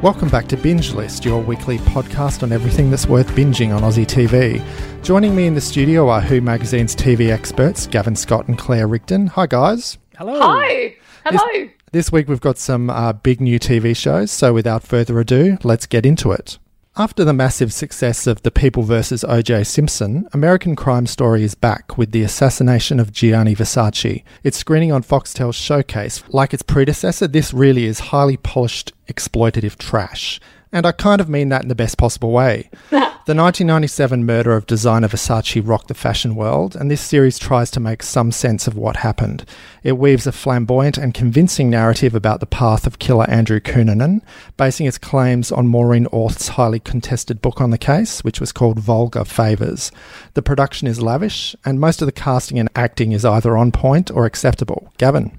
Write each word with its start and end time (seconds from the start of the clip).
Welcome 0.00 0.28
back 0.28 0.46
to 0.48 0.56
Binge 0.56 0.92
List, 0.92 1.24
your 1.24 1.42
weekly 1.42 1.78
podcast 1.78 2.44
on 2.44 2.52
everything 2.52 2.88
that's 2.88 3.08
worth 3.08 3.26
binging 3.30 3.74
on 3.74 3.82
Aussie 3.82 4.06
TV. 4.06 4.64
Joining 5.02 5.34
me 5.34 5.48
in 5.48 5.56
the 5.56 5.60
studio 5.60 6.08
are 6.08 6.20
Who 6.20 6.40
Magazine's 6.40 6.94
TV 6.94 7.30
experts, 7.30 7.88
Gavin 7.88 8.14
Scott 8.14 8.46
and 8.46 8.56
Claire 8.56 8.86
Rigdon. 8.86 9.26
Hi, 9.26 9.48
guys. 9.48 9.98
Hello. 10.16 10.38
Hi. 10.40 10.94
Hello. 11.24 11.68
This 11.90 12.12
week 12.12 12.28
we've 12.28 12.40
got 12.40 12.58
some 12.58 12.90
uh, 12.90 13.12
big 13.12 13.40
new 13.40 13.58
TV 13.58 13.96
shows, 13.96 14.30
so 14.30 14.52
without 14.52 14.84
further 14.84 15.18
ado, 15.18 15.58
let's 15.64 15.86
get 15.86 16.06
into 16.06 16.30
it. 16.30 16.58
After 17.00 17.24
the 17.24 17.32
massive 17.32 17.72
success 17.72 18.26
of 18.26 18.42
The 18.42 18.50
People 18.50 18.82
vs. 18.82 19.22
O.J. 19.22 19.62
Simpson, 19.62 20.28
American 20.32 20.74
Crime 20.74 21.06
Story 21.06 21.44
is 21.44 21.54
back 21.54 21.96
with 21.96 22.10
the 22.10 22.24
assassination 22.24 22.98
of 22.98 23.12
Gianni 23.12 23.54
Versace. 23.54 24.24
It's 24.42 24.56
screening 24.56 24.90
on 24.90 25.04
Foxtel's 25.04 25.54
Showcase. 25.54 26.24
Like 26.30 26.52
its 26.52 26.64
predecessor, 26.64 27.28
this 27.28 27.54
really 27.54 27.84
is 27.84 28.00
highly 28.10 28.36
polished, 28.36 28.92
exploitative 29.06 29.78
trash. 29.78 30.40
And 30.72 30.84
I 30.84 30.92
kind 30.92 31.20
of 31.20 31.28
mean 31.28 31.48
that 31.48 31.62
in 31.62 31.68
the 31.68 31.74
best 31.74 31.96
possible 31.96 32.30
way. 32.30 32.68
the 32.90 33.34
1997 33.34 34.24
murder 34.24 34.52
of 34.52 34.66
designer 34.66 35.08
Versace 35.08 35.66
rocked 35.66 35.88
the 35.88 35.94
fashion 35.94 36.34
world, 36.34 36.76
and 36.76 36.90
this 36.90 37.00
series 37.00 37.38
tries 37.38 37.70
to 37.70 37.80
make 37.80 38.02
some 38.02 38.30
sense 38.30 38.66
of 38.66 38.76
what 38.76 38.96
happened. 38.96 39.46
It 39.82 39.96
weaves 39.98 40.26
a 40.26 40.32
flamboyant 40.32 40.98
and 40.98 41.14
convincing 41.14 41.70
narrative 41.70 42.14
about 42.14 42.40
the 42.40 42.46
path 42.46 42.86
of 42.86 42.98
killer 42.98 43.28
Andrew 43.30 43.60
Cunanan, 43.60 44.20
basing 44.58 44.86
its 44.86 44.98
claims 44.98 45.50
on 45.50 45.68
Maureen 45.68 46.06
Orth's 46.06 46.48
highly 46.48 46.80
contested 46.80 47.40
book 47.40 47.60
on 47.60 47.70
the 47.70 47.78
case, 47.78 48.22
which 48.22 48.40
was 48.40 48.52
called 48.52 48.78
Vulgar 48.78 49.24
Favours. 49.24 49.90
The 50.34 50.42
production 50.42 50.86
is 50.86 51.00
lavish, 51.00 51.56
and 51.64 51.80
most 51.80 52.02
of 52.02 52.06
the 52.06 52.12
casting 52.12 52.58
and 52.58 52.68
acting 52.76 53.12
is 53.12 53.24
either 53.24 53.56
on 53.56 53.72
point 53.72 54.10
or 54.10 54.26
acceptable. 54.26 54.92
Gavin. 54.98 55.32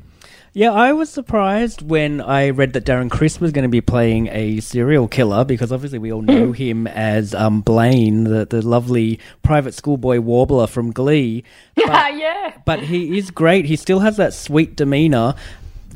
Yeah, 0.52 0.72
I 0.72 0.94
was 0.94 1.12
surprised 1.12 1.84
when 1.84 2.22
I 2.22 2.50
read 2.50 2.74
that 2.74 2.84
Darren 2.84 3.12
Criss 3.12 3.40
was 3.40 3.52
going 3.52 3.64
to 3.64 3.70
be 3.70 3.82
playing 3.82 4.30
a 4.32 4.60
serial 4.62 5.08
killer 5.08 5.46
because 5.46 5.72
obviously 5.72 6.00
we 6.00 6.12
all 6.12 6.24
know 6.24 6.54
him 6.54 6.88
as 6.88 7.36
um, 7.36 7.62
Blaine, 7.62 8.24
the, 8.24 8.46
the 8.46 8.66
lovely 8.66 9.20
private 9.44 9.76
schoolboy 9.76 10.20
warbler 10.20 10.68
from 10.68 10.92
Glee. 10.92 11.44
Yeah, 11.80 12.10
yeah. 12.10 12.58
But 12.66 12.82
he 12.84 13.18
is 13.18 13.32
great. 13.32 13.66
He 13.66 13.78
still 13.78 14.00
has 14.02 14.18
that 14.18 14.34
sweet 14.34 14.76
demeanor 14.76 15.34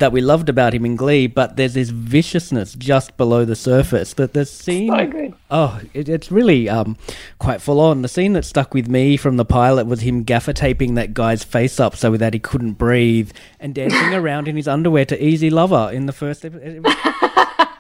that 0.04 0.12
we 0.12 0.20
loved 0.20 0.50
about 0.50 0.74
him 0.74 0.86
in 0.86 0.98
Glee, 0.98 1.28
but 1.28 1.56
there's 1.56 1.76
this 1.76 1.90
viciousness 1.90 2.74
just 2.74 3.16
below 3.16 3.46
the 3.46 3.56
surface. 3.56 4.14
That 4.16 4.34
the 4.34 4.46
scene, 4.46 4.90
So 4.90 5.08
good. 5.08 5.34
oh, 5.50 5.80
it, 5.94 6.10
it's 6.10 6.30
really 6.30 6.68
um, 6.68 6.98
quite 7.40 7.62
full 7.62 7.80
on. 7.80 8.02
The 8.02 8.10
scene 8.10 8.34
that 8.34 8.44
stuck 8.44 8.74
with 8.74 8.90
me 8.90 9.16
from 9.16 9.38
the 9.38 9.46
pilot 9.46 9.88
was 9.88 10.02
him 10.02 10.24
gaffer 10.24 10.52
taping 10.52 10.96
that 10.96 11.14
guy's 11.14 11.46
face 11.46 11.80
up 11.80 11.96
so 11.96 12.18
that 12.18 12.34
he 12.34 12.40
couldn't 12.42 12.74
breathe 12.74 13.32
and 13.62 13.74
dancing 13.74 14.14
around 14.14 14.50
in 14.50 14.58
his 14.58 14.68
underwear 14.68 15.06
to 15.06 15.24
Easy 15.26 15.50
Lover 15.50 15.90
in 15.94 16.06
the 16.06 16.12
first 16.12 16.44
episode. 16.44 16.86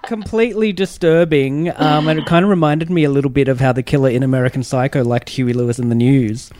completely 0.03 0.71
disturbing, 0.71 1.69
um, 1.75 2.07
and 2.07 2.19
it 2.19 2.25
kind 2.25 2.43
of 2.45 2.49
reminded 2.49 2.89
me 2.89 3.03
a 3.03 3.09
little 3.09 3.31
bit 3.31 3.49
of 3.49 3.59
how 3.59 3.73
the 3.73 3.83
killer 3.83 4.09
in 4.09 4.23
American 4.23 4.63
Psycho 4.63 5.03
liked 5.03 5.29
Huey 5.29 5.51
Lewis 5.51 5.77
and 5.77 5.91
the 5.91 5.95
News. 5.95 6.51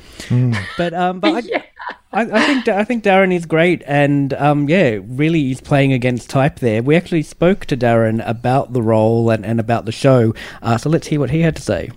But 0.78 0.94
um, 0.94 1.20
but 1.22 1.46
I, 1.46 1.64
I, 2.14 2.22
I 2.22 2.46
think 2.46 2.68
I 2.68 2.84
think 2.84 3.04
Darren 3.04 3.34
is 3.34 3.48
great, 3.48 3.82
and 3.88 4.34
um, 4.36 4.70
yeah, 4.70 5.00
really 5.04 5.42
he's 5.42 5.60
playing 5.60 5.94
against 5.94 6.30
type 6.30 6.60
there. 6.60 6.84
We 6.84 6.96
actually 6.96 7.24
spoke 7.24 7.66
to 7.66 7.78
Darren 7.78 8.22
about 8.28 8.72
the 8.74 8.84
role 8.84 9.32
and, 9.32 9.44
and 9.44 9.60
about 9.60 9.86
the 9.86 9.92
show, 9.92 10.36
uh, 10.62 10.78
so 10.78 10.90
let's 10.90 11.08
hear 11.08 11.20
what 11.20 11.32
he 11.32 11.42
had 11.42 11.56
to 11.56 11.62
say. 11.62 11.90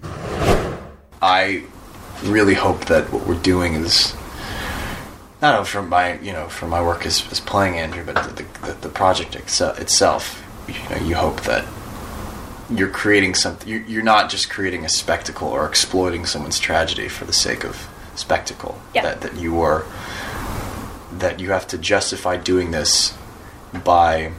I 1.21 1.65
really 2.25 2.55
hope 2.55 2.87
that 2.87 3.13
what 3.13 3.27
we're 3.27 3.41
doing 3.43 3.75
is 3.75 4.15
not 5.43 5.55
only 5.55 5.67
from 5.67 5.91
my 5.91 6.19
you 6.21 6.33
know 6.33 6.49
from 6.49 6.71
my 6.71 6.83
work 6.83 7.05
as, 7.05 7.31
as 7.31 7.41
playing 7.41 7.77
Andrew, 7.77 8.03
but 8.03 8.37
the, 8.37 8.45
the, 8.67 8.73
the 8.73 8.89
project 8.89 9.37
itself. 9.37 10.43
You 10.67 10.75
know, 10.91 11.07
you 11.07 11.15
hope 11.15 11.43
that 11.43 11.65
you're 12.71 12.89
creating 12.89 13.35
something. 13.35 13.69
You're, 13.69 13.83
you're 13.83 14.03
not 14.03 14.31
just 14.31 14.49
creating 14.49 14.85
a 14.85 14.89
spectacle 14.89 15.49
or 15.49 15.67
exploiting 15.67 16.25
someone's 16.25 16.59
tragedy 16.59 17.09
for 17.09 17.27
the 17.27 17.33
sake 17.35 17.65
of 17.65 17.89
spectacle. 18.19 18.81
Yeah. 18.95 19.03
That 19.03 19.21
that 19.23 19.37
you 19.37 19.61
are 19.61 19.85
that 21.13 21.41
you 21.41 21.51
have 21.51 21.67
to 21.69 21.79
justify 21.79 22.37
doing 22.37 22.71
this 22.71 23.17
by 23.85 24.33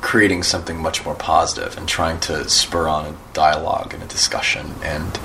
creating 0.00 0.42
something 0.42 0.80
much 0.80 1.04
more 1.04 1.14
positive 1.14 1.76
and 1.76 1.88
trying 1.88 2.20
to 2.20 2.48
spur 2.48 2.86
on 2.86 3.06
a 3.06 3.16
dialogue 3.32 3.92
and 3.92 4.02
a 4.02 4.06
discussion 4.06 4.74
and 4.84 5.18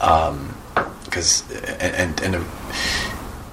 um, 0.00 0.56
because 1.04 1.50
and 1.80 1.94
and 1.94 2.20
and 2.20 2.34
a, 2.36 2.44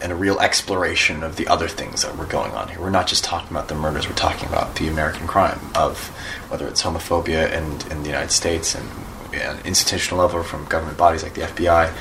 and 0.01 0.11
a 0.11 0.15
real 0.15 0.39
exploration 0.39 1.23
of 1.23 1.35
the 1.35 1.47
other 1.47 1.67
things 1.67 2.03
that 2.03 2.15
were 2.17 2.25
going 2.25 2.51
on 2.51 2.69
here. 2.69 2.79
We're 2.79 2.89
not 2.89 3.07
just 3.07 3.23
talking 3.23 3.49
about 3.49 3.67
the 3.67 3.75
murders; 3.75 4.07
we're 4.07 4.15
talking 4.15 4.47
about 4.47 4.75
the 4.75 4.87
American 4.87 5.27
crime 5.27 5.59
of 5.75 6.07
whether 6.49 6.67
it's 6.67 6.83
homophobia 6.83 7.51
in, 7.51 7.91
in 7.91 8.03
the 8.03 8.09
United 8.09 8.31
States 8.31 8.75
and 8.75 8.87
at 9.33 9.59
an 9.59 9.65
institutional 9.65 10.19
level 10.19 10.43
from 10.43 10.65
government 10.65 10.97
bodies 10.97 11.23
like 11.23 11.33
the 11.33 11.41
FBI, 11.41 11.93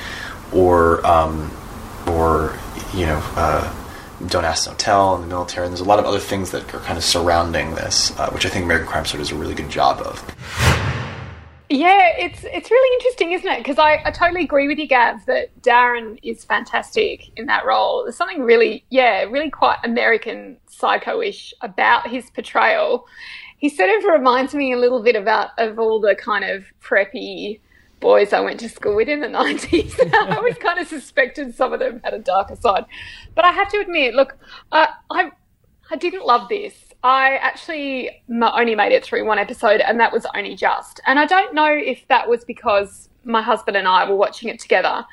or 0.53 1.05
um, 1.05 1.51
or 2.07 2.57
you 2.93 3.05
know. 3.05 3.21
Uh, 3.35 3.75
don't 4.27 4.43
ask, 4.43 4.65
don't 4.65 4.77
tell 4.77 5.15
in 5.15 5.21
the 5.21 5.27
military, 5.27 5.65
and 5.65 5.71
there's 5.71 5.79
a 5.79 5.85
lot 5.85 5.97
of 5.97 6.03
other 6.03 6.19
things 6.19 6.51
that 6.51 6.73
are 6.73 6.79
kind 6.79 6.97
of 6.97 7.03
surrounding 7.05 7.73
this, 7.75 8.11
uh, 8.19 8.29
which 8.31 8.45
I 8.45 8.49
think 8.49 8.65
American 8.65 8.89
Crime 8.89 9.05
Story 9.05 9.21
does 9.21 9.31
a 9.31 9.35
really 9.35 9.55
good 9.55 9.69
job 9.69 10.01
of. 10.01 10.35
Yeah, 11.69 12.09
it's 12.17 12.43
it's 12.45 12.71
really 12.71 12.95
interesting, 12.95 13.31
isn't 13.31 13.47
it? 13.47 13.59
Because 13.59 13.77
I, 13.77 14.01
I 14.03 14.11
totally 14.11 14.43
agree 14.43 14.67
with 14.67 14.79
you, 14.79 14.87
Gav, 14.87 15.25
that 15.27 15.61
Darren 15.61 16.19
is 16.23 16.43
fantastic 16.43 17.29
in 17.37 17.45
that 17.45 17.63
role. 17.63 18.03
There's 18.03 18.17
something 18.17 18.41
really, 18.41 18.83
yeah, 18.89 19.21
really 19.23 19.51
quite 19.51 19.77
American 19.83 20.57
psycho-ish 20.67 21.53
about 21.61 22.09
his 22.09 22.29
portrayal. 22.31 23.05
He 23.59 23.69
sort 23.69 23.89
of 23.89 24.03
reminds 24.03 24.55
me 24.55 24.73
a 24.73 24.77
little 24.77 25.03
bit 25.03 25.15
about 25.15 25.51
of 25.59 25.77
all 25.77 25.99
the 25.99 26.15
kind 26.15 26.43
of 26.43 26.65
preppy 26.81 27.59
boys 27.99 28.33
I 28.33 28.39
went 28.39 28.59
to 28.61 28.69
school 28.69 28.95
with 28.95 29.09
in 29.09 29.21
the 29.21 29.27
90s. 29.39 29.99
I 30.13 30.35
always 30.35 30.57
kind 30.57 30.79
of 30.79 30.87
suspected 30.87 31.55
some 31.55 31.73
of 31.73 31.79
them 31.79 32.01
had 32.03 32.13
a 32.13 32.19
darker 32.19 32.55
side. 32.55 32.85
But 33.35 33.45
I 33.45 33.51
have 33.51 33.69
to 33.69 33.79
admit, 33.79 34.13
look, 34.13 34.37
uh, 34.71 34.87
I 35.09 35.31
I 35.91 35.95
didn't 35.95 36.25
love 36.25 36.49
this. 36.49 36.73
I 37.03 37.37
actually 37.37 38.23
only 38.29 38.75
made 38.75 38.91
it 38.91 39.03
through 39.03 39.25
one 39.25 39.39
episode, 39.39 39.81
and 39.81 39.99
that 39.99 40.11
was 40.11 40.25
only 40.35 40.55
just. 40.55 40.99
And 41.07 41.17
I 41.17 41.25
don't 41.25 41.55
know 41.55 41.71
if 41.71 42.07
that 42.09 42.27
was 42.29 42.43
because 42.43 43.09
my 43.23 43.41
husband 43.41 43.77
and 43.77 43.87
I 43.87 44.07
were 44.07 44.15
watching 44.15 44.49
it 44.49 44.59
together, 44.59 45.05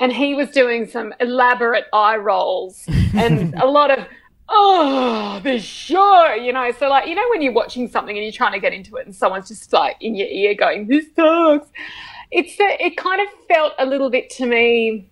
and 0.00 0.12
he 0.12 0.34
was 0.34 0.50
doing 0.50 0.86
some 0.86 1.14
elaborate 1.20 1.86
eye 1.92 2.16
rolls 2.16 2.84
and 3.14 3.54
a 3.60 3.66
lot 3.66 3.90
of 3.90 4.06
oh 4.48 5.40
this 5.42 5.62
show 5.62 6.32
you 6.34 6.52
know 6.52 6.70
so 6.72 6.88
like 6.88 7.06
you 7.06 7.14
know 7.14 7.24
when 7.30 7.42
you're 7.42 7.52
watching 7.52 7.88
something 7.88 8.16
and 8.16 8.24
you're 8.24 8.32
trying 8.32 8.52
to 8.52 8.60
get 8.60 8.72
into 8.72 8.96
it 8.96 9.04
and 9.04 9.14
someone's 9.14 9.48
just 9.48 9.72
like 9.72 9.96
in 10.00 10.14
your 10.14 10.28
ear 10.28 10.54
going 10.54 10.86
this 10.86 11.04
sucks 11.14 11.68
it's 12.30 12.56
the, 12.56 12.84
it 12.84 12.96
kind 12.96 13.20
of 13.20 13.28
felt 13.48 13.72
a 13.78 13.86
little 13.86 14.10
bit 14.10 14.30
to 14.30 14.46
me 14.46 15.10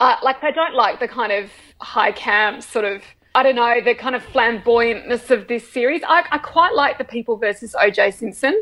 uh, 0.00 0.16
like 0.22 0.42
I 0.42 0.50
don't 0.50 0.74
like 0.74 1.00
the 1.00 1.08
kind 1.08 1.32
of 1.32 1.50
high 1.80 2.12
camp 2.12 2.62
sort 2.62 2.84
of 2.84 3.02
I 3.34 3.42
don't 3.42 3.56
know 3.56 3.80
the 3.80 3.94
kind 3.94 4.16
of 4.16 4.24
flamboyantness 4.24 5.30
of 5.30 5.46
this 5.48 5.70
series. 5.70 6.02
I, 6.08 6.24
I 6.32 6.38
quite 6.38 6.74
like 6.74 6.98
the 6.98 7.04
People 7.04 7.36
versus 7.36 7.76
O.J. 7.80 8.10
Simpson, 8.12 8.60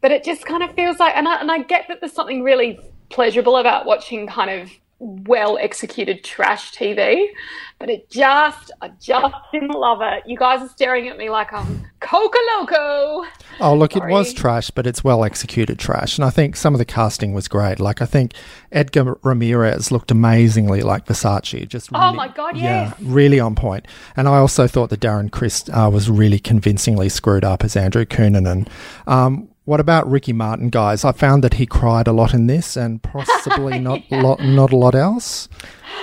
but 0.00 0.10
it 0.10 0.24
just 0.24 0.44
kind 0.44 0.62
of 0.62 0.74
feels 0.74 0.98
like, 0.98 1.16
and 1.16 1.26
I, 1.26 1.40
and 1.40 1.50
I 1.50 1.62
get 1.62 1.86
that 1.88 2.00
there's 2.00 2.12
something 2.12 2.42
really 2.42 2.78
pleasurable 3.08 3.56
about 3.56 3.86
watching 3.86 4.26
kind 4.26 4.50
of 4.50 4.70
well 5.02 5.56
executed 5.58 6.22
trash 6.22 6.72
TV, 6.74 7.26
but 7.78 7.88
it 7.90 8.10
just 8.10 8.70
I 8.82 8.88
just 9.00 9.34
didn't 9.52 9.70
love 9.70 10.00
it. 10.02 10.22
You 10.26 10.36
guys 10.36 10.60
are 10.62 10.68
staring 10.68 11.08
at 11.08 11.16
me 11.18 11.30
like 11.30 11.52
I'm 11.52 11.86
Coca 12.00 12.38
Loco. 12.56 13.24
Oh, 13.60 13.74
look, 13.74 13.96
it 13.96 14.04
was 14.06 14.32
trash, 14.32 14.70
but 14.70 14.86
it's 14.86 15.02
well 15.04 15.24
executed 15.24 15.78
trash. 15.78 16.16
And 16.16 16.24
I 16.24 16.30
think 16.30 16.56
some 16.56 16.74
of 16.74 16.78
the 16.78 16.84
casting 16.84 17.34
was 17.34 17.46
great. 17.48 17.78
Like, 17.80 18.00
I 18.00 18.06
think 18.06 18.32
Edgar 18.72 19.18
Ramirez 19.22 19.90
looked 19.90 20.10
amazingly 20.10 20.80
like 20.80 21.04
Versace. 21.06 21.68
Just 21.68 21.90
Oh 21.92 21.98
really- 22.06 22.16
my 22.16 22.28
God, 22.28 22.56
Yeah, 22.56 22.94
really 23.02 23.38
on 23.40 23.54
point. 23.54 23.86
And 24.16 24.28
I 24.28 24.36
also 24.38 24.66
thought 24.66 24.88
that 24.90 25.00
Darren 25.00 25.30
Criss 25.30 25.68
uh, 25.72 25.90
was 25.92 26.08
really 26.08 26.38
convincingly 26.38 27.08
screwed 27.10 27.44
up 27.44 27.64
as 27.64 27.76
Andrew 27.76 28.04
Cunanan. 28.06 28.66
Um, 29.06 29.49
What 29.70 29.78
about 29.78 30.10
Ricky 30.10 30.32
Martin, 30.32 30.68
guys? 30.68 31.04
I 31.04 31.12
found 31.12 31.44
that 31.44 31.54
he 31.54 31.64
cried 31.64 32.08
a 32.08 32.12
lot 32.12 32.34
in 32.34 32.48
this, 32.48 32.76
and 32.76 33.00
possibly 33.00 33.78
not 33.88 34.02
a 34.10 34.20
lot, 34.20 34.40
not 34.40 34.72
a 34.72 34.76
lot 34.76 34.96
else. 34.96 35.48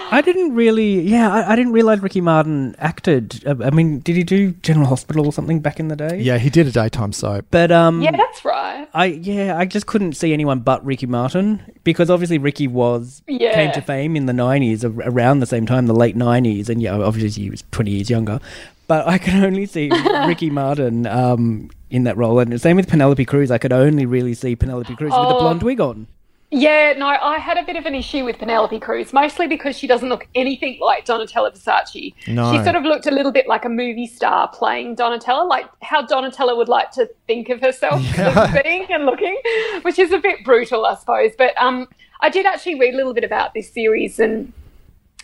I 0.10 0.22
didn't 0.22 0.56
really, 0.56 1.02
yeah, 1.02 1.30
I, 1.30 1.52
I 1.52 1.56
didn't 1.58 1.74
realize 1.74 2.00
Ricky 2.00 2.22
Martin 2.22 2.78
acted. 2.80 3.44
Uh, 3.46 3.56
I 3.66 3.72
mean, 3.72 4.00
did 4.00 4.16
he 4.16 4.24
do 4.24 4.52
General 4.62 4.86
Hospital 4.88 5.26
or 5.26 5.34
something 5.34 5.60
back 5.60 5.82
in 5.82 5.90
the 5.90 5.98
day? 5.98 6.22
Yeah, 6.22 6.38
he 6.38 6.50
did 6.50 6.66
a 6.66 6.72
daytime 6.72 7.12
soap. 7.12 7.48
But 7.52 7.74
um, 7.74 8.02
Yeah, 8.02 8.16
that's 8.16 8.46
right. 8.46 8.88
I 8.94 9.06
yeah, 9.08 9.58
I 9.58 9.66
just 9.66 9.86
couldn't 9.86 10.14
see 10.14 10.32
anyone 10.32 10.62
but 10.62 10.86
Ricky 10.86 11.06
Martin 11.06 11.62
because 11.84 12.10
obviously 12.10 12.38
Ricky 12.38 12.70
was 12.70 13.22
Yeah. 13.28 13.54
came 13.54 13.74
to 13.74 13.82
fame 13.82 14.16
in 14.16 14.28
the 14.28 14.34
nineties, 14.34 14.86
around 14.86 15.42
the 15.42 15.46
same 15.46 15.66
time, 15.66 15.88
the 15.88 15.94
late 15.94 16.16
nineties, 16.16 16.70
and 16.70 16.82
yeah, 16.82 16.96
obviously 16.98 17.44
he 17.44 17.50
was 17.50 17.66
twenty 17.72 17.92
years 17.92 18.10
younger. 18.10 18.40
But 18.88 19.08
I 19.08 19.18
could 19.18 19.36
only 19.36 19.66
see 19.66 19.90
Ricky 20.26 20.50
Martin 20.50 21.06
um, 21.08 21.70
in 21.90 22.04
that 22.06 22.16
role, 22.18 22.40
and 22.40 22.52
the 22.52 22.60
same 22.60 22.78
with 22.78 22.88
Penelope 22.88 23.24
Cruz. 23.26 23.52
I 23.52 23.58
could 23.58 23.74
only 23.74 24.06
really 24.06 24.34
see 24.34 24.56
Penelope 24.56 24.96
Cruz 24.96 25.10
with 25.12 25.14
a 25.20 25.36
Oh. 25.36 25.40
blonde 25.40 25.64
wig 25.64 25.82
on. 25.82 26.08
Yeah, 26.50 26.94
no, 26.98 27.08
I 27.08 27.40
had 27.40 27.58
a 27.58 27.64
bit 27.64 27.76
of 27.76 27.86
an 27.86 27.94
issue 27.94 28.24
with 28.24 28.38
Penelope 28.40 28.80
Cruz, 28.80 29.12
mostly 29.12 29.48
because 29.48 29.78
she 29.78 29.86
doesn't 29.86 30.08
look 30.08 30.26
anything 30.34 30.80
like 30.80 31.06
Donatella 31.06 31.52
Versace. 31.54 32.14
No. 32.30 32.54
She 32.54 32.64
sort 32.64 32.78
of 32.78 32.84
looked 32.84 33.06
a 33.06 33.12
little 33.12 33.34
bit 33.34 33.50
like 33.50 33.66
a 33.66 33.70
movie 33.70 34.08
star 34.08 34.48
playing 34.48 34.96
Donatella, 34.96 35.46
like 35.46 35.66
how 35.82 36.06
Donatella 36.06 36.56
would 36.56 36.70
like 36.70 36.92
to 36.92 37.10
think 37.28 37.50
of 37.50 37.60
herself 37.60 38.02
as 38.18 38.54
being 38.64 38.86
and 38.90 39.06
looking, 39.06 39.36
which 39.82 40.00
is 40.00 40.14
a 40.14 40.20
bit 40.20 40.46
brutal, 40.46 40.86
I 40.86 40.96
suppose. 40.96 41.32
But 41.38 41.54
um, 41.62 41.90
I 42.22 42.30
did 42.30 42.46
actually 42.46 42.80
read 42.80 42.94
a 42.94 42.98
little 42.98 43.14
bit 43.14 43.26
about 43.26 43.54
this 43.54 43.70
series 43.70 44.18
and 44.18 44.54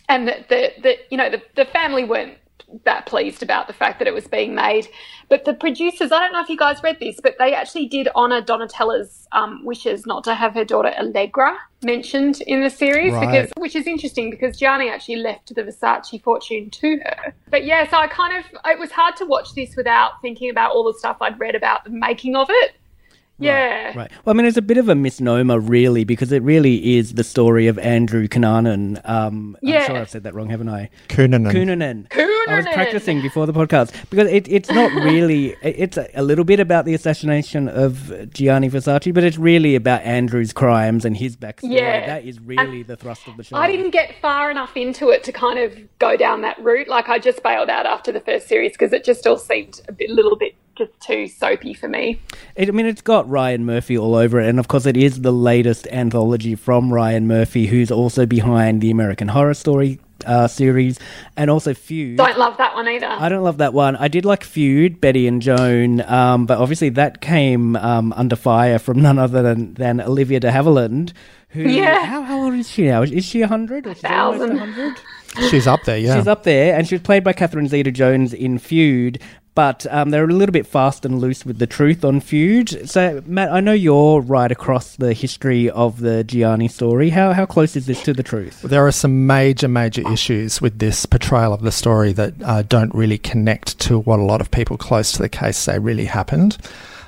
and 0.10 0.28
that 0.28 0.50
the, 0.50 0.74
the 0.82 0.98
you 1.10 1.16
know 1.16 1.30
the, 1.30 1.42
the 1.56 1.64
family 1.64 2.04
weren't 2.04 2.34
that 2.86 3.06
pleased 3.06 3.44
about 3.44 3.68
the 3.68 3.74
fact 3.74 4.00
that 4.00 4.08
it 4.08 4.14
was 4.14 4.28
being 4.28 4.56
made. 4.56 4.88
But 5.30 5.46
the 5.46 5.54
producers, 5.54 6.12
I 6.12 6.20
don't 6.20 6.34
know 6.34 6.42
if 6.42 6.50
you 6.50 6.58
guys 6.58 6.82
read 6.84 7.00
this, 7.00 7.20
but 7.22 7.36
they 7.38 7.54
actually 7.54 7.86
did 7.88 8.08
honour 8.16 8.42
Donatella's 8.42 9.28
um, 9.32 9.64
wishes 9.64 10.06
not 10.06 10.24
to 10.26 10.34
have 10.34 10.54
her 10.56 10.66
daughter 10.66 10.94
Allegra 10.98 11.56
mentioned 11.84 12.42
in 12.42 12.62
the 12.62 12.70
series, 12.70 13.14
Right. 13.14 13.28
because 13.32 13.52
which 13.58 13.76
is 13.76 13.86
interesting 13.88 14.30
because 14.30 14.58
Gianni 14.58 14.90
actually 14.90 15.18
left 15.18 15.54
the 15.54 15.64
Versace 15.64 16.22
fortune 16.22 16.70
to 16.72 16.98
her. 17.04 17.34
But 17.50 17.66
yeah, 17.66 17.90
so 17.90 17.98
I 17.98 18.08
kind 18.08 18.38
of 18.38 18.46
it 18.66 18.80
was 18.80 18.92
hard 18.92 19.16
to 19.18 19.26
watch 19.26 19.54
this 19.54 19.76
without 19.76 20.22
thinking 20.22 20.50
about 20.50 20.72
all 20.72 20.84
the 20.84 20.98
stuff 20.98 21.18
I'd 21.22 21.40
read 21.40 21.56
about 21.56 21.84
the 21.84 21.90
making 21.92 22.36
of 22.36 22.48
it. 22.50 22.76
Yeah. 23.40 23.98
Right. 23.98 24.12
Well, 24.24 24.34
I 24.34 24.38
mean, 24.38 24.46
it's 24.46 24.58
a 24.58 24.62
bit 24.62 24.78
of 24.78 24.90
a 24.90 24.96
misnomer, 24.96 25.60
really, 25.60 26.04
because 26.04 26.32
it 26.32 26.44
really 26.44 26.98
is 26.98 27.16
the 27.16 27.24
story 27.24 27.68
of 27.68 27.80
Andrew 27.80 28.28
Cunanan. 28.28 29.02
Um, 29.08 29.58
I'm 29.66 29.86
sure 29.86 29.98
I've 29.98 30.10
said 30.10 30.24
that 30.24 30.34
wrong, 30.34 30.50
haven't 30.50 30.70
I? 30.70 30.90
Cunanan. 31.10 31.52
Cunanan. 31.52 32.08
I 32.48 32.58
was 32.58 32.66
practicing 32.74 33.22
before 33.22 33.46
the 33.46 33.54
podcast 33.54 33.94
because 34.10 34.30
it, 34.30 34.48
it's 34.50 34.70
not 34.70 34.92
really. 35.04 35.56
It's 35.62 35.98
a, 35.98 36.10
a 36.14 36.22
little 36.24 36.44
bit 36.44 36.60
about 36.60 36.86
the 36.86 36.94
assassination 36.94 37.68
of 37.68 38.32
Gianni 38.34 38.70
Versace, 38.70 39.14
but 39.14 39.24
it's 39.24 39.38
really 39.38 39.76
about 39.76 40.02
Andrew's 40.02 40.54
crimes 40.54 41.06
and 41.06 41.16
his 41.16 41.36
backstory. 41.36 41.74
Yeah. 41.78 42.06
That 42.06 42.26
is 42.26 42.40
really 42.40 42.84
the 42.84 42.96
thrust 42.96 43.28
of 43.28 43.38
the 43.38 43.44
show. 43.44 43.56
I 43.56 43.72
didn't 43.72 43.92
get 43.92 44.14
far 44.22 44.52
enough 44.52 44.76
into 44.76 45.10
it 45.10 45.24
to 45.24 45.32
kind 45.32 45.60
of 45.60 45.78
go 46.00 46.18
down 46.18 46.42
that 46.42 46.62
route. 46.62 46.88
Like 46.88 47.10
I 47.10 47.18
just 47.20 47.42
bailed 47.44 47.70
out 47.70 47.86
after 47.86 48.12
the 48.12 48.20
first 48.20 48.48
series 48.48 48.74
because 48.74 48.94
it 48.94 49.04
just 49.04 49.26
all 49.26 49.38
seemed 49.38 49.82
a 49.88 49.92
bit, 49.92 50.10
little 50.10 50.36
bit 50.36 50.56
just 50.76 50.92
too 51.00 51.28
soapy 51.28 51.74
for 51.74 51.88
me. 51.88 52.20
It, 52.56 52.68
I 52.68 52.72
mean, 52.72 52.86
it's 52.86 53.02
got 53.02 53.30
Ryan 53.30 53.66
Murphy 53.66 53.98
all 53.98 54.16
over 54.16 54.40
it, 54.40 54.48
and 54.50 54.60
of 54.60 54.68
course, 54.68 54.86
it 54.86 54.98
is 54.98 55.22
the 55.22 55.32
latest 55.32 55.88
anthology 55.88 56.56
from 56.56 56.92
Ryan 56.94 57.28
Murphy, 57.28 57.68
who's 57.68 57.92
also 57.92 58.26
behind 58.26 58.82
the 58.82 58.92
American 58.92 59.28
Horror 59.30 59.54
Story 59.54 60.00
uh, 60.26 60.48
series 60.48 61.00
and 61.36 61.50
also 61.50 61.74
Feud. 61.74 62.18
Don't 62.18 62.38
love 62.38 62.58
that 62.58 62.76
one 62.76 62.88
either. 62.88 63.08
I 63.08 63.28
don't 63.30 63.44
love 63.44 63.58
that 63.58 63.74
one. 63.74 63.96
I 63.98 64.08
did 64.08 64.24
like 64.26 64.44
Feud, 64.44 65.02
Betty 65.02 65.28
and 65.28 65.42
Joan, 65.42 66.02
um, 66.02 66.46
but 66.46 66.58
obviously 66.60 66.90
that 66.90 67.20
came 67.22 67.76
um, 67.76 68.14
under 68.14 68.36
fire 68.38 68.80
from 68.80 69.02
none 69.02 69.20
other 69.20 69.42
than, 69.44 69.74
than 69.74 70.00
Olivia 70.00 70.40
de 70.40 70.50
Havilland, 70.50 71.12
who 71.50 71.64
Yeah. 71.64 72.06
how, 72.06 72.22
how 72.24 72.42
old 72.46 72.54
is 72.54 72.70
she 72.70 72.86
now? 72.86 73.02
Is 73.02 73.26
she 73.26 73.42
hundred 73.42 73.86
or 73.86 73.94
she's 73.96 74.04
almost 74.06 74.40
Thousand. 74.40 74.58
hundred? 74.58 74.94
She's 75.50 75.66
up 75.68 75.84
there, 75.84 75.98
yeah. 75.98 76.16
She's 76.16 76.28
up 76.28 76.44
there, 76.44 76.78
and 76.78 76.88
she 76.88 76.96
was 76.96 77.02
played 77.02 77.24
by 77.24 77.34
Catherine 77.34 77.68
Zeta-Jones 77.68 78.34
in 78.34 78.60
Feud. 78.60 79.20
But 79.56 79.86
um, 79.92 80.10
they're 80.10 80.24
a 80.24 80.34
little 80.34 80.54
bit 80.54 80.66
fast 80.66 81.06
and 81.06 81.20
loose 81.20 81.46
with 81.46 81.60
the 81.60 81.68
truth 81.68 82.04
on 82.04 82.22
Feud. 82.22 82.90
So, 82.90 83.22
Matt, 83.28 83.52
I 83.52 83.60
know 83.60 83.74
you're 83.74 84.20
right 84.20 84.52
across 84.52 84.96
the 84.96 85.14
history 85.14 85.70
of 85.70 86.00
the 86.00 86.24
Gianni 86.24 86.68
story. 86.68 87.12
How 87.12 87.34
how 87.34 87.46
close 87.46 87.76
is 87.76 87.86
this 87.86 88.02
to 88.04 88.14
the 88.14 88.24
truth? 88.24 88.64
There 88.64 88.86
are 88.86 88.92
some 88.92 89.28
major, 89.28 89.68
major 89.68 90.10
issues 90.12 90.60
with 90.60 90.80
this 90.80 91.06
portrayal 91.06 91.54
of 91.54 91.62
the 91.62 91.72
story 91.72 92.14
that 92.14 92.34
uh, 92.44 92.64
don't 92.64 92.94
really 92.96 93.20
connect 93.20 93.80
to 93.82 94.00
what 94.00 94.20
a 94.20 94.24
lot 94.24 94.42
of 94.42 94.50
people 94.50 94.76
close 94.76 95.12
to 95.12 95.22
the 95.22 95.30
case 95.30 95.58
say 95.58 95.78
really 95.78 96.06
happened, 96.06 96.58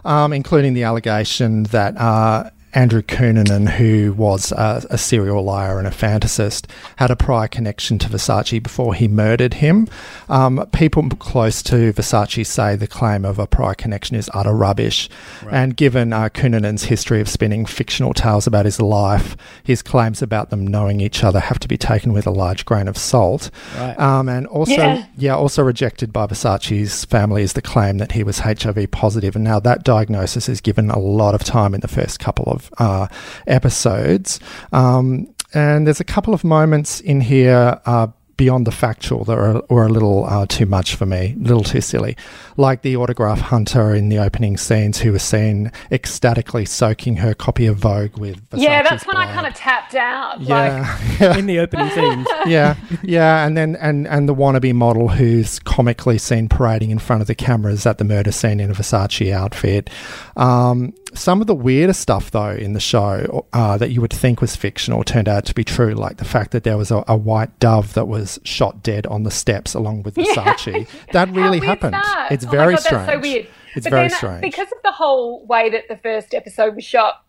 um, 0.04 0.32
including 0.32 0.76
the 0.76 0.84
allegation 0.84 1.64
that 1.64 1.98
uh, 1.98 2.52
Andrew 2.76 3.02
Cunanan, 3.02 3.70
who 3.70 4.12
was 4.14 4.52
a, 4.52 4.86
a 4.90 4.98
serial 4.98 5.42
liar 5.44 5.80
and 5.80 5.88
a 5.88 5.92
fantasist, 5.92 6.70
had 6.98 7.10
a 7.10 7.16
prior 7.16 7.48
connection 7.48 7.98
to 8.00 8.10
Versace 8.10 8.62
before 8.62 8.94
he 8.94 9.08
murdered 9.08 9.56
him. 9.56 9.88
Um, 10.28 10.68
people 10.74 11.08
close 11.10 11.64
to 11.64 11.94
Versace 11.94 12.46
say 12.46 12.76
the 12.76 12.86
claim 12.88 13.24
of 13.24 13.40
a 13.40 13.48
prior 13.48 13.76
connection 13.76 14.18
is 14.18 14.30
utter 14.34 14.54
rubbish. 14.54 15.10
And 15.50 15.78
given 15.78 16.12
uh, 16.12 16.28
Cunanan's 16.30 16.84
history 16.84 17.22
of 17.22 17.30
spinning 17.30 17.66
fictional 17.66 18.14
tales 18.14 18.46
about 18.46 18.66
his 18.66 18.82
life, 18.82 19.38
his 19.64 19.82
claims 19.82 20.22
about 20.22 20.50
them 20.50 20.68
knowing 20.68 21.00
each 21.00 21.24
other 21.24 21.40
have 21.40 21.60
to 21.60 21.68
be 21.70 21.78
taken 21.78 22.12
with 22.12 22.28
a 22.28 22.32
large 22.32 22.66
grain 22.66 22.90
of 22.90 22.98
salt. 22.98 23.50
Right. 23.78 23.98
Um, 23.98 24.28
and 24.28 24.48
also, 24.48 24.74
Yeah. 24.74 25.06
yeah, 25.18 25.36
also 25.36 25.64
rejected 25.64 26.12
by 26.12 26.28
Versace's 26.28 27.06
family 27.06 27.42
is 27.42 27.54
the 27.54 27.62
claim 27.62 28.00
that 28.00 28.12
he 28.12 28.24
was 28.24 28.40
HIV 28.40 28.92
positive. 28.92 29.06
positive, 29.06 29.36
and 29.36 29.46
now 29.46 29.60
that 29.60 29.84
diagnosis 29.84 30.50
is 30.50 30.60
given 30.62 30.90
a 30.90 30.98
lot 30.98 31.36
of 31.36 31.44
time 31.44 31.76
in 31.76 31.80
the 31.82 31.88
first 31.88 32.20
couple 32.20 32.46
of 32.52 32.65
uh, 32.78 33.08
episodes. 33.48 34.40
Um, 34.72 35.34
and 35.54 35.88
there's 35.88 36.00
a 36.00 36.06
couple 36.06 36.34
of 36.34 36.44
moments 36.44 37.00
in 37.00 37.22
here. 37.22 37.80
Uh, 37.86 38.08
Beyond 38.38 38.68
the 38.68 38.72
factual, 38.72 39.24
that 39.24 39.38
are, 39.38 39.64
were 39.70 39.86
a 39.86 39.90
little 39.90 40.26
uh, 40.26 40.46
too 40.46 40.66
much 40.66 40.96
for 40.96 41.06
me, 41.06 41.38
a 41.40 41.42
little 41.42 41.64
too 41.64 41.80
silly. 41.80 42.18
Like 42.58 42.82
the 42.82 42.98
autograph 42.98 43.40
hunter 43.40 43.96
in 43.96 44.10
the 44.10 44.18
opening 44.18 44.58
scenes, 44.58 45.00
who 45.00 45.14
was 45.14 45.24
seen 45.24 45.72
ecstatically 45.90 46.66
soaking 46.66 47.16
her 47.16 47.34
copy 47.34 47.66
of 47.66 47.78
Vogue 47.78 48.18
with 48.18 48.36
Versace's 48.50 48.64
yeah, 48.64 48.84
that's 48.84 49.08
when 49.08 49.16
I 49.16 49.32
kind 49.32 49.48
of 49.48 49.54
tapped 49.54 49.96
out. 49.96 50.42
Like, 50.42 50.50
yeah, 50.50 51.00
yeah 51.22 51.38
In 51.38 51.46
the 51.46 51.60
opening 51.60 51.90
scenes. 51.92 52.28
yeah, 52.46 52.76
yeah, 53.04 53.48
and 53.48 53.56
then 53.56 53.78
and 53.78 54.06
and 54.06 54.28
the 54.28 54.36
wannabe 54.36 54.76
model 54.76 55.08
who's 55.08 55.60
comically 55.60 56.18
seen 56.18 56.50
parading 56.50 56.92
in 56.92 57.00
front 57.00 57.22
of 57.22 57.28
the 57.28 57.36
cameras 57.36 57.86
at 57.86 58.00
the 58.00 58.04
murder 58.04 58.34
scene 58.34 58.60
in 58.60 58.70
a 58.70 58.74
Versace 58.74 59.32
outfit. 59.32 59.90
Um, 60.36 60.94
some 61.16 61.42
of 61.42 61.48
the 61.48 61.56
weirdest 61.56 62.00
stuff, 62.02 62.32
though, 62.32 62.52
in 62.52 62.74
the 62.74 62.80
show 62.80 63.46
uh, 63.54 63.78
that 63.78 63.92
you 63.92 64.02
would 64.02 64.14
think 64.14 64.42
was 64.42 64.56
fictional 64.56 65.04
turned 65.04 65.28
out 65.28 65.46
to 65.46 65.54
be 65.54 65.64
true, 65.64 65.94
like 65.94 66.18
the 66.18 66.26
fact 66.26 66.52
that 66.52 66.64
there 66.64 66.78
was 66.78 66.92
a, 66.92 67.04
a 67.08 67.16
white 67.16 67.58
dove 67.60 67.94
that 67.96 68.08
was 68.08 68.40
shot 68.44 68.84
dead 68.84 69.06
on 69.08 69.24
the 69.24 69.32
steps 69.32 69.74
along 69.74 70.04
with 70.04 70.16
Versace. 70.16 70.88
That 71.14 71.30
really 71.32 71.60
happened. 71.60 71.94
that? 71.94 72.30
It's 72.32 72.46
Oh 72.46 72.50
very 72.50 72.74
God, 72.76 72.82
strange. 72.84 73.10
So 73.10 73.20
weird. 73.20 73.48
It's 73.76 73.86
But 73.86 73.90
very 73.92 74.08
then, 74.08 74.18
strange. 74.18 74.42
Because 74.42 74.68
of 74.72 74.78
the 74.84 74.92
whole 74.92 75.46
way 75.46 75.70
that 75.70 75.88
the 75.90 75.98
first 75.98 76.34
episode 76.34 76.76
was 76.76 76.84
shot, 76.84 77.24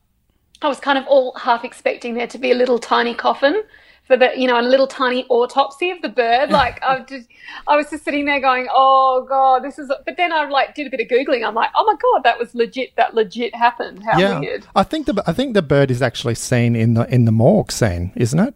I 0.63 0.69
was 0.69 0.81
kind 0.81 0.97
of 0.99 1.05
all 1.07 1.35
half 1.37 1.65
expecting 1.65 2.15
there 2.15 2.27
to 2.29 2.39
be 2.39 2.51
a 2.51 2.55
little 2.55 2.79
tiny 2.79 3.15
coffin 3.15 3.63
for 4.07 4.17
the, 4.17 4.31
you 4.37 4.47
know, 4.47 4.61
a 4.61 4.63
little 4.63 4.87
tiny 4.87 5.25
autopsy 5.29 5.91
of 5.91 6.01
the 6.03 6.09
bird. 6.09 6.51
Like 6.51 6.83
I 6.83 7.01
just, 7.01 7.29
I 7.67 7.77
was 7.77 7.91
just 7.91 8.05
sitting 8.05 8.25
there 8.25 8.41
going, 8.41 8.69
"Oh 8.71 9.27
God, 9.29 9.63
this 9.65 9.79
is." 9.79 9.91
But 10.05 10.17
then 10.17 10.33
I 10.33 10.49
like 10.49 10.75
did 10.75 10.87
a 10.87 10.91
bit 10.91 11.01
of 11.01 11.09
googling. 11.09 11.47
I'm 11.47 11.55
like, 11.55 11.71
"Oh 11.75 11.85
my 11.85 11.95
God, 12.01 12.23
that 12.25 12.39
was 12.39 12.55
legit. 12.55 12.95
That 12.97 13.15
legit 13.15 13.55
happened. 13.55 14.03
How 14.05 14.19
yeah, 14.19 14.39
weird." 14.41 14.67
I 14.75 14.83
think 14.83 15.07
the 15.07 15.23
I 15.27 15.33
think 15.33 15.55
the 15.55 15.63
bird 15.63 15.91
is 15.91 16.03
actually 16.03 16.35
seen 16.37 16.77
in 16.77 16.95
the 16.95 17.03
in 17.13 17.25
the 17.25 17.33
morgue 17.33 17.73
scene, 17.73 18.13
isn't 18.17 18.39
it? 18.39 18.55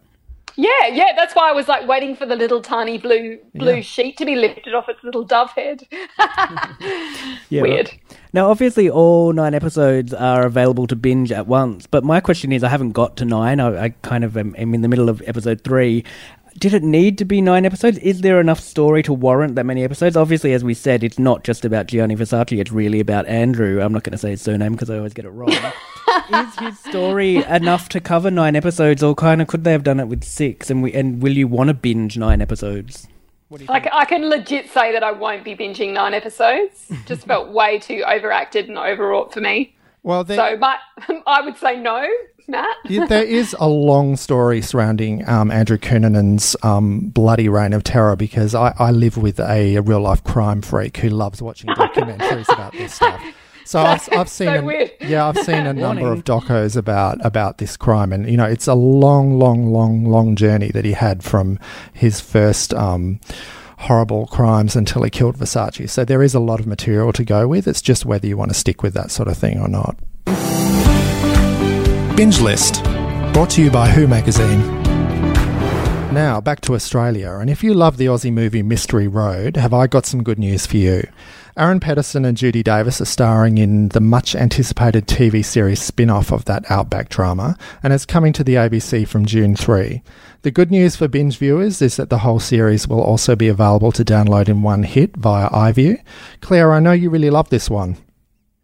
Yeah, 0.57 0.87
yeah. 0.91 1.13
That's 1.15 1.33
why 1.33 1.49
I 1.49 1.53
was 1.53 1.67
like 1.69 1.87
waiting 1.87 2.13
for 2.15 2.25
the 2.25 2.35
little 2.35 2.61
tiny 2.61 2.97
blue 2.97 3.39
blue 3.55 3.75
Yeah. 3.75 3.81
sheet 3.81 4.17
to 4.17 4.25
be 4.25 4.35
lifted 4.35 4.73
off 4.73 4.89
its 4.89 5.01
little 5.03 5.23
dove 5.23 5.51
head. 5.51 5.83
Yeah, 7.49 7.61
Weird. 7.63 7.91
Now, 8.33 8.49
obviously, 8.49 8.89
all 8.89 9.33
nine 9.33 9.53
episodes 9.53 10.13
are 10.13 10.45
available 10.45 10.87
to 10.87 10.95
binge 10.95 11.33
at 11.33 11.47
once. 11.47 11.85
But 11.85 12.05
my 12.05 12.21
question 12.21 12.53
is, 12.53 12.63
I 12.63 12.69
haven't 12.69 12.93
got 12.93 13.17
to 13.17 13.25
nine. 13.25 13.59
I, 13.59 13.85
I 13.85 13.89
kind 14.03 14.23
of 14.23 14.37
am, 14.37 14.55
am 14.57 14.73
in 14.73 14.81
the 14.81 14.87
middle 14.87 15.09
of 15.09 15.21
episode 15.25 15.65
three. 15.65 16.05
Did 16.57 16.73
it 16.73 16.83
need 16.83 17.17
to 17.17 17.25
be 17.25 17.41
nine 17.41 17.65
episodes? 17.65 17.97
Is 17.97 18.21
there 18.21 18.39
enough 18.39 18.59
story 18.59 19.03
to 19.03 19.13
warrant 19.13 19.55
that 19.55 19.65
many 19.65 19.83
episodes? 19.83 20.15
Obviously, 20.15 20.53
as 20.53 20.63
we 20.63 20.73
said, 20.73 21.03
it's 21.03 21.19
not 21.19 21.43
just 21.43 21.65
about 21.65 21.87
Gianni 21.87 22.15
Versace. 22.15 22.59
It's 22.59 22.71
really 22.71 23.01
about 23.01 23.25
Andrew. 23.27 23.81
I'm 23.81 23.91
not 23.91 24.03
going 24.03 24.11
to 24.11 24.17
say 24.17 24.31
his 24.31 24.41
surname 24.41 24.73
because 24.73 24.89
I 24.89 24.97
always 24.97 25.13
get 25.13 25.25
it 25.25 25.29
wrong. 25.29 25.51
is 26.33 26.55
his 26.59 26.79
story 26.79 27.37
enough 27.37 27.89
to 27.89 27.99
cover 27.99 28.31
nine 28.31 28.55
episodes, 28.55 29.03
or 29.03 29.13
kind 29.15 29.41
of 29.41 29.47
could 29.47 29.63
they 29.65 29.71
have 29.73 29.83
done 29.83 29.99
it 29.99 30.07
with 30.07 30.23
six? 30.23 30.69
And 30.69 30.81
we 30.81 30.93
and 30.93 31.21
will 31.21 31.33
you 31.33 31.47
want 31.47 31.67
to 31.67 31.73
binge 31.73 32.17
nine 32.17 32.41
episodes? 32.41 33.07
Like 33.67 33.87
I 33.91 34.05
can 34.05 34.29
legit 34.29 34.69
say 34.69 34.93
that 34.93 35.03
I 35.03 35.11
won't 35.11 35.43
be 35.43 35.55
binging 35.55 35.93
nine 35.93 36.13
episodes. 36.13 36.89
Just 37.05 37.25
felt 37.27 37.49
way 37.49 37.79
too 37.79 38.03
overacted 38.07 38.69
and 38.69 38.77
overwrought 38.77 39.33
for 39.33 39.41
me. 39.41 39.75
Well, 40.03 40.23
there, 40.23 40.37
So, 40.37 40.57
but 40.57 40.79
I 41.27 41.41
would 41.41 41.57
say 41.57 41.77
no, 41.79 42.07
Matt. 42.47 42.75
There 42.87 43.23
is 43.23 43.55
a 43.59 43.67
long 43.69 44.15
story 44.15 44.61
surrounding 44.61 45.27
um, 45.29 45.51
Andrew 45.51 45.77
Cunanan's 45.77 46.55
um, 46.63 47.09
bloody 47.09 47.49
reign 47.49 47.73
of 47.73 47.83
terror 47.83 48.15
because 48.15 48.55
I, 48.55 48.73
I 48.79 48.91
live 48.91 49.17
with 49.17 49.39
a, 49.39 49.79
real 49.79 50.01
life 50.01 50.23
crime 50.23 50.61
freak 50.61 50.97
who 50.97 51.09
loves 51.09 51.41
watching 51.41 51.69
documentaries 51.71 52.51
about 52.51 52.73
this 52.73 52.95
stuff. 52.95 53.21
So 53.65 53.79
I've, 53.79 54.07
I've 54.11 54.29
seen 54.29 54.47
so 54.47 54.59
a, 54.59 54.63
weird. 54.63 54.91
yeah 55.01 55.27
I've 55.27 55.37
seen 55.37 55.65
a 55.65 55.73
number 55.87 56.11
of 56.11 56.23
docos 56.23 56.75
about 56.75 57.23
about 57.25 57.57
this 57.57 57.77
crime, 57.77 58.11
and 58.11 58.29
you 58.29 58.37
know 58.37 58.45
it's 58.45 58.67
a 58.67 58.73
long, 58.73 59.39
long, 59.39 59.71
long, 59.71 60.05
long 60.05 60.35
journey 60.35 60.69
that 60.71 60.85
he 60.85 60.93
had 60.93 61.23
from 61.23 61.59
his 61.93 62.19
first 62.19 62.73
um, 62.73 63.19
horrible 63.79 64.27
crimes 64.27 64.75
until 64.75 65.03
he 65.03 65.09
killed 65.09 65.37
Versace. 65.37 65.89
So 65.89 66.05
there 66.05 66.21
is 66.21 66.33
a 66.33 66.39
lot 66.39 66.59
of 66.59 66.67
material 66.67 67.11
to 67.13 67.23
go 67.23 67.47
with. 67.47 67.67
It's 67.67 67.81
just 67.81 68.05
whether 68.05 68.27
you 68.27 68.37
want 68.37 68.51
to 68.51 68.57
stick 68.57 68.83
with 68.83 68.93
that 68.93 69.11
sort 69.11 69.27
of 69.27 69.37
thing 69.37 69.59
or 69.59 69.67
not. 69.67 69.97
Binge 72.15 72.39
List, 72.39 72.83
brought 73.33 73.49
to 73.51 73.63
you 73.63 73.71
by 73.71 73.89
Who 73.89 74.07
Magazine. 74.07 74.59
Now, 76.13 76.41
back 76.41 76.59
to 76.61 76.75
Australia, 76.75 77.37
and 77.39 77.49
if 77.49 77.63
you 77.63 77.73
love 77.73 77.95
the 77.95 78.07
Aussie 78.07 78.33
movie 78.33 78.61
Mystery 78.61 79.07
Road, 79.07 79.55
have 79.55 79.73
I 79.73 79.87
got 79.87 80.05
some 80.05 80.23
good 80.23 80.37
news 80.37 80.65
for 80.65 80.75
you? 80.75 81.07
Aaron 81.57 81.81
Pedersen 81.81 82.23
and 82.23 82.37
Judy 82.37 82.63
Davis 82.63 83.01
are 83.01 83.05
starring 83.05 83.57
in 83.57 83.89
the 83.89 83.99
much 83.99 84.35
anticipated 84.35 85.07
TV 85.07 85.43
series 85.43 85.81
spin 85.81 86.09
off 86.09 86.31
of 86.31 86.45
that 86.45 86.63
Outback 86.69 87.09
drama, 87.09 87.57
and 87.83 87.91
it's 87.91 88.05
coming 88.05 88.31
to 88.33 88.43
the 88.43 88.55
ABC 88.55 89.05
from 89.07 89.25
June 89.25 89.55
3. 89.55 90.01
The 90.43 90.51
good 90.51 90.71
news 90.71 90.95
for 90.95 91.07
binge 91.07 91.37
viewers 91.37 91.81
is 91.81 91.97
that 91.97 92.09
the 92.09 92.19
whole 92.19 92.39
series 92.39 92.87
will 92.87 93.01
also 93.01 93.35
be 93.35 93.49
available 93.49 93.91
to 93.91 94.05
download 94.05 94.47
in 94.47 94.61
one 94.61 94.83
hit 94.83 95.15
via 95.17 95.49
iView. 95.49 96.01
Claire, 96.39 96.73
I 96.73 96.79
know 96.79 96.93
you 96.93 97.09
really 97.09 97.29
love 97.29 97.49
this 97.49 97.69
one. 97.69 97.97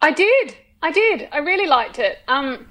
I 0.01 0.12
did. 0.12 0.56
I 0.82 0.91
did. 0.91 1.27
I 1.32 1.39
really 1.39 1.67
liked 1.67 2.00
it. 2.00 2.20
Um, 2.27 2.65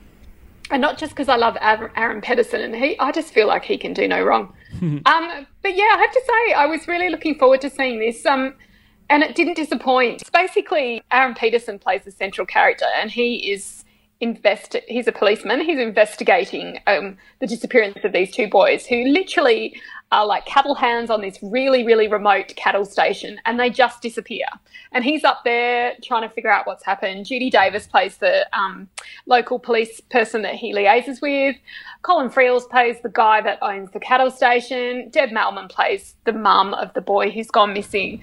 and 0.70 0.80
not 0.80 0.96
just 0.98 1.12
because 1.12 1.28
I 1.28 1.36
love 1.36 1.56
Aaron 1.60 1.90
Aaron 1.94 2.20
Pedersen, 2.20 2.60
and 2.62 2.74
he, 2.74 2.98
I 2.98 3.12
just 3.12 3.32
feel 3.32 3.46
like 3.46 3.64
he 3.64 3.76
can 3.76 3.92
do 3.92 4.08
no 4.08 4.22
wrong. 4.22 4.52
um, 4.82 5.02
but 5.04 5.76
yeah, 5.76 5.92
I 5.92 5.98
have 5.98 6.12
to 6.12 6.22
say, 6.26 6.54
I 6.54 6.66
was 6.66 6.88
really 6.88 7.10
looking 7.10 7.38
forward 7.38 7.60
to 7.60 7.70
seeing 7.70 7.98
this. 7.98 8.24
Um, 8.24 8.54
and 9.08 9.22
it 9.22 9.34
didn't 9.34 9.54
disappoint. 9.54 10.22
It's 10.22 10.30
basically, 10.30 11.02
Aaron 11.12 11.34
Pedersen 11.34 11.78
plays 11.78 12.02
the 12.04 12.10
central 12.10 12.46
character, 12.46 12.86
and 13.00 13.10
he 13.10 13.52
is 13.52 13.84
invest. 14.20 14.76
He's 14.88 15.06
a 15.06 15.12
policeman. 15.12 15.60
He's 15.60 15.78
investigating 15.78 16.80
um, 16.86 17.18
the 17.40 17.46
disappearance 17.46 17.98
of 18.04 18.12
these 18.12 18.32
two 18.32 18.48
boys, 18.48 18.86
who 18.86 19.04
literally 19.04 19.80
are 20.12 20.24
like 20.24 20.46
cattle 20.46 20.74
hands 20.74 21.10
on 21.10 21.20
this 21.20 21.38
really, 21.42 21.84
really 21.84 22.08
remote 22.08 22.54
cattle 22.56 22.84
station, 22.84 23.40
and 23.44 23.58
they 23.58 23.68
just 23.68 24.00
disappear. 24.02 24.46
And 24.92 25.04
he's 25.04 25.24
up 25.24 25.42
there 25.44 25.94
trying 26.02 26.26
to 26.26 26.34
figure 26.34 26.50
out 26.50 26.66
what's 26.66 26.84
happened. 26.84 27.26
Judy 27.26 27.50
Davis 27.50 27.86
plays 27.86 28.16
the 28.18 28.46
um, 28.56 28.88
local 29.26 29.58
police 29.58 30.00
person 30.00 30.42
that 30.42 30.54
he 30.54 30.72
liaises 30.72 31.20
with. 31.20 31.56
Colin 32.02 32.30
Friels 32.30 32.68
plays 32.70 32.96
the 33.02 33.08
guy 33.08 33.40
that 33.42 33.58
owns 33.62 33.90
the 33.90 34.00
cattle 34.00 34.30
station. 34.30 35.10
Deb 35.10 35.30
Mailman 35.30 35.68
plays 35.68 36.14
the 36.24 36.32
mum 36.32 36.72
of 36.74 36.94
the 36.94 37.00
boy 37.00 37.30
who's 37.30 37.50
gone 37.50 37.72
missing 37.72 38.22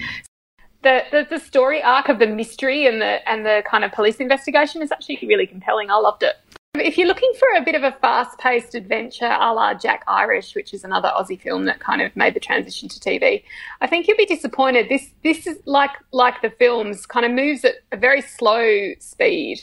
the, 0.84 1.04
the 1.12 1.28
the 1.30 1.40
story 1.40 1.82
arc 1.82 2.10
of 2.10 2.20
the 2.20 2.28
mystery 2.28 2.86
and 2.86 3.02
the 3.02 3.28
and 3.30 3.46
the 3.46 3.64
kind 3.66 3.84
of 3.84 3.92
police 3.92 4.18
investigation 4.18 4.82
is 4.82 4.92
actually 4.92 5.20
really 5.24 5.48
compelling. 5.48 5.90
I 5.90 5.96
loved 5.96 6.24
it. 6.24 6.36
If 6.76 6.98
you're 6.98 7.08
looking 7.08 7.32
for 7.38 7.48
a 7.56 7.64
bit 7.64 7.76
of 7.76 7.84
a 7.84 7.92
fast-paced 7.92 8.74
adventure, 8.74 9.28
a 9.28 9.54
la 9.54 9.76
Jack 9.76 10.04
Irish, 10.08 10.56
which 10.56 10.74
is 10.74 10.84
another 10.84 11.12
Aussie 11.16 11.40
film 11.40 11.66
that 11.66 11.80
kind 11.80 12.02
of 12.02 12.16
made 12.16 12.34
the 12.34 12.40
transition 12.40 12.90
to 12.90 13.00
TV, 13.00 13.44
I 13.80 13.86
think 13.86 14.08
you'll 14.08 14.18
be 14.18 14.26
disappointed. 14.26 14.90
This 14.90 15.12
this 15.24 15.48
is 15.48 15.60
like 15.66 15.92
like 16.12 16.42
the 16.42 16.50
films, 16.50 17.06
kind 17.06 17.26
of 17.26 17.32
moves 17.32 17.64
at 17.64 17.76
a 17.92 17.98
very 17.98 18.22
slow 18.22 18.94
speed. 19.00 19.62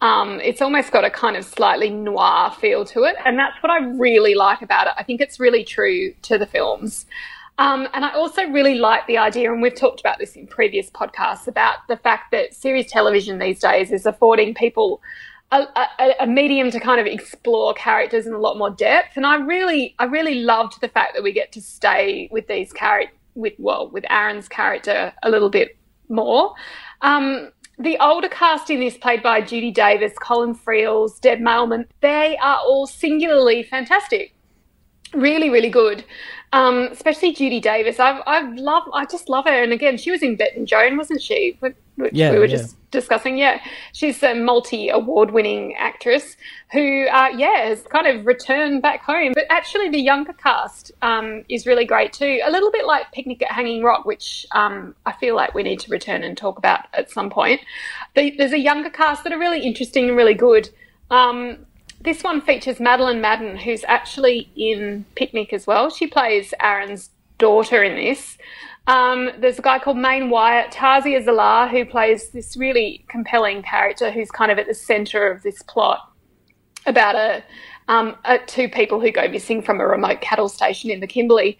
Um, 0.00 0.40
it's 0.42 0.60
almost 0.60 0.92
got 0.92 1.04
a 1.04 1.10
kind 1.10 1.36
of 1.36 1.44
slightly 1.44 1.90
noir 1.90 2.50
feel 2.58 2.84
to 2.86 3.04
it, 3.04 3.16
and 3.24 3.38
that's 3.38 3.62
what 3.62 3.70
I 3.70 3.84
really 3.84 4.34
like 4.34 4.62
about 4.62 4.88
it. 4.88 4.94
I 4.96 5.02
think 5.02 5.20
it's 5.20 5.38
really 5.38 5.64
true 5.64 6.14
to 6.22 6.38
the 6.38 6.46
films. 6.46 7.06
Um, 7.58 7.88
and 7.94 8.04
I 8.04 8.12
also 8.12 8.42
really 8.48 8.74
like 8.74 9.06
the 9.06 9.16
idea, 9.18 9.50
and 9.50 9.62
we've 9.62 9.74
talked 9.74 10.00
about 10.00 10.18
this 10.18 10.36
in 10.36 10.46
previous 10.46 10.90
podcasts, 10.90 11.46
about 11.46 11.78
the 11.88 11.96
fact 11.96 12.30
that 12.32 12.54
series 12.54 12.90
television 12.90 13.38
these 13.38 13.60
days 13.60 13.90
is 13.90 14.04
affording 14.04 14.54
people 14.54 15.00
a, 15.52 15.66
a, 15.98 16.14
a 16.20 16.26
medium 16.26 16.70
to 16.70 16.80
kind 16.80 17.00
of 17.00 17.06
explore 17.06 17.72
characters 17.74 18.26
in 18.26 18.32
a 18.32 18.38
lot 18.38 18.58
more 18.58 18.70
depth. 18.70 19.16
And 19.16 19.24
I 19.24 19.36
really, 19.36 19.94
I 19.98 20.04
really 20.04 20.42
loved 20.42 20.80
the 20.80 20.88
fact 20.88 21.14
that 21.14 21.22
we 21.22 21.32
get 21.32 21.52
to 21.52 21.62
stay 21.62 22.28
with 22.30 22.46
these 22.48 22.72
characters, 22.72 23.16
with 23.34 23.54
well, 23.58 23.88
with 23.90 24.04
Aaron's 24.10 24.48
character 24.48 25.12
a 25.22 25.30
little 25.30 25.50
bit 25.50 25.76
more. 26.08 26.54
Um, 27.02 27.50
the 27.78 27.98
older 27.98 28.28
cast 28.28 28.70
in 28.70 28.80
this, 28.80 28.96
played 28.96 29.22
by 29.22 29.42
Judy 29.42 29.70
Davis, 29.70 30.14
Colin 30.18 30.54
Friels, 30.54 31.20
Deb 31.20 31.40
Mailman, 31.40 31.86
they 32.00 32.36
are 32.38 32.58
all 32.58 32.86
singularly 32.86 33.62
fantastic 33.62 34.32
really, 35.16 35.50
really 35.50 35.70
good. 35.70 36.04
Um, 36.52 36.88
especially 36.92 37.32
Judy 37.32 37.60
Davis. 37.60 37.98
I've, 37.98 38.22
I've 38.26 38.54
love, 38.54 38.84
I 38.94 39.04
just 39.04 39.28
love 39.28 39.46
her. 39.46 39.62
And 39.62 39.72
again, 39.72 39.98
she 39.98 40.10
was 40.10 40.22
in 40.22 40.36
Bette 40.36 40.56
and 40.56 40.66
Joan, 40.66 40.96
wasn't 40.96 41.20
she? 41.20 41.56
Which 41.60 41.74
Yeah, 42.12 42.30
we 42.30 42.38
were 42.38 42.46
yeah. 42.46 42.56
just 42.56 42.76
discussing. 42.92 43.36
Yeah, 43.36 43.60
she's 43.92 44.22
a 44.22 44.32
multi-award-winning 44.32 45.74
actress 45.74 46.36
who, 46.72 47.06
uh, 47.08 47.30
yeah, 47.36 47.64
has 47.66 47.82
kind 47.82 48.06
of 48.06 48.24
returned 48.24 48.80
back 48.80 49.02
home. 49.02 49.32
But 49.34 49.46
actually, 49.50 49.90
the 49.90 50.00
younger 50.00 50.32
cast 50.32 50.92
um, 51.02 51.44
is 51.48 51.66
really 51.66 51.84
great 51.84 52.12
too. 52.12 52.40
A 52.44 52.50
little 52.50 52.70
bit 52.70 52.86
like 52.86 53.10
Picnic 53.12 53.42
at 53.42 53.50
Hanging 53.50 53.82
Rock, 53.82 54.04
which 54.04 54.46
um, 54.52 54.94
I 55.04 55.12
feel 55.12 55.34
like 55.34 55.52
we 55.52 55.64
need 55.64 55.80
to 55.80 55.90
return 55.90 56.22
and 56.22 56.38
talk 56.38 56.58
about 56.58 56.86
at 56.94 57.10
some 57.10 57.28
point. 57.28 57.60
The, 58.14 58.34
there's 58.38 58.52
a 58.52 58.58
younger 58.58 58.88
cast 58.88 59.24
that 59.24 59.32
are 59.32 59.38
really 59.38 59.62
interesting 59.62 60.08
and 60.08 60.16
really 60.16 60.34
good. 60.34 60.70
Um, 61.10 61.65
this 62.06 62.22
one 62.22 62.40
features 62.40 62.80
Madeleine 62.80 63.20
Madden, 63.20 63.56
who's 63.56 63.84
actually 63.86 64.48
in 64.56 65.04
Picnic 65.16 65.52
as 65.52 65.66
well. 65.66 65.90
She 65.90 66.06
plays 66.06 66.54
Aaron's 66.60 67.10
daughter 67.36 67.82
in 67.82 67.96
this. 67.96 68.38
Um, 68.86 69.30
there's 69.38 69.58
a 69.58 69.62
guy 69.62 69.80
called 69.80 69.98
Meyne 69.98 70.30
Wyatt, 70.30 70.70
Tasia 70.72 71.22
Zalar, 71.24 71.68
who 71.68 71.84
plays 71.84 72.30
this 72.30 72.56
really 72.56 73.04
compelling 73.08 73.62
character 73.62 74.12
who's 74.12 74.30
kind 74.30 74.52
of 74.52 74.58
at 74.58 74.68
the 74.68 74.74
centre 74.74 75.28
of 75.28 75.42
this 75.42 75.60
plot 75.62 76.12
about 76.86 77.16
a, 77.16 77.42
um, 77.88 78.16
a 78.24 78.38
two 78.38 78.68
people 78.68 79.00
who 79.00 79.10
go 79.10 79.26
missing 79.26 79.60
from 79.60 79.80
a 79.80 79.86
remote 79.86 80.20
cattle 80.20 80.48
station 80.48 80.90
in 80.90 81.00
the 81.00 81.06
Kimberley. 81.08 81.58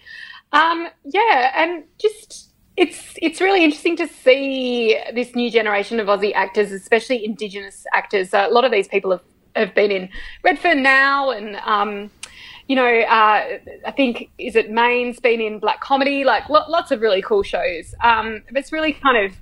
Um, 0.52 0.86
yeah, 1.04 1.50
and 1.56 1.82
just 1.98 2.52
it's 2.76 3.14
it's 3.20 3.40
really 3.40 3.64
interesting 3.64 3.96
to 3.96 4.06
see 4.06 4.96
this 5.12 5.34
new 5.34 5.50
generation 5.50 5.98
of 5.98 6.06
Aussie 6.06 6.34
actors, 6.34 6.70
especially 6.70 7.24
Indigenous 7.24 7.84
actors. 7.92 8.32
Uh, 8.32 8.46
a 8.48 8.52
lot 8.52 8.64
of 8.64 8.70
these 8.70 8.86
people 8.86 9.10
have, 9.10 9.22
have 9.56 9.74
been 9.74 9.90
in 9.90 10.08
Redfern 10.42 10.82
now, 10.82 11.30
and 11.30 11.56
um, 11.56 12.10
you 12.68 12.76
know, 12.76 13.00
uh, 13.00 13.58
I 13.86 13.90
think 13.96 14.30
is 14.38 14.56
it 14.56 14.70
Meyne's 14.70 15.20
been 15.20 15.40
in 15.40 15.58
Black 15.58 15.80
Comedy, 15.80 16.24
like 16.24 16.48
lo- 16.48 16.64
lots 16.68 16.90
of 16.90 17.00
really 17.00 17.22
cool 17.22 17.42
shows. 17.42 17.94
Um, 18.02 18.42
but 18.48 18.58
it's 18.58 18.72
really 18.72 18.92
kind 18.92 19.24
of 19.24 19.36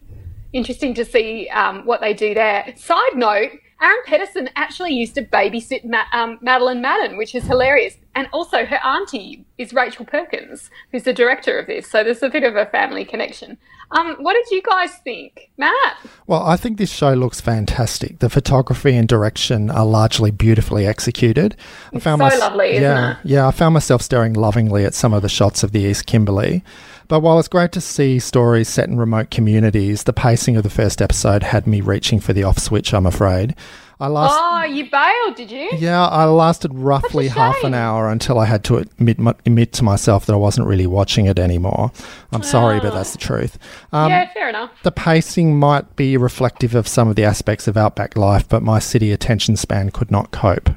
interesting 0.52 0.94
to 0.94 1.04
see 1.04 1.48
um, 1.48 1.84
what 1.84 2.00
they 2.00 2.14
do 2.14 2.34
there. 2.34 2.72
Side 2.76 3.16
note. 3.16 3.50
Aaron 3.82 4.02
Pedersen 4.06 4.48
actually 4.56 4.94
used 4.94 5.14
to 5.16 5.22
babysit 5.22 5.84
Ma- 5.84 6.04
um, 6.12 6.38
Madeleine 6.40 6.80
Madden, 6.80 7.16
which 7.16 7.34
is 7.34 7.44
hilarious. 7.44 7.96
And 8.16 8.28
also, 8.32 8.64
her 8.64 8.78
auntie 8.84 9.44
is 9.58 9.72
Rachel 9.72 10.04
Perkins, 10.04 10.70
who's 10.92 11.02
the 11.02 11.12
director 11.12 11.58
of 11.58 11.66
this. 11.66 11.90
So 11.90 12.04
there's 12.04 12.22
a 12.22 12.28
bit 12.28 12.44
of 12.44 12.54
a 12.54 12.66
family 12.66 13.04
connection. 13.04 13.58
Um, 13.90 14.16
what 14.20 14.34
did 14.34 14.54
you 14.54 14.62
guys 14.62 14.92
think, 15.02 15.50
Matt? 15.58 15.96
Well, 16.26 16.42
I 16.42 16.56
think 16.56 16.78
this 16.78 16.92
show 16.92 17.12
looks 17.14 17.40
fantastic. 17.40 18.20
The 18.20 18.30
photography 18.30 18.96
and 18.96 19.08
direction 19.08 19.70
are 19.70 19.84
largely 19.84 20.30
beautifully 20.30 20.86
executed. 20.86 21.56
I 21.92 21.98
found 21.98 22.20
so 22.20 22.38
lovely, 22.38 22.70
isn't 22.70 22.82
yeah, 22.82 23.12
it? 23.12 23.16
Yeah, 23.24 23.48
I 23.48 23.50
found 23.50 23.74
myself 23.74 24.00
staring 24.00 24.32
lovingly 24.32 24.84
at 24.84 24.94
some 24.94 25.12
of 25.12 25.22
the 25.22 25.28
shots 25.28 25.62
of 25.62 25.72
the 25.72 25.80
East 25.80 26.06
Kimberley. 26.06 26.62
But 27.06 27.20
while 27.20 27.38
it's 27.38 27.48
great 27.48 27.72
to 27.72 27.80
see 27.80 28.18
stories 28.18 28.68
set 28.68 28.88
in 28.88 28.96
remote 28.96 29.30
communities, 29.30 30.04
the 30.04 30.12
pacing 30.12 30.56
of 30.56 30.62
the 30.62 30.70
first 30.70 31.02
episode 31.02 31.42
had 31.42 31.66
me 31.66 31.80
reaching 31.80 32.18
for 32.18 32.32
the 32.32 32.44
off 32.44 32.58
switch, 32.58 32.94
I'm 32.94 33.06
afraid. 33.06 33.54
I 34.00 34.08
last 34.08 34.34
Oh, 34.36 34.64
you 34.64 34.90
bailed, 34.90 35.36
did 35.36 35.50
you? 35.50 35.70
yeah, 35.78 36.04
I 36.06 36.24
lasted 36.24 36.74
roughly 36.74 37.28
half 37.28 37.62
an 37.62 37.74
hour 37.74 38.08
until 38.10 38.38
I 38.38 38.46
had 38.46 38.64
to 38.64 38.78
admit, 38.78 39.18
my- 39.18 39.34
admit 39.46 39.72
to 39.74 39.84
myself 39.84 40.26
that 40.26 40.32
I 40.32 40.36
wasn't 40.36 40.66
really 40.66 40.86
watching 40.86 41.26
it 41.26 41.38
anymore. 41.38 41.92
I'm 42.32 42.42
sorry, 42.42 42.80
but 42.80 42.92
that's 42.92 43.12
the 43.12 43.18
truth. 43.18 43.56
Um, 43.92 44.10
yeah, 44.10 44.32
fair 44.32 44.48
enough. 44.48 44.70
the 44.82 44.90
pacing 44.92 45.58
might 45.58 45.94
be 45.96 46.16
reflective 46.16 46.74
of 46.74 46.88
some 46.88 47.08
of 47.08 47.14
the 47.16 47.24
aspects 47.24 47.68
of 47.68 47.76
outback 47.76 48.16
life, 48.16 48.48
but 48.48 48.62
my 48.62 48.78
city 48.80 49.12
attention 49.12 49.56
span 49.56 49.90
could 49.90 50.10
not 50.10 50.30
cope. 50.32 50.70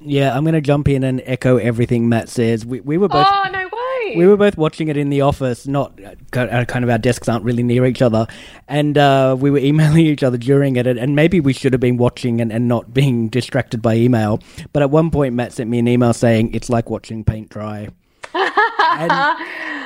Yeah, 0.00 0.36
I'm 0.36 0.44
going 0.44 0.54
to 0.54 0.60
jump 0.60 0.88
in 0.88 1.02
and 1.02 1.22
echo 1.24 1.56
everything 1.56 2.08
Matt 2.10 2.28
says. 2.28 2.66
We, 2.66 2.80
we 2.80 2.98
were 2.98 3.08
both 3.08 3.26
Oh, 3.28 3.48
no 3.50 3.63
way. 3.63 3.63
We 4.16 4.26
were 4.26 4.36
both 4.36 4.56
watching 4.56 4.88
it 4.88 4.96
in 4.96 5.10
the 5.10 5.20
office. 5.20 5.66
Not 5.66 5.98
uh, 6.02 6.64
kind 6.64 6.84
of 6.84 6.90
our 6.90 6.98
desks 6.98 7.28
aren't 7.28 7.44
really 7.44 7.62
near 7.62 7.84
each 7.86 8.02
other, 8.02 8.26
and 8.68 8.96
uh, 8.96 9.36
we 9.38 9.50
were 9.50 9.58
emailing 9.70 10.06
each 10.06 10.22
other 10.22 10.38
during 10.38 10.76
it. 10.76 10.86
And 10.86 11.14
maybe 11.16 11.40
we 11.40 11.52
should 11.52 11.72
have 11.72 11.80
been 11.80 11.96
watching 11.96 12.40
and, 12.40 12.52
and 12.52 12.68
not 12.68 12.92
being 12.94 13.28
distracted 13.28 13.82
by 13.82 13.94
email. 13.94 14.40
But 14.72 14.82
at 14.82 14.90
one 14.90 15.10
point, 15.10 15.34
Matt 15.34 15.52
sent 15.52 15.70
me 15.70 15.78
an 15.78 15.88
email 15.88 16.12
saying 16.12 16.54
it's 16.54 16.68
like 16.68 16.90
watching 16.90 17.24
paint 17.24 17.48
dry. 17.48 17.88
and, 18.34 19.12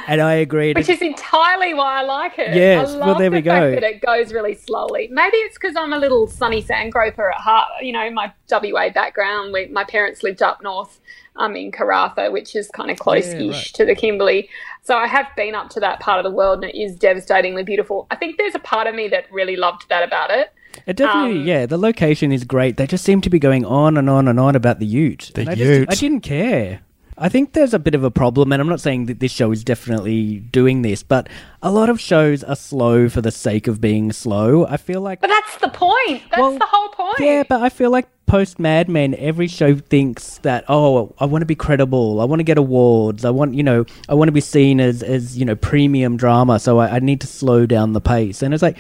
and 0.07 0.21
I 0.23 0.35
agreed. 0.35 0.77
Which 0.77 0.89
is 0.89 1.03
entirely 1.03 1.75
why 1.75 2.01
I 2.01 2.03
like 2.03 2.39
it. 2.39 2.57
Yes, 2.57 2.91
I 2.91 2.99
well, 2.99 3.15
there 3.15 3.29
the 3.29 3.37
we 3.37 3.43
fact 3.43 3.45
go. 3.45 3.71
that 3.73 3.83
it 3.83 4.01
goes 4.01 4.33
really 4.33 4.55
slowly. 4.55 5.09
Maybe 5.13 5.37
it's 5.39 5.59
because 5.59 5.77
I'm 5.77 5.93
a 5.93 5.99
little 5.99 6.27
sunny 6.27 6.63
sandgroper 6.63 7.31
at 7.31 7.41
heart. 7.41 7.69
You 7.83 7.93
know, 7.93 8.11
my 8.11 8.33
WA 8.51 8.89
background. 8.91 9.53
We, 9.53 9.67
my 9.67 9.85
parents 9.85 10.23
lived 10.23 10.43
up 10.43 10.63
north 10.63 11.01
um, 11.39 11.57
in 11.57 11.73
Karratha, 11.73 12.31
which 12.31 12.55
is 12.55 12.69
kind 12.69 12.91
of 12.91 12.99
close-ish 12.99 13.73
to 13.73 13.85
the 13.85 13.95
Kimberley. 13.95 14.49
So 14.83 14.97
I 14.97 15.07
have 15.07 15.27
been 15.37 15.55
up 15.55 15.71
to 15.71 15.81
that 15.81 16.01
part 16.01 16.19
of 16.19 16.31
the 16.31 16.35
world, 16.37 16.63
and 16.63 16.71
it 16.73 16.79
is 16.79 16.97
devastatingly 16.97 17.63
beautiful. 17.63 18.07
I 18.11 18.17
think 18.17 18.37
there's 18.37 18.55
a 18.55 18.61
part 18.61 18.87
of 18.87 18.95
me 18.95 19.09
that 19.09 19.31
really 19.33 19.57
loved 19.57 19.89
that 19.89 20.03
about 20.03 20.31
it. 20.31 20.53
It 20.87 20.97
definitely, 20.97 21.41
Um, 21.41 21.47
yeah. 21.47 21.67
The 21.67 21.79
location 21.79 22.31
is 22.31 22.45
great. 22.45 22.77
They 22.77 22.87
just 22.87 23.05
seem 23.05 23.21
to 23.23 23.31
be 23.31 23.39
going 23.39 23.65
on 23.65 23.97
and 23.97 24.09
on 24.09 24.29
and 24.29 24.39
on 24.39 24.55
about 24.55 24.79
the 24.79 24.87
Ute. 24.87 25.33
The 25.35 25.43
And 25.43 25.51
I 25.51 25.53
Ute. 25.55 25.89
Just, 25.89 25.99
I 25.99 26.07
didn't 26.07 26.21
care. 26.21 26.81
I 27.21 27.29
think 27.29 27.53
there's 27.53 27.75
a 27.75 27.79
bit 27.79 27.95
of 27.95 28.05
a 28.05 28.11
problem, 28.11 28.53
and 28.53 28.63
I'm 28.63 28.69
not 28.69 28.81
saying 28.81 29.07
that 29.07 29.21
this 29.21 29.33
show 29.33 29.51
is 29.51 29.65
definitely 29.65 30.39
doing 30.39 30.83
this, 30.83 31.03
but 31.03 31.29
a 31.63 31.71
lot 31.71 31.89
of 31.89 32.01
shows 32.01 32.45
are 32.45 32.57
slow 32.57 33.09
for 33.09 33.21
the 33.21 33.33
sake 33.33 33.67
of 33.67 33.81
being 33.81 34.13
slow. 34.13 34.67
I 34.67 34.77
feel 34.77 35.01
like. 35.01 35.21
But 35.21 35.29
that's 35.29 35.57
the 35.59 35.69
point. 35.69 36.23
That's 36.31 36.41
Well, 36.41 36.59
the 36.59 36.67
whole 36.67 36.89
point. 36.91 37.19
Yeah, 37.19 37.43
but 37.49 37.61
I 37.63 37.69
feel 37.69 37.91
like 37.91 38.09
post 38.27 38.59
Mad 38.59 38.89
Men, 38.89 39.15
every 39.19 39.49
show 39.49 39.75
thinks 39.75 40.39
that 40.39 40.65
oh, 40.69 41.15
I 41.19 41.25
want 41.25 41.43
to 41.43 41.47
be 41.47 41.55
credible. 41.57 42.21
I 42.21 42.25
want 42.25 42.41
to 42.41 42.45
get 42.45 42.59
awards. 42.59 43.25
I 43.25 43.31
want 43.31 43.55
you 43.55 43.63
know, 43.63 43.85
I 44.09 44.15
want 44.15 44.29
to 44.29 44.33
be 44.33 44.41
seen 44.41 44.81
as 44.81 45.03
as 45.03 45.37
you 45.37 45.45
know, 45.45 45.57
premium 45.57 46.17
drama. 46.17 46.59
So 46.61 46.79
I, 46.79 46.97
I 46.97 46.99
need 47.01 47.21
to 47.23 47.27
slow 47.27 47.67
down 47.67 47.95
the 47.95 48.01
pace. 48.01 48.43
And 48.43 48.55
it's 48.55 48.63
like, 48.63 48.77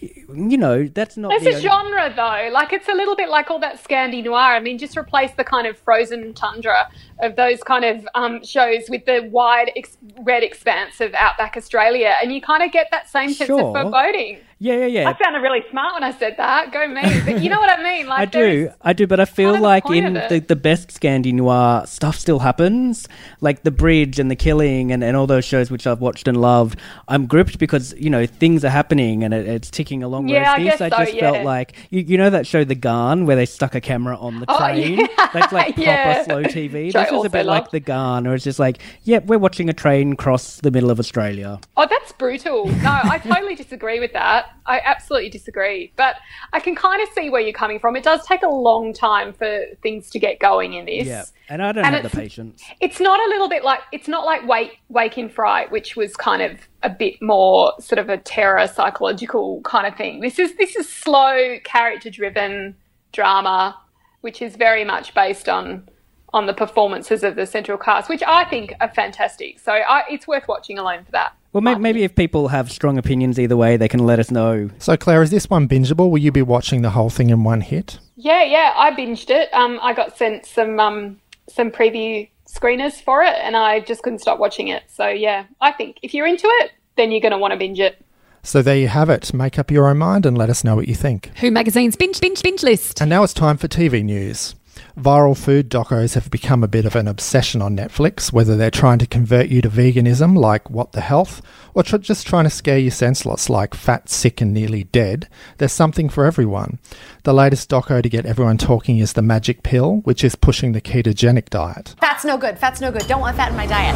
you 0.00 0.56
know, 0.56 0.86
that's 0.86 1.16
not. 1.16 1.32
It's 1.32 1.44
a 1.46 1.50
only- 1.50 1.60
genre, 1.62 2.12
though. 2.14 2.50
Like, 2.52 2.72
it's 2.72 2.88
a 2.88 2.92
little 2.94 3.16
bit 3.16 3.28
like 3.28 3.50
all 3.50 3.58
that 3.60 3.82
Scandi 3.82 4.22
noir. 4.22 4.38
I 4.38 4.60
mean, 4.60 4.78
just 4.78 4.96
replace 4.96 5.32
the 5.32 5.44
kind 5.44 5.66
of 5.66 5.76
frozen 5.78 6.34
tundra 6.34 6.88
of 7.20 7.36
those 7.36 7.62
kind 7.62 7.84
of 7.84 8.06
um, 8.14 8.44
shows 8.44 8.88
with 8.88 9.04
the 9.06 9.28
wide 9.32 9.70
ex- 9.76 9.98
red 10.20 10.42
expanse 10.42 11.00
of 11.00 11.12
outback 11.14 11.56
Australia, 11.56 12.14
and 12.22 12.32
you 12.32 12.40
kind 12.40 12.62
of 12.62 12.70
get 12.72 12.88
that 12.90 13.08
same 13.08 13.32
sense 13.32 13.48
Sure. 13.48 13.60
of 13.76 13.82
foreboding. 13.82 14.38
Yeah, 14.60 14.74
yeah, 14.76 14.86
yeah. 14.86 15.08
I 15.08 15.16
sounded 15.22 15.38
really 15.40 15.62
smart 15.70 15.94
when 15.94 16.02
I 16.02 16.10
said 16.18 16.36
that. 16.36 16.72
Go 16.72 16.86
me. 16.88 17.00
But 17.24 17.42
you 17.42 17.48
know 17.48 17.60
what 17.60 17.70
I 17.70 17.82
mean? 17.82 17.98
Like, 18.08 18.20
I 18.20 18.24
do, 18.24 18.70
I 18.80 18.92
do, 18.94 19.06
but 19.06 19.20
I 19.20 19.24
feel 19.26 19.52
kind 19.52 19.56
of 19.56 19.60
the 19.62 19.66
like 19.68 19.90
in 19.90 20.14
the, 20.14 20.44
the 20.46 20.56
best 20.56 20.88
Scandi 20.88 21.32
noir 21.32 21.84
stuff 21.86 22.16
still 22.16 22.38
happens, 22.38 23.06
like 23.40 23.64
The 23.64 23.70
Bridge 23.70 24.18
and 24.18 24.30
The 24.30 24.36
Killing 24.36 24.92
and, 24.92 25.04
and 25.04 25.14
all 25.16 25.26
those 25.26 25.44
shows 25.44 25.70
which 25.70 25.86
I've 25.86 26.00
watched 26.00 26.26
and 26.26 26.40
loved. 26.40 26.78
I'm 27.06 27.26
gripped 27.26 27.58
because 27.58 27.92
you 27.98 28.08
know 28.08 28.24
things 28.24 28.64
are 28.64 28.70
happening 28.70 29.24
and 29.24 29.34
it, 29.34 29.46
it's 29.46 29.70
ticking 29.70 30.02
along. 30.02 30.28
Yeah, 30.28 30.52
I 30.52 30.62
guess 30.62 30.80
I 30.80 30.88
so, 30.88 30.96
just 30.98 31.14
yeah. 31.14 31.32
felt 31.32 31.44
like 31.44 31.74
you, 31.90 32.00
you 32.00 32.16
know 32.16 32.30
that 32.30 32.46
show 32.46 32.64
The 32.64 32.74
Ghan 32.74 33.26
where 33.26 33.36
they 33.36 33.46
stuck 33.46 33.74
a 33.74 33.80
camera 33.80 34.16
on 34.16 34.40
the 34.40 34.46
Oh, 34.48 34.58
train. 34.72 35.00
yeah. 35.00 35.06
That's 35.32 35.52
like 35.52 35.66
proper 35.74 35.80
Yeah. 35.82 36.24
slow 36.24 36.42
TV. 36.44 36.92
This 36.92 37.12
is 37.12 37.24
a 37.24 37.28
bit 37.30 37.44
like. 37.46 37.70
The 37.70 37.80
Ghan, 37.80 38.26
or 38.26 38.34
it's 38.34 38.44
just 38.44 38.58
like, 38.58 38.78
yeah, 39.02 39.18
we're 39.18 39.38
watching 39.38 39.68
a 39.68 39.74
train 39.74 40.14
cross 40.16 40.56
the 40.60 40.70
middle 40.70 40.90
of 40.90 40.98
Australia. 40.98 41.60
Oh, 41.76 41.86
that's 41.88 42.12
brutal. 42.12 42.66
No, 42.68 43.00
I 43.04 43.18
totally 43.22 43.54
disagree 43.54 44.00
with 44.00 44.14
that. 44.14 44.47
I 44.66 44.80
absolutely 44.84 45.30
disagree. 45.30 45.92
But 45.96 46.16
I 46.52 46.60
can 46.60 46.74
kind 46.74 47.02
of 47.02 47.08
see 47.14 47.30
where 47.30 47.40
you're 47.40 47.52
coming 47.52 47.78
from. 47.78 47.96
It 47.96 48.04
does 48.04 48.26
take 48.26 48.42
a 48.42 48.48
long 48.48 48.92
time 48.92 49.32
for 49.32 49.64
things 49.82 50.10
to 50.10 50.18
get 50.18 50.38
going 50.38 50.74
in 50.74 50.86
this. 50.86 51.06
Yeah, 51.06 51.24
and 51.48 51.62
I 51.62 51.72
don't 51.72 51.84
And 51.84 51.94
have 51.94 52.04
the 52.04 52.16
patience. 52.16 52.62
It's 52.80 53.00
not 53.00 53.20
a 53.20 53.28
little 53.28 53.48
bit 53.48 53.64
like 53.64 53.80
it's 53.92 54.08
not 54.08 54.24
like 54.24 54.46
Wake 54.46 54.78
Wake 54.88 55.18
in 55.18 55.28
Fright, 55.28 55.70
which 55.70 55.96
was 55.96 56.16
kind 56.16 56.42
of 56.42 56.58
a 56.82 56.90
bit 56.90 57.20
more 57.20 57.72
sort 57.80 57.98
of 57.98 58.08
a 58.08 58.18
terror 58.18 58.66
psychological 58.66 59.60
kind 59.62 59.86
of 59.86 59.96
thing. 59.96 60.20
This 60.20 60.38
is 60.38 60.56
this 60.56 60.76
is 60.76 60.88
slow, 60.88 61.58
character 61.64 62.10
driven 62.10 62.76
drama, 63.12 63.78
which 64.20 64.42
is 64.42 64.56
very 64.56 64.84
much 64.84 65.14
based 65.14 65.48
on 65.48 65.88
on 66.34 66.46
the 66.46 66.52
performances 66.52 67.24
of 67.24 67.36
the 67.36 67.46
central 67.46 67.78
cast, 67.78 68.08
which 68.08 68.22
I 68.26 68.44
think 68.44 68.74
are 68.80 68.92
fantastic. 68.92 69.58
So 69.58 69.72
I, 69.72 70.02
it's 70.10 70.26
worth 70.26 70.46
watching 70.46 70.78
alone 70.78 71.04
for 71.04 71.12
that. 71.12 71.32
Well, 71.52 71.62
may- 71.62 71.76
maybe 71.76 72.04
if 72.04 72.14
people 72.14 72.48
have 72.48 72.70
strong 72.70 72.98
opinions 72.98 73.38
either 73.38 73.56
way, 73.56 73.76
they 73.76 73.88
can 73.88 74.00
let 74.04 74.18
us 74.18 74.30
know. 74.30 74.70
So, 74.78 74.96
Claire, 74.96 75.22
is 75.22 75.30
this 75.30 75.48
one 75.48 75.66
bingeable? 75.68 76.10
Will 76.10 76.18
you 76.18 76.30
be 76.30 76.42
watching 76.42 76.82
the 76.82 76.90
whole 76.90 77.10
thing 77.10 77.30
in 77.30 77.42
one 77.42 77.62
hit? 77.62 77.98
Yeah, 78.16 78.44
yeah, 78.44 78.72
I 78.76 78.90
binged 78.90 79.30
it. 79.30 79.52
Um, 79.54 79.78
I 79.82 79.94
got 79.94 80.16
sent 80.16 80.44
some 80.44 80.78
um, 80.78 81.20
some 81.48 81.70
preview 81.70 82.28
screeners 82.46 83.00
for 83.02 83.22
it, 83.22 83.34
and 83.40 83.56
I 83.56 83.80
just 83.80 84.02
couldn't 84.02 84.18
stop 84.20 84.38
watching 84.38 84.68
it. 84.68 84.82
So 84.88 85.08
yeah, 85.08 85.44
I 85.60 85.72
think 85.72 85.98
if 86.02 86.12
you're 86.14 86.26
into 86.26 86.46
it, 86.60 86.72
then 86.96 87.10
you're 87.12 87.20
going 87.20 87.32
to 87.32 87.38
want 87.38 87.52
to 87.52 87.58
binge 87.58 87.80
it. 87.80 88.04
So, 88.42 88.62
there 88.62 88.76
you 88.76 88.88
have 88.88 89.10
it. 89.10 89.34
Make 89.34 89.58
up 89.58 89.70
your 89.70 89.88
own 89.88 89.98
mind 89.98 90.24
and 90.24 90.38
let 90.38 90.48
us 90.48 90.62
know 90.64 90.76
what 90.76 90.86
you 90.88 90.94
think. 90.94 91.30
Who 91.38 91.50
Magazine's 91.50 91.96
binge, 91.96 92.20
binge, 92.20 92.40
binge 92.40 92.62
list. 92.62 93.00
And 93.00 93.10
now 93.10 93.22
it's 93.24 93.34
time 93.34 93.56
for 93.58 93.68
TV 93.68 94.02
news. 94.04 94.54
Viral 94.98 95.38
food 95.38 95.70
docos 95.70 96.14
have 96.14 96.28
become 96.28 96.64
a 96.64 96.68
bit 96.68 96.84
of 96.84 96.96
an 96.96 97.06
obsession 97.06 97.62
on 97.62 97.76
Netflix, 97.76 98.32
whether 98.32 98.56
they're 98.56 98.68
trying 98.68 98.98
to 98.98 99.06
convert 99.06 99.46
you 99.46 99.62
to 99.62 99.70
veganism, 99.70 100.36
like 100.36 100.68
What 100.68 100.90
the 100.90 101.00
Health, 101.00 101.40
or 101.72 101.84
tr- 101.84 101.98
just 101.98 102.26
trying 102.26 102.44
to 102.44 102.50
scare 102.50 102.78
you 102.78 102.90
senseless, 102.90 103.48
like 103.48 103.74
Fat, 103.74 104.08
Sick, 104.08 104.40
and 104.40 104.52
Nearly 104.52 104.84
Dead. 104.84 105.28
There's 105.58 105.72
something 105.72 106.08
for 106.08 106.24
everyone. 106.24 106.80
The 107.22 107.32
latest 107.32 107.70
doco 107.70 108.02
to 108.02 108.08
get 108.08 108.26
everyone 108.26 108.58
talking 108.58 108.98
is 108.98 109.12
The 109.12 109.22
Magic 109.22 109.62
Pill, 109.62 109.98
which 109.98 110.24
is 110.24 110.34
pushing 110.34 110.72
the 110.72 110.80
ketogenic 110.80 111.48
diet. 111.48 111.94
Fat's 112.00 112.24
no 112.24 112.36
good. 112.36 112.58
Fat's 112.58 112.80
no 112.80 112.90
good. 112.90 113.06
Don't 113.06 113.20
want 113.20 113.36
fat 113.36 113.52
in 113.52 113.56
my 113.56 113.66
diet. 113.66 113.94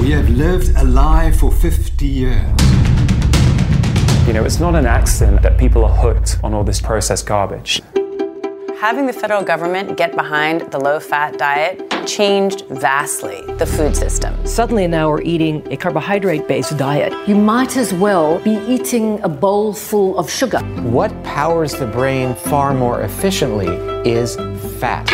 We 0.00 0.12
have 0.12 0.30
lived 0.30 0.76
a 0.76 0.84
lie 0.84 1.32
for 1.32 1.50
50 1.50 2.06
years. 2.06 2.36
You 4.28 4.32
know, 4.32 4.44
it's 4.44 4.60
not 4.60 4.76
an 4.76 4.86
accident 4.86 5.42
that 5.42 5.58
people 5.58 5.84
are 5.84 5.96
hooked 5.96 6.38
on 6.44 6.54
all 6.54 6.62
this 6.62 6.80
processed 6.80 7.26
garbage. 7.26 7.82
Having 8.80 9.08
the 9.08 9.12
federal 9.12 9.42
government 9.42 9.98
get 9.98 10.16
behind 10.16 10.62
the 10.72 10.80
low 10.80 10.98
fat 11.00 11.36
diet 11.36 11.86
changed 12.06 12.64
vastly 12.70 13.42
the 13.58 13.66
food 13.66 13.94
system. 13.94 14.34
Suddenly 14.46 14.86
now 14.86 15.10
we're 15.10 15.20
eating 15.20 15.70
a 15.70 15.76
carbohydrate 15.76 16.48
based 16.48 16.78
diet. 16.78 17.12
You 17.28 17.34
might 17.34 17.76
as 17.76 17.92
well 17.92 18.38
be 18.38 18.52
eating 18.66 19.20
a 19.20 19.28
bowl 19.28 19.74
full 19.74 20.18
of 20.18 20.30
sugar. 20.30 20.60
What 20.80 21.12
powers 21.24 21.74
the 21.74 21.88
brain 21.88 22.34
far 22.34 22.72
more 22.72 23.02
efficiently 23.02 23.68
is 24.10 24.36
fat. 24.80 25.06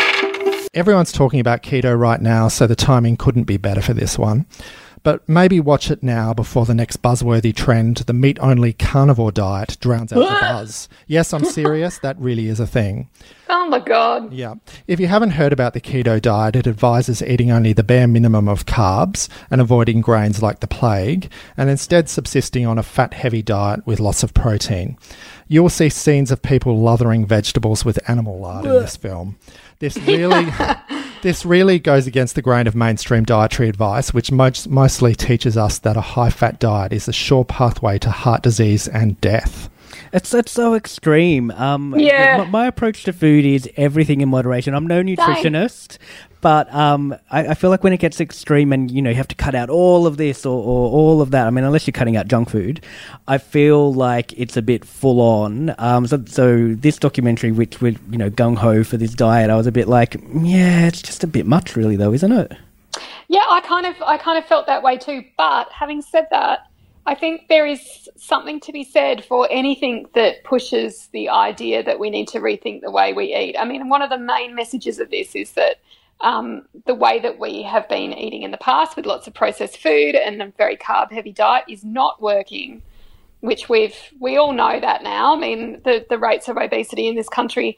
Everyone's 0.72 1.10
talking 1.10 1.40
about 1.40 1.64
keto 1.64 1.98
right 1.98 2.20
now, 2.20 2.46
so 2.46 2.68
the 2.68 2.76
timing 2.76 3.16
couldn't 3.16 3.44
be 3.44 3.56
better 3.56 3.82
for 3.82 3.94
this 3.94 4.16
one. 4.16 4.46
But 5.06 5.28
maybe 5.28 5.60
watch 5.60 5.88
it 5.88 6.02
now 6.02 6.34
before 6.34 6.66
the 6.66 6.74
next 6.74 7.00
buzzworthy 7.00 7.54
trend, 7.54 7.98
the 7.98 8.12
meat 8.12 8.38
only 8.40 8.72
carnivore 8.72 9.30
diet, 9.30 9.76
drowns 9.78 10.12
out 10.12 10.18
the 10.18 10.24
buzz. 10.24 10.88
Yes, 11.06 11.32
I'm 11.32 11.44
serious, 11.44 12.00
that 12.00 12.18
really 12.18 12.48
is 12.48 12.58
a 12.58 12.66
thing. 12.66 13.08
Oh 13.48 13.68
my 13.68 13.78
god! 13.78 14.32
Yeah. 14.32 14.54
If 14.88 14.98
you 14.98 15.06
haven't 15.06 15.30
heard 15.30 15.52
about 15.52 15.74
the 15.74 15.80
keto 15.80 16.20
diet, 16.20 16.56
it 16.56 16.66
advises 16.66 17.22
eating 17.22 17.52
only 17.52 17.72
the 17.72 17.84
bare 17.84 18.08
minimum 18.08 18.48
of 18.48 18.66
carbs 18.66 19.28
and 19.48 19.60
avoiding 19.60 20.00
grains 20.00 20.42
like 20.42 20.58
the 20.58 20.66
plague, 20.66 21.30
and 21.56 21.70
instead 21.70 22.08
subsisting 22.08 22.66
on 22.66 22.76
a 22.76 22.82
fat 22.82 23.14
heavy 23.14 23.42
diet 23.42 23.86
with 23.86 24.00
lots 24.00 24.24
of 24.24 24.34
protein. 24.34 24.98
You 25.46 25.62
will 25.62 25.70
see 25.70 25.88
scenes 25.88 26.32
of 26.32 26.42
people 26.42 26.80
lathering 26.80 27.26
vegetables 27.26 27.84
with 27.84 28.10
animal 28.10 28.40
lard 28.40 28.66
in 28.66 28.72
this 28.72 28.96
film. 28.96 29.38
This 29.78 29.96
really 29.98 30.50
this 31.22 31.44
really 31.44 31.78
goes 31.78 32.06
against 32.06 32.34
the 32.34 32.42
grain 32.42 32.66
of 32.66 32.74
mainstream 32.74 33.24
dietary 33.24 33.68
advice, 33.68 34.12
which 34.14 34.30
most, 34.30 34.68
mostly 34.68 35.14
teaches 35.14 35.56
us 35.56 35.78
that 35.78 35.96
a 35.96 36.00
high 36.00 36.30
fat 36.30 36.58
diet 36.58 36.92
is 36.92 37.08
a 37.08 37.12
sure 37.12 37.44
pathway 37.44 37.98
to 37.98 38.10
heart 38.10 38.42
disease 38.42 38.88
and 38.88 39.20
death. 39.20 39.68
It's 40.16 40.32
it's 40.32 40.50
so 40.50 40.74
extreme. 40.74 41.50
Um, 41.50 41.94
Yeah. 41.98 42.38
My, 42.38 42.44
my 42.46 42.66
approach 42.66 43.04
to 43.04 43.12
food 43.12 43.44
is 43.44 43.68
everything 43.76 44.22
in 44.22 44.30
moderation. 44.30 44.74
I'm 44.74 44.86
no 44.86 45.02
nutritionist, 45.02 45.98
but 46.40 46.72
um, 46.74 47.14
I, 47.30 47.48
I 47.48 47.54
feel 47.54 47.68
like 47.68 47.84
when 47.84 47.92
it 47.92 47.98
gets 47.98 48.18
extreme 48.18 48.72
and 48.72 48.90
you 48.90 49.02
know 49.02 49.10
you 49.10 49.16
have 49.16 49.28
to 49.28 49.34
cut 49.34 49.54
out 49.54 49.68
all 49.68 50.06
of 50.06 50.16
this 50.16 50.46
or, 50.46 50.58
or 50.58 50.90
all 50.90 51.20
of 51.20 51.32
that. 51.32 51.46
I 51.46 51.50
mean, 51.50 51.64
unless 51.64 51.86
you're 51.86 51.92
cutting 51.92 52.16
out 52.16 52.28
junk 52.28 52.48
food, 52.48 52.82
I 53.28 53.36
feel 53.36 53.92
like 53.92 54.32
it's 54.38 54.56
a 54.56 54.62
bit 54.62 54.86
full 54.86 55.20
on. 55.20 55.74
Um, 55.76 56.06
so 56.06 56.24
so 56.26 56.72
this 56.72 56.98
documentary, 56.98 57.52
which 57.52 57.82
was 57.82 57.96
you 58.10 58.16
know 58.16 58.30
gung 58.30 58.56
ho 58.56 58.84
for 58.84 58.96
this 58.96 59.12
diet, 59.12 59.50
I 59.50 59.56
was 59.56 59.66
a 59.66 59.72
bit 59.72 59.86
like, 59.86 60.16
yeah, 60.34 60.86
it's 60.86 61.02
just 61.02 61.24
a 61.24 61.26
bit 61.26 61.44
much, 61.44 61.76
really, 61.76 61.96
though, 61.96 62.14
isn't 62.14 62.32
it? 62.32 62.52
Yeah, 63.28 63.44
I 63.50 63.60
kind 63.60 63.84
of 63.84 64.00
I 64.00 64.16
kind 64.16 64.38
of 64.38 64.46
felt 64.46 64.66
that 64.66 64.82
way 64.82 64.96
too. 64.96 65.24
But 65.36 65.70
having 65.72 66.00
said 66.00 66.26
that, 66.30 66.68
I 67.06 67.14
think 67.14 67.46
there 67.48 67.66
is 67.66 68.08
something 68.16 68.58
to 68.60 68.72
be 68.72 68.82
said 68.82 69.24
for 69.24 69.46
anything 69.50 70.06
that 70.14 70.42
pushes 70.42 71.08
the 71.12 71.28
idea 71.28 71.84
that 71.84 72.00
we 72.00 72.10
need 72.10 72.26
to 72.28 72.40
rethink 72.40 72.80
the 72.80 72.90
way 72.90 73.12
we 73.12 73.34
eat. 73.34 73.56
I 73.56 73.64
mean, 73.64 73.88
one 73.88 74.02
of 74.02 74.10
the 74.10 74.18
main 74.18 74.56
messages 74.56 74.98
of 74.98 75.10
this 75.10 75.36
is 75.36 75.52
that 75.52 75.76
um, 76.20 76.66
the 76.84 76.94
way 76.94 77.20
that 77.20 77.38
we 77.38 77.62
have 77.62 77.88
been 77.88 78.12
eating 78.12 78.42
in 78.42 78.50
the 78.50 78.56
past 78.58 78.96
with 78.96 79.06
lots 79.06 79.26
of 79.28 79.34
processed 79.34 79.78
food 79.78 80.16
and 80.16 80.42
a 80.42 80.52
very 80.58 80.76
carb 80.76 81.12
heavy 81.12 81.32
diet 81.32 81.66
is 81.68 81.84
not 81.84 82.20
working. 82.20 82.82
Which 83.40 83.68
we've 83.68 83.96
we 84.18 84.38
all 84.38 84.52
know 84.52 84.80
that 84.80 85.02
now. 85.02 85.36
I 85.36 85.38
mean, 85.38 85.82
the 85.84 86.04
the 86.08 86.18
rates 86.18 86.48
of 86.48 86.56
obesity 86.56 87.06
in 87.06 87.14
this 87.14 87.28
country. 87.28 87.76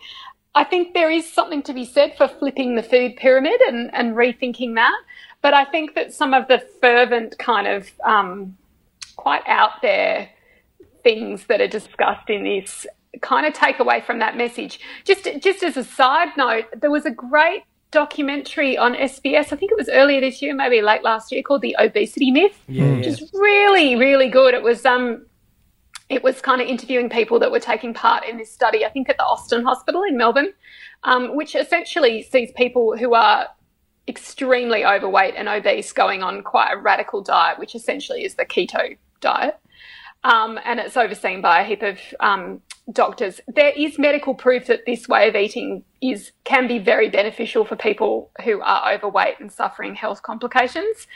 I 0.54 0.64
think 0.64 0.94
there 0.94 1.10
is 1.10 1.30
something 1.30 1.62
to 1.64 1.74
be 1.74 1.84
said 1.84 2.16
for 2.16 2.26
flipping 2.26 2.74
the 2.74 2.82
food 2.82 3.16
pyramid 3.16 3.60
and, 3.66 3.90
and 3.92 4.14
rethinking 4.14 4.76
that. 4.76 4.98
But 5.42 5.54
I 5.54 5.64
think 5.64 5.94
that 5.94 6.14
some 6.14 6.32
of 6.32 6.48
the 6.48 6.64
fervent 6.80 7.38
kind 7.38 7.66
of 7.66 7.90
um, 8.04 8.56
quite 9.18 9.42
out 9.46 9.82
there 9.82 10.30
things 11.02 11.44
that 11.48 11.60
are 11.60 11.68
discussed 11.68 12.30
in 12.30 12.44
this 12.44 12.86
kind 13.20 13.46
of 13.46 13.52
take 13.52 13.78
away 13.78 14.00
from 14.00 14.20
that 14.20 14.36
message. 14.36 14.80
Just 15.04 15.28
just 15.40 15.62
as 15.62 15.76
a 15.76 15.84
side 15.84 16.28
note, 16.36 16.66
there 16.80 16.90
was 16.90 17.04
a 17.04 17.10
great 17.10 17.64
documentary 17.90 18.76
on 18.76 18.94
SBS. 18.94 19.52
I 19.52 19.56
think 19.56 19.72
it 19.72 19.78
was 19.78 19.88
earlier 19.88 20.20
this 20.20 20.40
year, 20.40 20.54
maybe 20.54 20.80
late 20.80 21.02
last 21.02 21.32
year, 21.32 21.42
called 21.42 21.62
"The 21.62 21.76
Obesity 21.78 22.30
Myth," 22.30 22.58
Yeah, 22.68 22.96
which 22.96 23.06
is 23.06 23.30
really 23.34 23.96
really 23.96 24.28
good. 24.28 24.54
It 24.54 24.62
was 24.62 24.86
um. 24.86 25.26
It 26.08 26.24
was 26.24 26.40
kind 26.40 26.62
of 26.62 26.68
interviewing 26.68 27.10
people 27.10 27.38
that 27.40 27.50
were 27.50 27.60
taking 27.60 27.92
part 27.92 28.24
in 28.24 28.38
this 28.38 28.50
study, 28.50 28.82
I 28.82 28.88
think 28.88 29.10
at 29.10 29.18
the 29.18 29.24
Austin 29.24 29.62
Hospital 29.62 30.02
in 30.04 30.16
Melbourne, 30.16 30.54
um, 31.02 31.36
which 31.36 31.54
essentially 31.54 32.22
sees 32.22 32.50
people 32.52 32.96
who 32.96 33.12
are 33.12 33.46
extremely 34.08 34.86
overweight 34.86 35.34
and 35.36 35.50
obese 35.50 35.92
going 35.92 36.22
on 36.22 36.42
quite 36.42 36.72
a 36.72 36.78
radical 36.78 37.20
diet, 37.20 37.58
which 37.58 37.74
essentially 37.74 38.24
is 38.24 38.36
the 38.36 38.46
keto 38.46 38.96
diet. 39.20 39.58
um, 40.24 40.58
and 40.64 40.80
it's 40.80 40.96
overseen 40.96 41.40
by 41.40 41.60
a 41.60 41.64
heap 41.64 41.82
of 41.82 41.98
um, 42.20 42.60
doctors. 42.92 43.40
There 43.46 43.72
is 43.76 43.98
medical 43.98 44.34
proof 44.34 44.66
that 44.66 44.84
this 44.86 45.08
way 45.08 45.28
of 45.28 45.36
eating 45.36 45.84
is 46.00 46.32
can 46.44 46.66
be 46.66 46.78
very 46.78 47.08
beneficial 47.08 47.64
for 47.64 47.76
people 47.76 48.30
who 48.44 48.60
are 48.60 48.92
overweight 48.92 49.40
and 49.40 49.50
suffering 49.50 49.94
health 49.94 50.22
complications. 50.22 51.06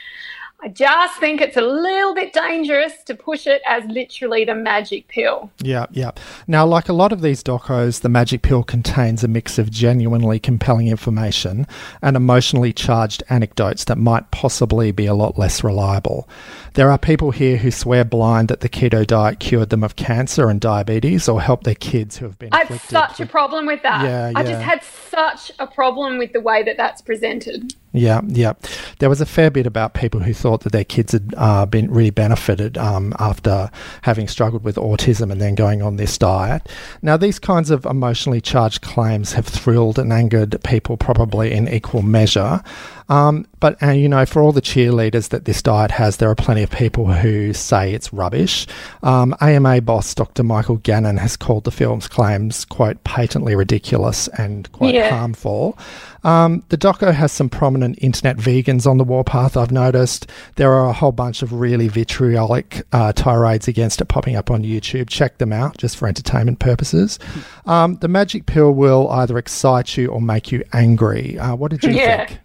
I 0.61 0.69
just 0.69 1.19
think 1.19 1.41
it's 1.41 1.57
a 1.57 1.61
little 1.61 2.15
bit 2.15 2.31
dangerous 2.31 3.03
to 3.07 3.15
push 3.15 3.47
it 3.47 3.61
as 3.67 3.83
literally 3.85 4.45
the 4.45 4.55
magic 4.55 5.09
pill. 5.09 5.51
Yeah, 5.61 5.87
yeah. 5.91 6.11
Now, 6.47 6.65
like 6.65 6.87
a 6.87 6.93
lot 6.93 7.11
of 7.11 7.21
these 7.21 7.43
docos, 7.43 7.99
the 7.99 8.07
magic 8.07 8.43
pill 8.43 8.63
contains 8.63 9.25
a 9.25 9.27
mix 9.27 9.59
of 9.59 9.69
genuinely 9.69 10.39
compelling 10.39 10.87
information 10.87 11.67
and 12.01 12.15
emotionally 12.15 12.71
charged 12.71 13.23
anecdotes 13.29 13.83
that 13.85 13.97
might 13.97 14.31
possibly 14.31 14.93
be 14.93 15.05
a 15.05 15.13
lot 15.13 15.37
less 15.37 15.65
reliable. 15.65 16.29
There 16.73 16.89
are 16.89 16.97
people 16.97 17.31
here 17.31 17.57
who 17.57 17.69
swear 17.69 18.03
blind 18.03 18.47
that 18.47 18.61
the 18.61 18.69
keto 18.69 19.05
diet 19.05 19.39
cured 19.39 19.69
them 19.69 19.83
of 19.83 19.95
cancer 19.95 20.49
and 20.49 20.59
diabetes 20.59 21.29
or 21.29 21.39
helped 21.39 21.65
their 21.65 21.75
kids 21.75 22.17
who 22.17 22.25
have 22.25 22.39
been. 22.39 22.49
I 22.51 22.63
have 22.63 22.81
such 22.81 23.19
a 23.19 23.27
problem 23.27 23.67
with 23.67 23.83
that. 23.83 24.03
Yeah, 24.03 24.31
I 24.35 24.41
yeah. 24.41 24.49
just 24.49 24.61
had 24.61 24.83
such 24.83 25.51
a 25.59 25.67
problem 25.67 26.17
with 26.17 26.33
the 26.33 26.41
way 26.41 26.63
that 26.63 26.77
that's 26.77 27.01
presented. 27.01 27.75
Yeah, 27.91 28.21
yeah. 28.27 28.53
There 28.97 29.09
was 29.09 29.21
a 29.21 29.25
fair 29.25 29.51
bit 29.51 29.67
about 29.67 29.93
people 29.93 30.19
who 30.19 30.33
thought 30.33 30.61
that 30.61 30.71
their 30.71 30.83
kids 30.83 31.11
had 31.11 31.35
uh, 31.37 31.67
been 31.67 31.91
really 31.91 32.09
benefited 32.09 32.75
um, 32.75 33.13
after 33.19 33.69
having 34.01 34.27
struggled 34.27 34.63
with 34.63 34.77
autism 34.77 35.31
and 35.31 35.39
then 35.39 35.53
going 35.53 35.83
on 35.83 35.97
this 35.97 36.17
diet. 36.17 36.67
Now, 37.03 37.17
these 37.17 37.37
kinds 37.37 37.69
of 37.69 37.85
emotionally 37.85 38.41
charged 38.41 38.81
claims 38.81 39.33
have 39.33 39.45
thrilled 39.45 39.99
and 39.99 40.11
angered 40.11 40.57
people 40.63 40.97
probably 40.97 41.53
in 41.53 41.67
equal 41.67 42.01
measure. 42.01 42.63
Um, 43.09 43.45
but, 43.59 43.77
and 43.81 43.99
you 43.99 44.09
know, 44.09 44.25
for 44.25 44.41
all 44.41 44.51
the 44.51 44.61
cheerleaders 44.61 45.29
that 45.29 45.45
this 45.45 45.61
diet 45.61 45.91
has, 45.91 46.17
there 46.17 46.29
are 46.29 46.35
plenty 46.35 46.63
of 46.63 46.71
people 46.71 47.05
who 47.11 47.53
say 47.53 47.93
it's 47.93 48.11
rubbish. 48.13 48.67
Um, 49.03 49.35
AMA 49.41 49.81
boss 49.81 50.13
Dr. 50.15 50.43
Michael 50.43 50.77
Gannon 50.77 51.17
has 51.17 51.35
called 51.37 51.63
the 51.63 51.71
film's 51.71 52.07
claims, 52.07 52.65
quote, 52.65 53.03
patently 53.03 53.55
ridiculous 53.55 54.27
and 54.29 54.71
quite 54.71 54.93
Yeah. 54.95 55.09
harmful. 55.09 55.77
Um, 56.25 56.63
the 56.69 56.77
doco 56.77 57.13
has 57.13 57.31
some 57.33 57.49
prominent 57.49 57.97
internet 58.01 58.37
vegans 58.37 58.87
on 58.87 58.97
the 58.97 59.03
warpath, 59.03 59.57
I've 59.57 59.71
noticed. 59.71 60.27
There 60.55 60.71
are 60.71 60.87
a 60.89 60.93
whole 60.93 61.11
bunch 61.11 61.41
of 61.41 61.51
really 61.51 61.89
vitriolic 61.89 62.83
uh, 62.93 63.11
tirades 63.13 63.67
against 63.67 63.99
it 64.01 64.05
popping 64.05 64.35
up 64.37 64.49
on 64.49 64.63
YouTube. 64.63 65.09
Check 65.09 65.37
them 65.37 65.51
out 65.51 65.77
just 65.77 65.97
for 65.97 66.07
entertainment 66.07 66.59
purposes. 66.59 67.19
Um, 67.65 67.95
the 67.97 68.07
magic 68.07 68.45
pill 68.45 68.71
will 68.71 69.09
either 69.09 69.37
excite 69.37 69.97
you 69.97 70.07
or 70.07 70.21
make 70.21 70.51
you 70.51 70.63
angry. 70.71 71.37
Uh, 71.37 71.55
what 71.55 71.71
did 71.71 71.83
you 71.83 71.89
Yeah. 71.93 72.25
think? 72.25 72.39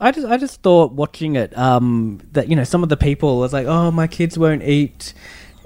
I 0.00 0.10
just 0.12 0.26
I 0.26 0.36
just 0.36 0.62
thought 0.62 0.92
watching 0.92 1.36
it 1.36 1.56
um, 1.56 2.20
that 2.32 2.48
you 2.48 2.56
know 2.56 2.64
some 2.64 2.82
of 2.82 2.88
the 2.88 2.96
people 2.96 3.38
was 3.38 3.52
like 3.52 3.66
oh 3.66 3.90
my 3.90 4.06
kids 4.06 4.38
won't 4.38 4.62
eat 4.62 5.14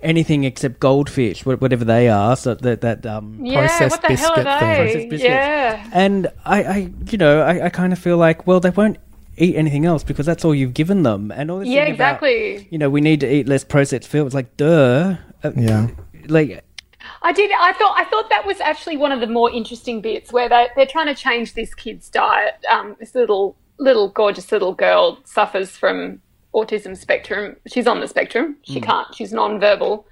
anything 0.02 0.44
except 0.44 0.80
goldfish 0.80 1.44
whatever 1.44 1.84
they 1.84 2.08
are 2.08 2.34
so 2.36 2.54
that 2.54 2.80
that 2.80 3.04
um 3.04 3.38
Yeah, 3.44 3.66
Processed 3.66 3.90
what 3.90 4.02
the 4.02 4.16
hell 4.16 4.32
are 4.32 4.36
biscuit 4.36 4.60
thing. 4.60 4.76
Processed 4.76 5.08
biscuits. 5.10 5.22
Yeah. 5.22 5.90
and 5.92 6.26
I, 6.46 6.62
I 6.62 6.76
you 7.10 7.18
know 7.18 7.42
I, 7.42 7.66
I 7.66 7.68
kind 7.68 7.92
of 7.92 7.98
feel 7.98 8.16
like 8.16 8.46
well 8.46 8.60
they 8.60 8.70
won't 8.70 8.96
eat 9.36 9.56
anything 9.56 9.84
else 9.84 10.02
because 10.04 10.24
that's 10.26 10.44
all 10.44 10.54
you've 10.54 10.74
given 10.74 11.02
them 11.02 11.30
and 11.32 11.50
all 11.50 11.58
this 11.58 11.68
Yeah, 11.68 11.84
thing 11.84 11.94
about, 11.94 12.22
exactly. 12.22 12.68
you 12.70 12.78
know 12.78 12.88
we 12.88 13.00
need 13.02 13.20
to 13.20 13.30
eat 13.34 13.46
less 13.48 13.62
processed 13.64 14.08
food 14.08 14.24
it's 14.26 14.34
like 14.34 14.56
duh 14.56 15.16
Uh, 15.44 15.52
Yeah. 15.56 15.88
like 16.28 16.64
I 17.22 17.32
did. 17.32 17.50
I 17.50 17.72
thought. 17.72 17.94
I 17.98 18.04
thought 18.04 18.28
that 18.30 18.44
was 18.46 18.60
actually 18.60 18.96
one 18.98 19.10
of 19.10 19.20
the 19.20 19.26
more 19.26 19.50
interesting 19.50 20.00
bits 20.02 20.32
where 20.32 20.48
they 20.50 20.68
they're 20.76 20.86
trying 20.86 21.06
to 21.06 21.14
change 21.14 21.54
this 21.54 21.74
kid's 21.74 22.08
diet. 22.10 22.54
Um, 22.70 22.94
this 23.00 23.14
little 23.14 23.56
little 23.80 24.10
gorgeous 24.10 24.52
little 24.52 24.74
girl 24.74 25.18
suffers 25.24 25.70
from 25.70 26.20
autism 26.54 26.96
spectrum. 26.96 27.56
She's 27.66 27.86
on 27.86 28.00
the 28.00 28.06
spectrum. 28.06 28.56
She 28.62 28.80
can't. 28.80 29.12
She's 29.14 29.32
non-verbal, 29.32 30.06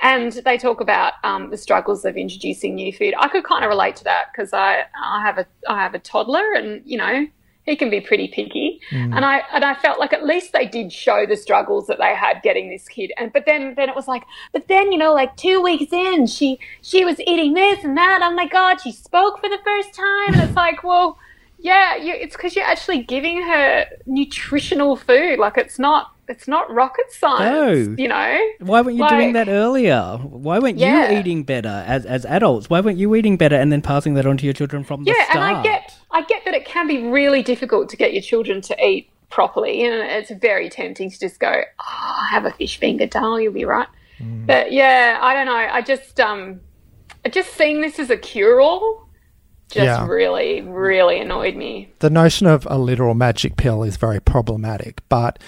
and 0.00 0.32
they 0.32 0.58
talk 0.58 0.80
about 0.80 1.14
um, 1.22 1.50
the 1.50 1.56
struggles 1.56 2.04
of 2.04 2.16
introducing 2.16 2.74
new 2.74 2.92
food. 2.92 3.14
I 3.18 3.28
could 3.28 3.44
kind 3.44 3.64
of 3.64 3.68
relate 3.68 3.96
to 3.96 4.04
that 4.04 4.26
because 4.32 4.52
I 4.52 4.84
I 5.00 5.22
have 5.22 5.38
a 5.38 5.46
I 5.68 5.82
have 5.82 5.94
a 5.94 5.98
toddler, 5.98 6.52
and 6.54 6.82
you 6.84 6.96
know 6.96 7.26
he 7.64 7.76
can 7.76 7.90
be 7.90 8.00
pretty 8.00 8.28
picky. 8.28 8.80
And 8.90 9.24
I 9.24 9.42
and 9.52 9.64
I 9.64 9.74
felt 9.74 10.00
like 10.00 10.12
at 10.12 10.24
least 10.24 10.52
they 10.52 10.66
did 10.66 10.92
show 10.92 11.26
the 11.26 11.36
struggles 11.36 11.86
that 11.86 11.98
they 11.98 12.14
had 12.14 12.42
getting 12.42 12.70
this 12.70 12.88
kid. 12.88 13.12
And 13.18 13.32
but 13.32 13.44
then 13.46 13.74
then 13.76 13.88
it 13.88 13.94
was 13.94 14.08
like, 14.08 14.24
but 14.52 14.68
then 14.68 14.92
you 14.92 14.98
know, 14.98 15.12
like 15.12 15.36
two 15.36 15.60
weeks 15.60 15.92
in, 15.92 16.26
she 16.26 16.58
she 16.82 17.04
was 17.04 17.20
eating 17.20 17.54
this 17.54 17.84
and 17.84 17.96
that. 17.96 18.20
Oh 18.22 18.32
my 18.32 18.46
god, 18.46 18.80
she 18.80 18.92
spoke 18.92 19.40
for 19.40 19.48
the 19.48 19.58
first 19.64 19.94
time, 19.94 20.34
and 20.34 20.42
it's 20.42 20.56
like, 20.56 20.82
well, 20.82 21.18
yeah, 21.62 21.96
you, 21.96 22.12
it's 22.14 22.34
because 22.36 22.56
you're 22.56 22.64
actually 22.64 23.02
giving 23.02 23.42
her 23.42 23.86
nutritional 24.06 24.96
food. 24.96 25.38
Like 25.38 25.56
it's 25.58 25.78
not 25.78 26.12
it's 26.28 26.46
not 26.46 26.72
rocket 26.72 27.10
science. 27.10 27.88
No. 27.88 27.94
You 27.98 28.08
know. 28.08 28.38
why 28.60 28.80
weren't 28.82 28.96
you 28.96 29.02
Like- 29.02 29.10
doing 29.10 29.32
that 29.32 29.48
earlier 29.48 30.16
why 30.22 30.58
weren't 30.60 30.78
Yeah. 30.78 31.10
you 31.10 31.18
eating 31.18 31.42
better 31.42 31.84
as 31.86 32.06
as 32.06 32.24
adults 32.24 32.70
why 32.70 32.80
weren't 32.80 32.98
you 32.98 33.14
eating 33.16 33.36
better 33.36 33.56
and 33.56 33.72
then 33.72 33.82
passing 33.82 34.14
that 34.14 34.26
on 34.26 34.36
to 34.36 34.44
your 34.44 34.54
children 34.54 34.84
from 34.84 35.02
the 35.04 35.12
start? 35.12 35.28
yeah, 35.34 35.36
and 35.48 35.56
I 35.58 35.62
get 35.62 35.92
I 36.10 36.22
get 36.22 36.44
that 36.44 36.54
it 36.54 36.64
can 36.64 36.86
be 36.86 37.02
really 37.08 37.42
difficult 37.42 37.88
to 37.90 37.96
get 37.96 38.12
your 38.12 38.22
children 38.22 38.60
to 38.62 38.84
eat 38.84 39.10
properly, 39.28 39.84
and 39.84 39.94
it's 39.94 40.30
very 40.32 40.68
tempting 40.68 41.08
to 41.08 41.18
just 41.20 41.38
go, 41.38 41.62
"Oh, 41.80 42.26
have 42.30 42.44
a 42.46 42.50
fish 42.50 42.78
finger, 42.78 43.06
darling, 43.06 43.44
you'll 43.44 43.52
be 43.52 43.64
right." 43.64 43.86
But 44.20 44.72
yeah, 44.72 45.18
I 45.22 45.34
don't 45.34 45.46
know. 45.46 45.54
I 45.54 45.80
just 45.82 46.18
um, 46.20 46.60
I 47.24 47.28
just 47.28 47.54
seeing 47.54 47.80
this 47.80 47.98
as 48.00 48.10
a 48.10 48.16
cure-all 48.16 49.06
just 49.70 49.84
Yeah. 49.84 50.06
really, 50.06 50.60
really 50.62 51.20
annoyed 51.20 51.56
me. 51.56 51.88
the 52.00 52.10
notion 52.10 52.46
of 52.46 52.66
a 52.70 52.78
literal 52.78 53.14
magic 53.14 53.56
pill 53.56 53.82
is 53.82 53.96
very 53.96 54.20
problematic, 54.20 55.00
but 55.08 55.38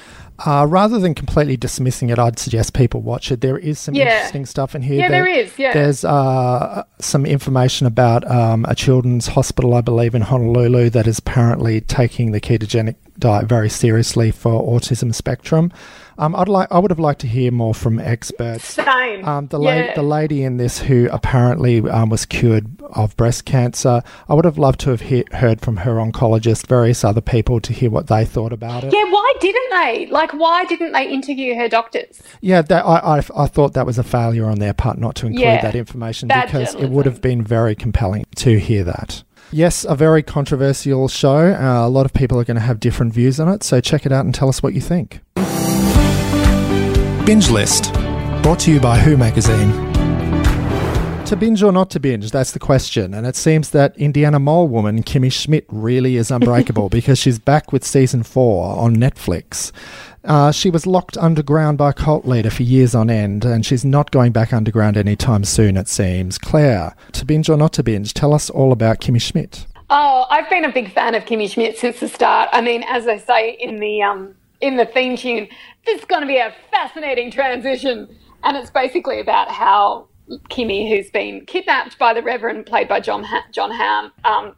uh, 0.44 0.66
rather 0.68 0.98
than 0.98 1.14
completely 1.14 1.56
dismissing 1.56 2.10
it, 2.10 2.18
I'd 2.18 2.38
suggest 2.38 2.72
people 2.74 3.00
watch 3.00 3.30
it. 3.30 3.40
There 3.42 3.58
is 3.58 3.78
some 3.78 3.94
Yeah. 3.94 4.04
interesting 4.16 4.46
stuff 4.46 4.74
in 4.74 4.82
here. 4.82 4.98
Yeah, 4.98 5.08
there 5.08 5.26
is, 5.26 5.56
yeah. 5.58 5.72
There's 5.72 6.04
uh, 6.04 6.82
some 7.00 7.24
information 7.26 7.86
about 7.86 8.28
um, 8.28 8.64
a 8.68 8.74
children's 8.74 9.28
hospital, 9.28 9.74
I 9.74 9.82
believe, 9.82 10.14
in 10.14 10.22
Honolulu 10.22 10.90
that 10.90 11.06
is 11.06 11.18
apparently 11.20 11.80
taking 11.80 12.32
the 12.32 12.40
ketogenic 12.40 12.96
diet 13.22 13.46
very 13.46 13.70
seriously 13.70 14.30
for 14.30 14.52
autism 14.62 15.14
spectrum. 15.14 15.72
Um, 16.18 16.36
I'd 16.36 16.48
like, 16.48 16.68
I 16.70 16.78
would 16.78 16.90
have 16.90 16.98
liked 16.98 17.22
to 17.22 17.26
hear 17.26 17.50
more 17.50 17.72
from 17.74 17.98
experts. 17.98 18.64
Same. 18.74 19.24
Um, 19.24 19.46
the, 19.46 19.58
yeah. 19.58 19.86
la- 19.88 19.94
the 19.94 20.02
lady 20.02 20.42
in 20.44 20.58
this 20.58 20.78
who 20.78 21.08
apparently 21.10 21.80
um, 21.88 22.10
was 22.10 22.26
cured 22.26 22.66
of 22.82 23.16
breast 23.16 23.46
cancer, 23.46 24.02
I 24.28 24.34
would 24.34 24.44
have 24.44 24.58
loved 24.58 24.80
to 24.80 24.90
have 24.90 25.00
he- 25.00 25.24
heard 25.32 25.62
from 25.62 25.78
her 25.78 25.94
oncologist, 25.94 26.66
various 26.66 27.02
other 27.02 27.22
people 27.22 27.60
to 27.60 27.72
hear 27.72 27.88
what 27.90 28.08
they 28.08 28.26
thought 28.26 28.52
about 28.52 28.84
it. 28.84 28.92
yeah, 28.92 29.04
why 29.04 29.32
didn't 29.40 29.70
they? 29.70 30.06
Like, 30.10 30.32
why 30.34 30.66
didn't 30.66 30.92
they 30.92 31.08
interview 31.08 31.54
her 31.56 31.68
doctors? 31.68 32.20
Yeah, 32.42 32.60
that, 32.60 32.84
I, 32.84 32.98
I, 32.98 33.22
I 33.34 33.46
thought 33.46 33.72
that 33.72 33.86
was 33.86 33.98
a 33.98 34.04
failure 34.04 34.44
on 34.44 34.58
their 34.58 34.74
part 34.74 34.98
not 34.98 35.14
to 35.16 35.26
include 35.26 35.40
Yeah, 35.44 35.62
that 35.62 35.74
information 35.74 36.28
because 36.28 36.74
it 36.74 36.90
would 36.90 37.06
have 37.06 37.22
been 37.22 37.42
very 37.42 37.74
compelling 37.74 38.26
to 38.36 38.58
hear 38.60 38.84
that. 38.84 39.22
Yes, 39.54 39.84
a 39.84 39.94
very 39.94 40.22
controversial 40.22 41.08
show. 41.08 41.52
Uh, 41.52 41.86
a 41.86 41.88
lot 41.88 42.06
of 42.06 42.14
people 42.14 42.40
are 42.40 42.44
going 42.44 42.54
to 42.54 42.62
have 42.62 42.80
different 42.80 43.12
views 43.12 43.38
on 43.38 43.50
it, 43.50 43.62
so 43.62 43.82
check 43.82 44.06
it 44.06 44.12
out 44.12 44.24
and 44.24 44.34
tell 44.34 44.48
us 44.48 44.62
what 44.62 44.72
you 44.72 44.80
think. 44.80 45.20
Binge 47.26 47.50
List, 47.50 47.92
brought 48.42 48.60
to 48.60 48.72
you 48.72 48.80
by 48.80 48.98
Who 48.98 49.18
Magazine. 49.18 49.70
To 51.26 51.36
binge 51.36 51.62
or 51.62 51.70
not 51.70 51.90
to 51.90 52.00
binge, 52.00 52.30
that's 52.30 52.52
the 52.52 52.58
question. 52.58 53.14
And 53.14 53.26
it 53.26 53.36
seems 53.36 53.70
that 53.70 53.96
Indiana 53.96 54.38
Mole 54.38 54.68
woman 54.68 55.02
Kimmy 55.02 55.32
Schmidt 55.32 55.66
really 55.68 56.16
is 56.16 56.30
unbreakable 56.30 56.88
because 56.90 57.18
she's 57.18 57.38
back 57.38 57.72
with 57.72 57.84
season 57.84 58.22
four 58.22 58.76
on 58.76 58.96
Netflix. 58.96 59.70
Uh, 60.24 60.52
she 60.52 60.70
was 60.70 60.86
locked 60.86 61.16
underground 61.16 61.78
by 61.78 61.90
a 61.90 61.92
cult 61.92 62.24
leader 62.24 62.50
for 62.50 62.62
years 62.62 62.94
on 62.94 63.10
end, 63.10 63.44
and 63.44 63.66
she's 63.66 63.84
not 63.84 64.10
going 64.10 64.32
back 64.32 64.52
underground 64.52 64.96
anytime 64.96 65.44
soon, 65.44 65.76
it 65.76 65.88
seems. 65.88 66.38
Claire, 66.38 66.94
to 67.12 67.24
binge 67.24 67.48
or 67.48 67.56
not 67.56 67.72
to 67.72 67.82
binge, 67.82 68.14
tell 68.14 68.32
us 68.32 68.48
all 68.48 68.72
about 68.72 69.00
Kimmy 69.00 69.20
Schmidt. 69.20 69.66
Oh, 69.90 70.26
I've 70.30 70.48
been 70.48 70.64
a 70.64 70.72
big 70.72 70.92
fan 70.92 71.14
of 71.14 71.24
Kimmy 71.24 71.50
Schmidt 71.50 71.76
since 71.76 72.00
the 72.00 72.08
start. 72.08 72.48
I 72.52 72.60
mean, 72.60 72.82
as 72.84 73.06
I 73.08 73.18
say 73.18 73.56
in 73.60 73.80
the 73.80 74.02
um, 74.02 74.34
in 74.60 74.76
the 74.76 74.86
theme 74.86 75.16
tune, 75.16 75.48
this 75.84 75.98
is 75.98 76.04
going 76.06 76.22
to 76.22 76.26
be 76.26 76.38
a 76.38 76.54
fascinating 76.70 77.30
transition, 77.30 78.08
and 78.44 78.56
it's 78.56 78.70
basically 78.70 79.20
about 79.20 79.50
how 79.50 80.06
Kimmy, 80.50 80.88
who's 80.88 81.10
been 81.10 81.44
kidnapped 81.46 81.98
by 81.98 82.14
the 82.14 82.22
Reverend, 82.22 82.64
played 82.64 82.88
by 82.88 83.00
John 83.00 83.24
ha- 83.24 83.44
Jon 83.50 83.70
Hamm, 83.70 84.12
um, 84.24 84.54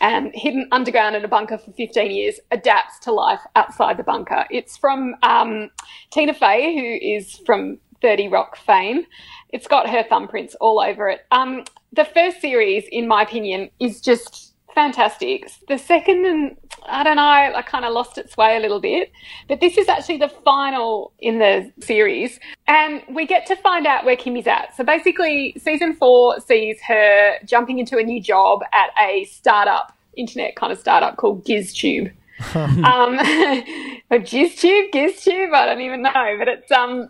and 0.00 0.30
hidden 0.34 0.68
underground 0.72 1.16
in 1.16 1.24
a 1.24 1.28
bunker 1.28 1.58
for 1.58 1.72
15 1.72 2.10
years, 2.10 2.40
adapts 2.50 2.98
to 3.00 3.12
life 3.12 3.40
outside 3.54 3.96
the 3.96 4.02
bunker. 4.02 4.44
It's 4.50 4.76
from 4.76 5.14
um, 5.22 5.70
Tina 6.10 6.34
Fey, 6.34 6.74
who 6.74 7.14
is 7.14 7.40
from 7.46 7.78
30 8.02 8.28
Rock 8.28 8.56
fame. 8.56 9.04
It's 9.50 9.66
got 9.66 9.88
her 9.88 10.04
thumbprints 10.04 10.54
all 10.60 10.80
over 10.80 11.08
it. 11.08 11.26
Um, 11.30 11.64
the 11.92 12.04
first 12.04 12.40
series, 12.40 12.84
in 12.92 13.08
my 13.08 13.22
opinion, 13.22 13.70
is 13.80 14.00
just 14.00 14.45
fantastic. 14.76 15.50
The 15.68 15.78
second, 15.78 16.26
and 16.26 16.56
I 16.84 17.02
don't 17.02 17.16
know, 17.16 17.22
I 17.22 17.62
kind 17.62 17.84
of 17.84 17.92
lost 17.92 18.18
its 18.18 18.36
way 18.36 18.56
a 18.56 18.60
little 18.60 18.78
bit. 18.78 19.10
But 19.48 19.60
this 19.60 19.76
is 19.76 19.88
actually 19.88 20.18
the 20.18 20.28
final 20.28 21.12
in 21.18 21.40
the 21.40 21.72
series, 21.80 22.38
and 22.68 23.02
we 23.10 23.26
get 23.26 23.46
to 23.46 23.56
find 23.56 23.86
out 23.86 24.04
where 24.04 24.16
Kimmy's 24.16 24.46
at. 24.46 24.76
So 24.76 24.84
basically, 24.84 25.56
season 25.58 25.94
four 25.94 26.38
sees 26.40 26.78
her 26.86 27.38
jumping 27.44 27.78
into 27.78 27.96
a 27.96 28.04
new 28.04 28.22
job 28.22 28.60
at 28.72 28.90
a 29.02 29.24
startup, 29.24 29.92
internet 30.16 30.54
kind 30.54 30.72
of 30.72 30.78
startup 30.78 31.16
called 31.16 31.44
GizTube. 31.44 32.12
um, 32.54 33.14
or 34.10 34.18
GizTube, 34.18 34.92
GizTube, 34.92 35.54
I 35.54 35.66
don't 35.66 35.80
even 35.80 36.02
know, 36.02 36.36
but 36.38 36.48
it's 36.48 36.70
um, 36.70 37.08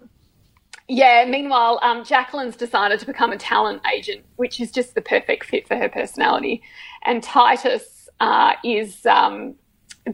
Yeah, 0.89 1.25
meanwhile, 1.29 1.81
um, 1.83 2.05
Jacqueline's 2.05 2.57
decided 2.57 3.01
to 3.01 3.07
become 3.07 3.33
a 3.33 3.37
talent 3.37 3.83
agent, 3.93 4.25
which 4.37 4.61
is 4.61 4.71
just 4.71 4.95
the 4.95 5.01
perfect 5.01 5.47
fit 5.47 5.67
for 5.67 5.77
her 5.77 5.89
personality. 5.89 6.63
And 7.05 7.23
Titus 7.23 8.09
uh, 8.21 8.53
is 8.63 9.05
um, 9.05 9.57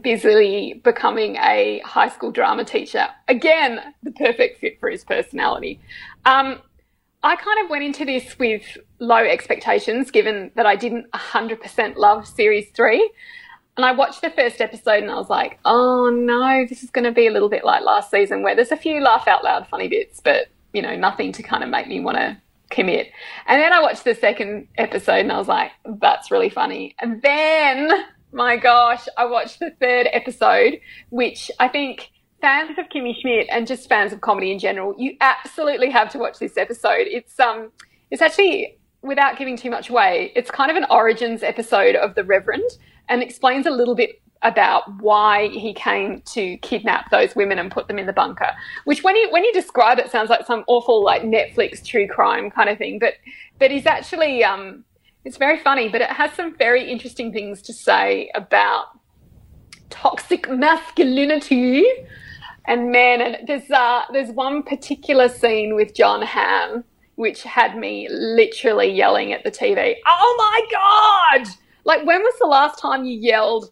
busily 0.01 0.81
becoming 0.83 1.35
a 1.35 1.81
high 1.85 2.09
school 2.09 2.31
drama 2.31 2.65
teacher. 2.65 3.07
Again, 3.27 3.79
the 4.01 4.11
perfect 4.11 4.61
fit 4.61 4.79
for 4.79 4.89
his 4.89 5.03
personality. 5.03 5.79
Um, 6.25 6.59
I 7.21 7.35
kind 7.35 7.63
of 7.63 7.69
went 7.69 7.83
into 7.83 8.03
this 8.03 8.37
with 8.39 8.63
low 8.99 9.23
expectations, 9.23 10.09
given 10.09 10.51
that 10.55 10.65
I 10.65 10.75
didn't 10.75 11.09
100% 11.11 11.95
love 11.97 12.27
series 12.27 12.69
three. 12.71 13.11
And 13.77 13.85
I 13.85 13.91
watched 13.91 14.21
the 14.21 14.29
first 14.29 14.59
episode 14.59 15.03
and 15.03 15.11
I 15.11 15.15
was 15.15 15.29
like, 15.29 15.59
oh 15.65 16.09
no, 16.09 16.65
this 16.67 16.83
is 16.83 16.89
going 16.89 17.05
to 17.05 17.11
be 17.11 17.27
a 17.27 17.31
little 17.31 17.49
bit 17.49 17.63
like 17.63 17.83
last 17.83 18.11
season 18.11 18.43
where 18.43 18.55
there's 18.55 18.71
a 18.71 18.77
few 18.77 19.01
laugh 19.01 19.27
out 19.27 19.43
loud 19.43 19.67
funny 19.67 19.87
bits, 19.87 20.19
but 20.19 20.47
you 20.73 20.81
know, 20.81 20.95
nothing 20.95 21.31
to 21.33 21.43
kind 21.43 21.63
of 21.63 21.69
make 21.69 21.87
me 21.87 21.99
want 21.99 22.17
to 22.17 22.37
commit. 22.69 23.11
And 23.47 23.61
then 23.61 23.71
I 23.71 23.81
watched 23.81 24.03
the 24.03 24.15
second 24.15 24.67
episode 24.77 25.19
and 25.19 25.31
I 25.31 25.37
was 25.37 25.47
like, 25.47 25.71
that's 25.99 26.31
really 26.31 26.49
funny. 26.49 26.95
And 26.99 27.21
then, 27.21 27.91
my 28.31 28.57
gosh, 28.57 29.07
I 29.17 29.25
watched 29.25 29.59
the 29.59 29.71
third 29.79 30.07
episode, 30.11 30.79
which 31.09 31.51
I 31.59 31.67
think 31.67 32.09
fans 32.41 32.77
of 32.77 32.89
Kimmy 32.89 33.13
Schmidt 33.21 33.47
and 33.49 33.65
just 33.67 33.87
fans 33.87 34.11
of 34.11 34.21
comedy 34.21 34.51
in 34.51 34.59
general, 34.59 34.95
you 34.97 35.15
absolutely 35.21 35.89
have 35.91 36.09
to 36.09 36.17
watch 36.17 36.39
this 36.39 36.57
episode. 36.57 37.07
It's 37.07 37.39
um 37.39 37.71
it's 38.11 38.21
actually 38.21 38.77
without 39.01 39.37
giving 39.37 39.55
too 39.55 39.69
much 39.69 39.89
away, 39.89 40.31
it's 40.35 40.49
kind 40.49 40.71
of 40.71 40.77
an 40.77 40.85
origins 40.89 41.43
episode 41.43 41.95
of 41.95 42.15
The 42.15 42.23
Reverend 42.23 42.69
and 43.09 43.21
explains 43.21 43.65
a 43.65 43.71
little 43.71 43.95
bit 43.95 44.21
about 44.43 45.01
why 45.01 45.47
he 45.49 45.73
came 45.73 46.21
to 46.21 46.57
kidnap 46.57 47.09
those 47.11 47.35
women 47.35 47.59
and 47.59 47.71
put 47.71 47.87
them 47.87 47.97
in 47.97 48.05
the 48.05 48.13
bunker. 48.13 48.49
Which, 48.85 49.03
when 49.03 49.15
you 49.15 49.29
when 49.31 49.43
you 49.43 49.53
describe 49.53 49.99
it, 49.99 50.11
sounds 50.11 50.29
like 50.29 50.45
some 50.45 50.63
awful 50.67 51.03
like 51.03 51.23
Netflix 51.23 51.85
true 51.85 52.07
crime 52.07 52.51
kind 52.51 52.69
of 52.69 52.77
thing. 52.77 52.99
But 52.99 53.15
but 53.59 53.71
he's 53.71 53.85
actually 53.85 54.43
um, 54.43 54.83
it's 55.25 55.37
very 55.37 55.57
funny. 55.57 55.89
But 55.89 56.01
it 56.01 56.09
has 56.09 56.31
some 56.33 56.55
very 56.57 56.89
interesting 56.89 57.31
things 57.31 57.61
to 57.63 57.73
say 57.73 58.29
about 58.35 58.85
toxic 59.89 60.49
masculinity 60.49 61.85
and 62.65 62.91
men. 62.91 63.21
And 63.21 63.47
there's 63.47 63.69
uh, 63.71 64.03
there's 64.11 64.31
one 64.31 64.63
particular 64.63 65.29
scene 65.29 65.75
with 65.75 65.93
Jon 65.93 66.21
Hamm 66.21 66.83
which 67.15 67.43
had 67.43 67.77
me 67.77 68.07
literally 68.09 68.91
yelling 68.91 69.33
at 69.33 69.43
the 69.43 69.51
TV. 69.51 69.95
Oh 70.05 70.35
my 70.37 71.41
god! 71.43 71.55
Like, 71.85 72.05
when 72.05 72.21
was 72.21 72.35
the 72.39 72.47
last 72.47 72.79
time 72.79 73.05
you 73.05 73.19
yelled? 73.19 73.71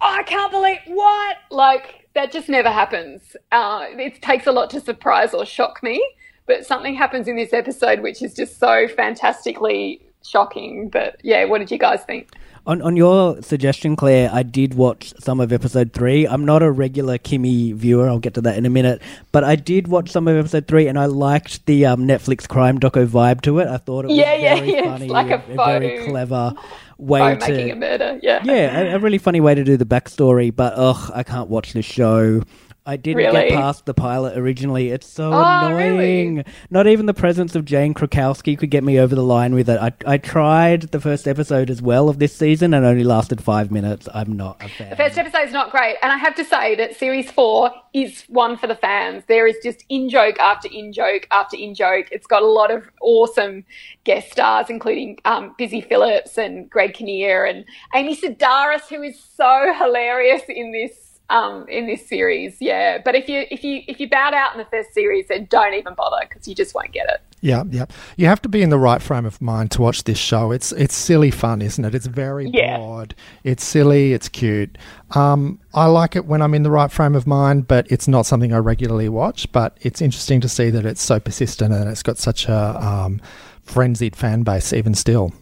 Oh, 0.00 0.14
I 0.14 0.22
can't 0.22 0.50
believe 0.50 0.78
what? 0.86 1.36
Like, 1.50 2.08
that 2.14 2.32
just 2.32 2.48
never 2.48 2.70
happens. 2.70 3.36
Uh, 3.52 3.86
it 3.90 4.20
takes 4.22 4.46
a 4.46 4.52
lot 4.52 4.70
to 4.70 4.80
surprise 4.80 5.34
or 5.34 5.46
shock 5.46 5.82
me, 5.82 6.04
but 6.46 6.66
something 6.66 6.94
happens 6.94 7.28
in 7.28 7.36
this 7.36 7.52
episode 7.52 8.00
which 8.00 8.22
is 8.22 8.34
just 8.34 8.58
so 8.58 8.88
fantastically 8.88 10.00
shocking. 10.24 10.88
But 10.88 11.16
yeah, 11.22 11.44
what 11.44 11.58
did 11.58 11.70
you 11.70 11.78
guys 11.78 12.02
think? 12.04 12.30
On 12.66 12.82
on 12.82 12.96
your 12.96 13.40
suggestion, 13.42 13.94
Claire, 13.94 14.28
I 14.32 14.42
did 14.42 14.74
watch 14.74 15.14
some 15.20 15.38
of 15.38 15.52
episode 15.52 15.92
three. 15.92 16.26
I'm 16.26 16.44
not 16.44 16.64
a 16.64 16.70
regular 16.70 17.16
Kimmy 17.16 17.72
viewer. 17.72 18.08
I'll 18.08 18.18
get 18.18 18.34
to 18.34 18.40
that 18.40 18.58
in 18.58 18.66
a 18.66 18.70
minute. 18.70 19.00
But 19.30 19.44
I 19.44 19.54
did 19.54 19.86
watch 19.86 20.10
some 20.10 20.26
of 20.26 20.36
episode 20.36 20.66
three, 20.66 20.88
and 20.88 20.98
I 20.98 21.04
liked 21.06 21.64
the 21.66 21.86
um, 21.86 22.08
Netflix 22.08 22.48
crime 22.48 22.80
doco 22.80 23.06
vibe 23.06 23.42
to 23.42 23.60
it. 23.60 23.68
I 23.68 23.76
thought 23.76 24.06
it 24.06 24.08
was 24.08 24.16
yeah, 24.16 24.56
very 24.56 24.72
yeah, 24.72 24.82
funny, 24.82 25.04
it's 25.04 25.12
like 25.12 25.30
a, 25.30 25.44
a 25.48 25.54
very 25.54 26.08
clever 26.08 26.54
way 26.98 27.20
by 27.20 27.34
to 27.34 27.52
making 27.52 27.70
a 27.70 27.76
murder. 27.76 28.18
Yeah, 28.22 28.42
yeah, 28.44 28.80
a, 28.80 28.96
a 28.96 28.98
really 28.98 29.18
funny 29.18 29.40
way 29.40 29.54
to 29.54 29.64
do 29.64 29.76
the 29.76 29.86
backstory. 29.86 30.54
But 30.54 30.74
ugh, 30.76 31.10
I 31.14 31.22
can't 31.22 31.48
watch 31.48 31.72
this 31.72 31.84
show. 31.84 32.42
I 32.86 32.96
didn't 32.96 33.16
Really? 33.18 33.48
get 33.48 33.58
past 33.58 33.84
the 33.84 33.94
pilot 33.94 34.38
originally. 34.38 34.90
It's 34.90 35.06
so 35.08 35.32
Oh, 35.34 35.66
annoying. 35.66 36.44
Not 36.70 36.86
even 36.86 37.06
the 37.06 37.14
presence 37.14 37.56
of 37.56 37.64
Jane 37.64 37.94
Krakowski 37.94 38.56
could 38.56 38.70
get 38.70 38.84
me 38.84 38.98
over 39.00 39.14
the 39.14 39.24
line 39.24 39.54
with 39.54 39.68
it. 39.68 39.80
I, 39.80 39.92
I 40.06 40.18
tried 40.18 40.82
the 40.92 41.00
first 41.00 41.26
episode 41.26 41.68
as 41.68 41.82
well 41.82 42.08
of 42.08 42.18
this 42.20 42.34
season 42.34 42.72
and 42.72 42.86
only 42.86 43.02
lasted 43.02 43.42
five 43.42 43.70
minutes. 43.72 44.08
I'm 44.14 44.36
not 44.36 44.62
a 44.64 44.68
fan. 44.68 44.90
The 44.90 44.96
first 44.96 45.18
episode 45.18 45.42
is 45.48 45.52
not 45.52 45.70
great, 45.72 45.96
and 46.02 46.12
I 46.12 46.16
have 46.16 46.36
to 46.36 46.44
say 46.44 46.76
that 46.76 46.96
series 46.96 47.30
four 47.30 47.72
is 47.92 48.22
one 48.28 48.56
for 48.56 48.66
the 48.68 48.76
fans. 48.76 49.24
There 49.26 49.46
is 49.48 49.56
just 49.62 49.84
in 49.88 50.08
joke 50.08 50.38
after 50.38 50.68
in 50.68 50.92
joke 50.92 51.26
after 51.32 51.56
in 51.56 51.74
joke. 51.74 52.06
It's 52.12 52.26
got 52.26 52.42
a 52.42 52.46
lot 52.46 52.70
of 52.70 52.88
awesome 53.00 53.64
guest 54.04 54.30
stars, 54.30 54.66
including 54.70 55.18
um, 55.24 55.54
Busy 55.58 55.80
Phillips 55.80 56.38
and 56.38 56.70
Greg 56.70 56.94
Kinnear 56.94 57.44
and 57.44 57.64
Amy 57.94 58.16
Sedaris, 58.16 58.82
who 58.88 59.02
is 59.02 59.18
so 59.18 59.74
hilarious 59.76 60.42
in 60.48 60.70
this 60.72 61.05
um, 61.30 61.66
in 61.68 61.86
this 61.86 62.06
series. 62.08 62.56
Yeah, 62.60 62.98
but 63.04 63.14
if 63.14 63.28
you 63.28 63.44
if 63.50 63.64
you 63.64 63.82
if 63.88 64.00
you 64.00 64.08
bowed 64.08 64.34
out 64.34 64.52
in 64.52 64.58
the 64.58 64.64
first 64.66 64.92
series, 64.94 65.26
then 65.28 65.46
don't 65.50 65.74
even 65.74 65.94
bother 65.94 66.24
because 66.28 66.46
you 66.46 66.54
just 66.54 66.74
won't 66.74 66.92
get 66.92 67.08
it. 67.08 67.20
Yeah, 67.42 67.64
yeah. 67.70 67.84
You 68.16 68.26
have 68.26 68.40
to 68.42 68.48
be 68.48 68.62
in 68.62 68.70
the 68.70 68.78
right 68.78 69.00
frame 69.02 69.26
of 69.26 69.40
mind 69.42 69.70
to 69.72 69.82
watch 69.82 70.04
this 70.04 70.18
show. 70.18 70.50
It's 70.52 70.72
it's 70.72 70.94
silly 70.94 71.30
fun, 71.30 71.62
isn't 71.62 71.84
it? 71.84 71.94
It's 71.94 72.06
very 72.06 72.48
Yeah. 72.52 72.78
broad. 72.78 73.14
It's 73.44 73.64
silly. 73.64 74.12
It's 74.12 74.28
cute. 74.28 74.78
Um, 75.14 75.60
I 75.74 75.86
like 75.86 76.16
it 76.16 76.26
when 76.26 76.42
I'm 76.42 76.54
in 76.54 76.62
the 76.62 76.70
right 76.70 76.90
frame 76.90 77.14
of 77.14 77.26
mind, 77.26 77.68
but 77.68 77.86
it's 77.90 78.08
not 78.08 78.26
something 78.26 78.52
I 78.52 78.58
regularly 78.58 79.08
watch. 79.08 79.50
But 79.52 79.76
it's 79.82 80.00
interesting 80.00 80.40
to 80.40 80.48
see 80.48 80.70
that 80.70 80.86
it's 80.86 81.02
so 81.02 81.20
persistent 81.20 81.74
and 81.74 81.88
it's 81.90 82.02
got 82.02 82.18
such 82.18 82.48
a 82.48 82.84
um, 82.84 83.20
frenzied 83.62 84.16
fan 84.16 84.42
base 84.42 84.72
even 84.72 84.94
still. 84.94 85.32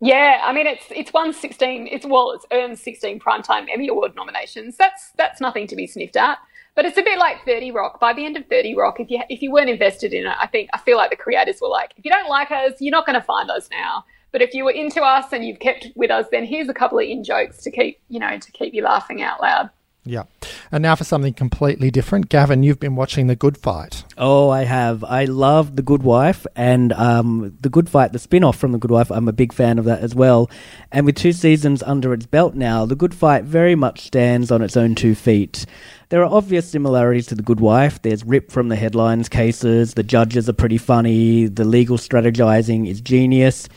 Yeah, 0.00 0.42
I 0.44 0.52
mean 0.52 0.66
it's 0.66 0.84
it's 0.90 1.12
won 1.12 1.32
sixteen. 1.32 1.88
It's 1.90 2.04
well, 2.04 2.32
it's 2.32 2.44
earned 2.52 2.78
sixteen 2.78 3.18
primetime 3.18 3.66
Emmy 3.72 3.88
Award 3.88 4.14
nominations. 4.14 4.76
That's 4.76 5.12
that's 5.16 5.40
nothing 5.40 5.66
to 5.68 5.76
be 5.76 5.86
sniffed 5.86 6.16
at. 6.16 6.38
But 6.74 6.84
it's 6.84 6.98
a 6.98 7.02
bit 7.02 7.18
like 7.18 7.44
Thirty 7.46 7.70
Rock. 7.70 7.98
By 7.98 8.12
the 8.12 8.26
end 8.26 8.36
of 8.36 8.46
Thirty 8.46 8.76
Rock, 8.76 9.00
if 9.00 9.10
you 9.10 9.22
if 9.30 9.40
you 9.40 9.50
weren't 9.50 9.70
invested 9.70 10.12
in 10.12 10.26
it, 10.26 10.36
I 10.38 10.46
think 10.46 10.68
I 10.74 10.78
feel 10.78 10.98
like 10.98 11.10
the 11.10 11.16
creators 11.16 11.60
were 11.62 11.68
like, 11.68 11.94
if 11.96 12.04
you 12.04 12.10
don't 12.10 12.28
like 12.28 12.50
us, 12.50 12.74
you're 12.80 12.92
not 12.92 13.06
going 13.06 13.18
to 13.18 13.24
find 13.24 13.50
us 13.50 13.70
now. 13.70 14.04
But 14.32 14.42
if 14.42 14.52
you 14.52 14.64
were 14.64 14.72
into 14.72 15.00
us 15.00 15.32
and 15.32 15.46
you've 15.46 15.60
kept 15.60 15.86
with 15.96 16.10
us, 16.10 16.26
then 16.30 16.44
here's 16.44 16.68
a 16.68 16.74
couple 16.74 16.98
of 16.98 17.04
in 17.06 17.24
jokes 17.24 17.62
to 17.62 17.70
keep 17.70 17.98
you 18.10 18.20
know 18.20 18.38
to 18.38 18.52
keep 18.52 18.74
you 18.74 18.82
laughing 18.82 19.22
out 19.22 19.40
loud. 19.40 19.70
Yeah. 20.06 20.22
And 20.70 20.82
now 20.82 20.94
for 20.94 21.04
something 21.04 21.34
completely 21.34 21.90
different. 21.90 22.28
Gavin, 22.28 22.62
you've 22.62 22.78
been 22.78 22.94
watching 22.94 23.26
The 23.26 23.36
Good 23.36 23.58
Fight. 23.58 24.04
Oh, 24.16 24.48
I 24.48 24.62
have. 24.62 25.02
I 25.02 25.24
love 25.24 25.74
The 25.74 25.82
Good 25.82 26.02
Wife 26.02 26.46
and 26.54 26.92
um, 26.92 27.56
The 27.60 27.68
Good 27.68 27.88
Fight, 27.88 28.12
the 28.12 28.18
spin 28.18 28.44
off 28.44 28.56
from 28.56 28.72
The 28.72 28.78
Good 28.78 28.90
Wife. 28.90 29.10
I'm 29.10 29.28
a 29.28 29.32
big 29.32 29.52
fan 29.52 29.78
of 29.78 29.84
that 29.84 30.00
as 30.00 30.14
well. 30.14 30.48
And 30.92 31.04
with 31.04 31.16
two 31.16 31.32
seasons 31.32 31.82
under 31.82 32.12
its 32.14 32.26
belt 32.26 32.54
now, 32.54 32.86
The 32.86 32.94
Good 32.94 33.14
Fight 33.14 33.44
very 33.44 33.74
much 33.74 34.00
stands 34.06 34.50
on 34.52 34.62
its 34.62 34.76
own 34.76 34.94
two 34.94 35.14
feet. 35.14 35.66
There 36.08 36.22
are 36.22 36.32
obvious 36.32 36.70
similarities 36.70 37.26
to 37.26 37.34
The 37.34 37.42
Good 37.42 37.58
Wife. 37.58 38.00
There's 38.00 38.24
rip 38.24 38.52
from 38.52 38.68
the 38.68 38.76
headlines 38.76 39.28
cases, 39.28 39.94
the 39.94 40.04
judges 40.04 40.48
are 40.48 40.52
pretty 40.52 40.78
funny, 40.78 41.46
the 41.46 41.64
legal 41.64 41.96
strategizing 41.96 42.88
is 42.88 43.00
genius. 43.00 43.68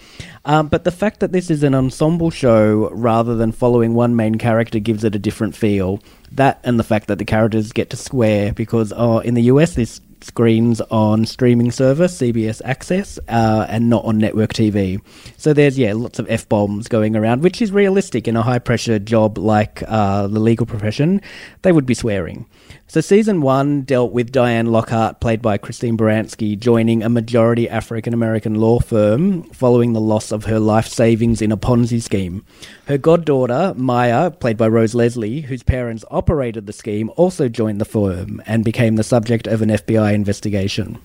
Um, 0.46 0.68
but 0.68 0.84
the 0.84 0.92
fact 0.92 1.22
that 1.22 1.32
this 1.32 1.50
is 1.50 1.64
an 1.64 1.74
ensemble 1.74 2.30
show 2.30 2.92
rather 2.92 3.36
than 3.36 3.52
following 3.52 3.96
one 3.96 4.16
main 4.16 4.36
character 4.36 4.78
gives 4.78 5.04
it 5.04 5.16
a 5.16 5.20
different 5.20 5.56
feel. 5.56 6.04
That 6.32 6.60
and 6.64 6.80
the 6.80 6.84
fact 6.84 7.08
that 7.08 7.18
the 7.18 7.26
characters 7.26 7.72
get 7.72 7.90
to 7.90 7.98
swear 7.98 8.54
because 8.54 8.94
oh, 8.96 9.20
in 9.20 9.34
the 9.34 9.44
US 9.44 9.74
this 9.74 10.00
screens 10.24 10.82
on 10.90 11.26
streaming 11.26 11.72
service 11.72 12.18
CBS 12.18 12.62
Access 12.66 13.20
uh, 13.28 13.66
and 13.70 13.90
not 13.90 14.06
on 14.06 14.18
network 14.18 14.54
TV. 14.54 15.02
So 15.38 15.54
there's 15.54 15.78
yeah 15.78 15.94
lots 15.94 16.20
of 16.20 16.30
f 16.30 16.48
bombs 16.50 16.88
going 16.88 17.16
around, 17.16 17.42
which 17.42 17.62
is 17.62 17.72
realistic 17.72 18.28
in 18.28 18.36
a 18.36 18.42
high 18.42 18.60
pressure 18.60 19.00
job 19.00 19.38
like 19.38 19.84
uh, 19.88 20.28
the 20.28 20.40
legal 20.40 20.66
profession. 20.66 21.22
They 21.62 21.72
would 21.72 21.86
be 21.86 21.94
swearing. 21.94 22.46
So 22.88 23.02
season 23.02 23.42
one 23.42 23.84
dealt 23.84 24.14
with 24.14 24.32
Diane 24.32 24.72
Lockhart, 24.72 25.20
played 25.20 25.44
by 25.44 25.60
Christine 25.60 25.96
Baranski, 25.96 26.58
joining 26.58 27.04
a 27.04 27.10
majority 27.10 27.70
African 27.70 28.16
American 28.16 28.56
law 28.56 28.80
firm 28.80 29.44
following 29.52 29.94
the 29.94 30.02
loss 30.02 30.32
of 30.32 30.46
her 30.46 30.60
life 30.60 30.88
savings 30.88 31.40
in 31.40 31.52
a 31.52 31.58
Ponzi 31.58 32.02
scheme. 32.02 32.44
Her 32.88 32.98
goddaughter, 32.98 33.76
Maia, 33.78 34.32
played 34.32 34.58
by 34.58 34.68
Rose 34.68 34.96
Leslie, 34.96 35.42
whose 35.42 35.62
parents 35.62 36.04
operated 36.10 36.66
the 36.66 36.74
scheme, 36.74 37.12
also 37.16 37.48
joined 37.48 37.80
the 37.80 37.86
firm 37.86 38.42
and 38.48 38.66
became 38.66 38.96
the 38.96 39.04
subject 39.04 39.46
of 39.46 39.62
an 39.62 39.70
FBI 39.70 40.09
investigation. 40.14 41.00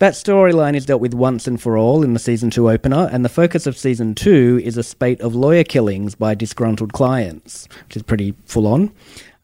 That 0.00 0.14
storyline 0.14 0.74
is 0.74 0.86
dealt 0.86 1.00
with 1.00 1.14
once 1.14 1.46
and 1.46 1.60
for 1.60 1.78
all 1.78 2.02
in 2.02 2.14
the 2.14 2.18
season 2.18 2.50
two 2.50 2.68
opener, 2.68 3.08
and 3.12 3.24
the 3.24 3.28
focus 3.28 3.66
of 3.66 3.76
season 3.76 4.14
two 4.14 4.60
is 4.64 4.76
a 4.76 4.82
spate 4.82 5.20
of 5.20 5.34
lawyer 5.34 5.64
killings 5.64 6.14
by 6.14 6.34
disgruntled 6.34 6.92
clients, 6.92 7.68
which 7.86 7.96
is 7.96 8.02
pretty 8.02 8.34
full 8.44 8.66
on. 8.66 8.90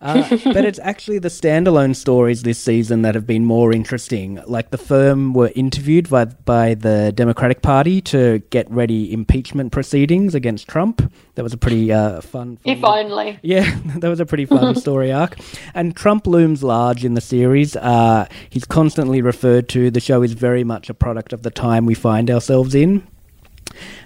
Uh, 0.01 0.39
but 0.45 0.65
it's 0.65 0.79
actually 0.83 1.19
the 1.19 1.29
standalone 1.29 1.95
stories 1.95 2.43
this 2.43 2.59
season 2.59 3.03
that 3.03 3.15
have 3.15 3.27
been 3.27 3.45
more 3.45 3.71
interesting. 3.73 4.41
Like 4.47 4.71
the 4.71 4.79
firm 4.79 5.35
were 5.35 5.53
interviewed 5.55 6.09
by 6.09 6.25
by 6.25 6.75
the 6.75 7.13
Democratic 7.15 7.61
Party 7.61 8.01
to 8.03 8.39
get 8.51 8.71
ready 8.71 9.13
impeachment 9.13 9.73
proceedings 9.73 10.35
against 10.35 10.69
Trump. 10.69 11.13
That 11.35 11.43
was 11.43 11.53
a 11.53 11.59
pretty 11.59 11.93
uh, 11.93 12.23
fun. 12.23 12.59
If 12.65 12.83
only. 12.83 13.39
Yeah, 13.43 13.79
that 13.97 14.09
was 14.09 14.21
a 14.21 14.27
pretty 14.27 14.47
fun 14.47 14.75
story 14.87 15.13
arc. 15.13 15.37
And 15.75 15.95
Trump 15.95 16.27
looms 16.27 16.63
large 16.63 17.05
in 17.05 17.15
the 17.15 17.21
series. 17.21 17.77
Uh, 17.77 18.27
he's 18.49 18.65
constantly 18.65 19.21
referred 19.21 19.69
to. 19.71 19.91
The 19.91 20.01
show 20.01 20.23
is 20.23 20.33
very 20.33 20.65
much 20.65 20.89
a 20.89 20.95
product 20.95 21.33
of 21.35 21.43
the 21.43 21.51
time 21.51 21.85
we 21.85 21.95
find 21.95 22.31
ourselves 22.31 22.75
in. 22.75 23.07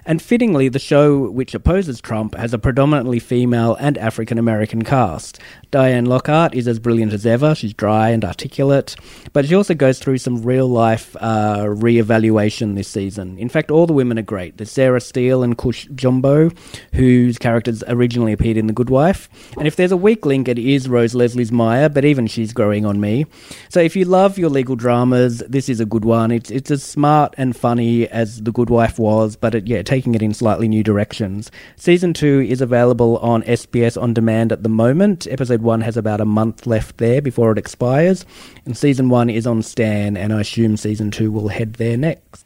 And 0.06 0.20
fittingly, 0.20 0.68
the 0.68 0.78
show 0.78 1.30
which 1.30 1.54
opposes 1.54 2.00
Trump 2.00 2.34
has 2.34 2.52
a 2.52 2.58
predominantly 2.58 3.18
female 3.18 3.74
and 3.80 3.96
African 3.98 4.38
American 4.38 4.82
cast. 4.84 5.40
Diane 5.70 6.04
Lockhart 6.04 6.54
is 6.54 6.68
as 6.68 6.78
brilliant 6.78 7.12
as 7.12 7.26
ever. 7.26 7.54
She's 7.54 7.74
dry 7.74 8.10
and 8.10 8.24
articulate, 8.24 8.94
but 9.32 9.46
she 9.46 9.54
also 9.54 9.74
goes 9.74 9.98
through 9.98 10.18
some 10.18 10.42
real 10.42 10.68
life 10.68 11.16
uh, 11.20 11.66
re-evaluation 11.68 12.74
this 12.74 12.86
season. 12.86 13.38
In 13.38 13.48
fact, 13.48 13.70
all 13.70 13.86
the 13.86 13.92
women 13.92 14.18
are 14.18 14.22
great. 14.22 14.56
There's 14.56 14.70
Sarah 14.70 15.00
Steele 15.00 15.42
and 15.42 15.58
Cush 15.58 15.88
Jumbo, 15.94 16.50
whose 16.92 17.38
characters 17.38 17.82
originally 17.88 18.32
appeared 18.32 18.56
in 18.56 18.66
The 18.68 18.72
Good 18.72 18.90
Wife. 18.90 19.28
And 19.58 19.66
if 19.66 19.74
there's 19.74 19.90
a 19.90 19.96
weak 19.96 20.24
link, 20.24 20.46
it 20.46 20.58
is 20.58 20.88
Rose 20.88 21.14
Leslie's 21.14 21.50
Maia, 21.50 21.88
but 21.88 22.04
even 22.04 22.26
she's 22.26 22.52
growing 22.52 22.86
on 22.86 23.00
me. 23.00 23.26
So 23.68 23.80
if 23.80 23.96
you 23.96 24.04
love 24.04 24.38
your 24.38 24.50
legal 24.50 24.76
dramas, 24.76 25.38
this 25.48 25.68
is 25.68 25.80
a 25.80 25.86
good 25.86 26.04
one. 26.04 26.30
It's 26.30 26.50
it's 26.50 26.70
as 26.70 26.82
smart 26.82 27.34
and 27.36 27.56
funny 27.56 28.06
as 28.08 28.42
The 28.42 28.52
Good 28.52 28.70
Wife 28.70 28.98
was, 28.98 29.34
but 29.34 29.54
it, 29.54 29.66
yeah, 29.66 29.82
taking 29.94 30.16
it 30.16 30.22
in 30.22 30.34
slightly 30.34 30.66
new 30.66 30.82
directions. 30.82 31.52
Season 31.76 32.12
two 32.12 32.44
is 32.48 32.60
available 32.60 33.16
on 33.18 33.44
SBS 33.44 34.00
on 34.00 34.12
demand 34.12 34.50
at 34.50 34.64
the 34.64 34.68
moment. 34.68 35.24
Episode 35.30 35.62
one 35.62 35.82
has 35.82 35.96
about 35.96 36.20
a 36.20 36.24
month 36.24 36.66
left 36.66 36.98
there 36.98 37.22
before 37.22 37.52
it 37.52 37.58
expires, 37.58 38.26
and 38.64 38.76
season 38.76 39.08
one 39.08 39.30
is 39.30 39.46
on 39.46 39.62
Stan, 39.62 40.16
and 40.16 40.32
I 40.32 40.40
assume 40.40 40.76
season 40.76 41.12
two 41.12 41.30
will 41.30 41.46
head 41.46 41.74
there 41.74 41.96
next. 41.96 42.44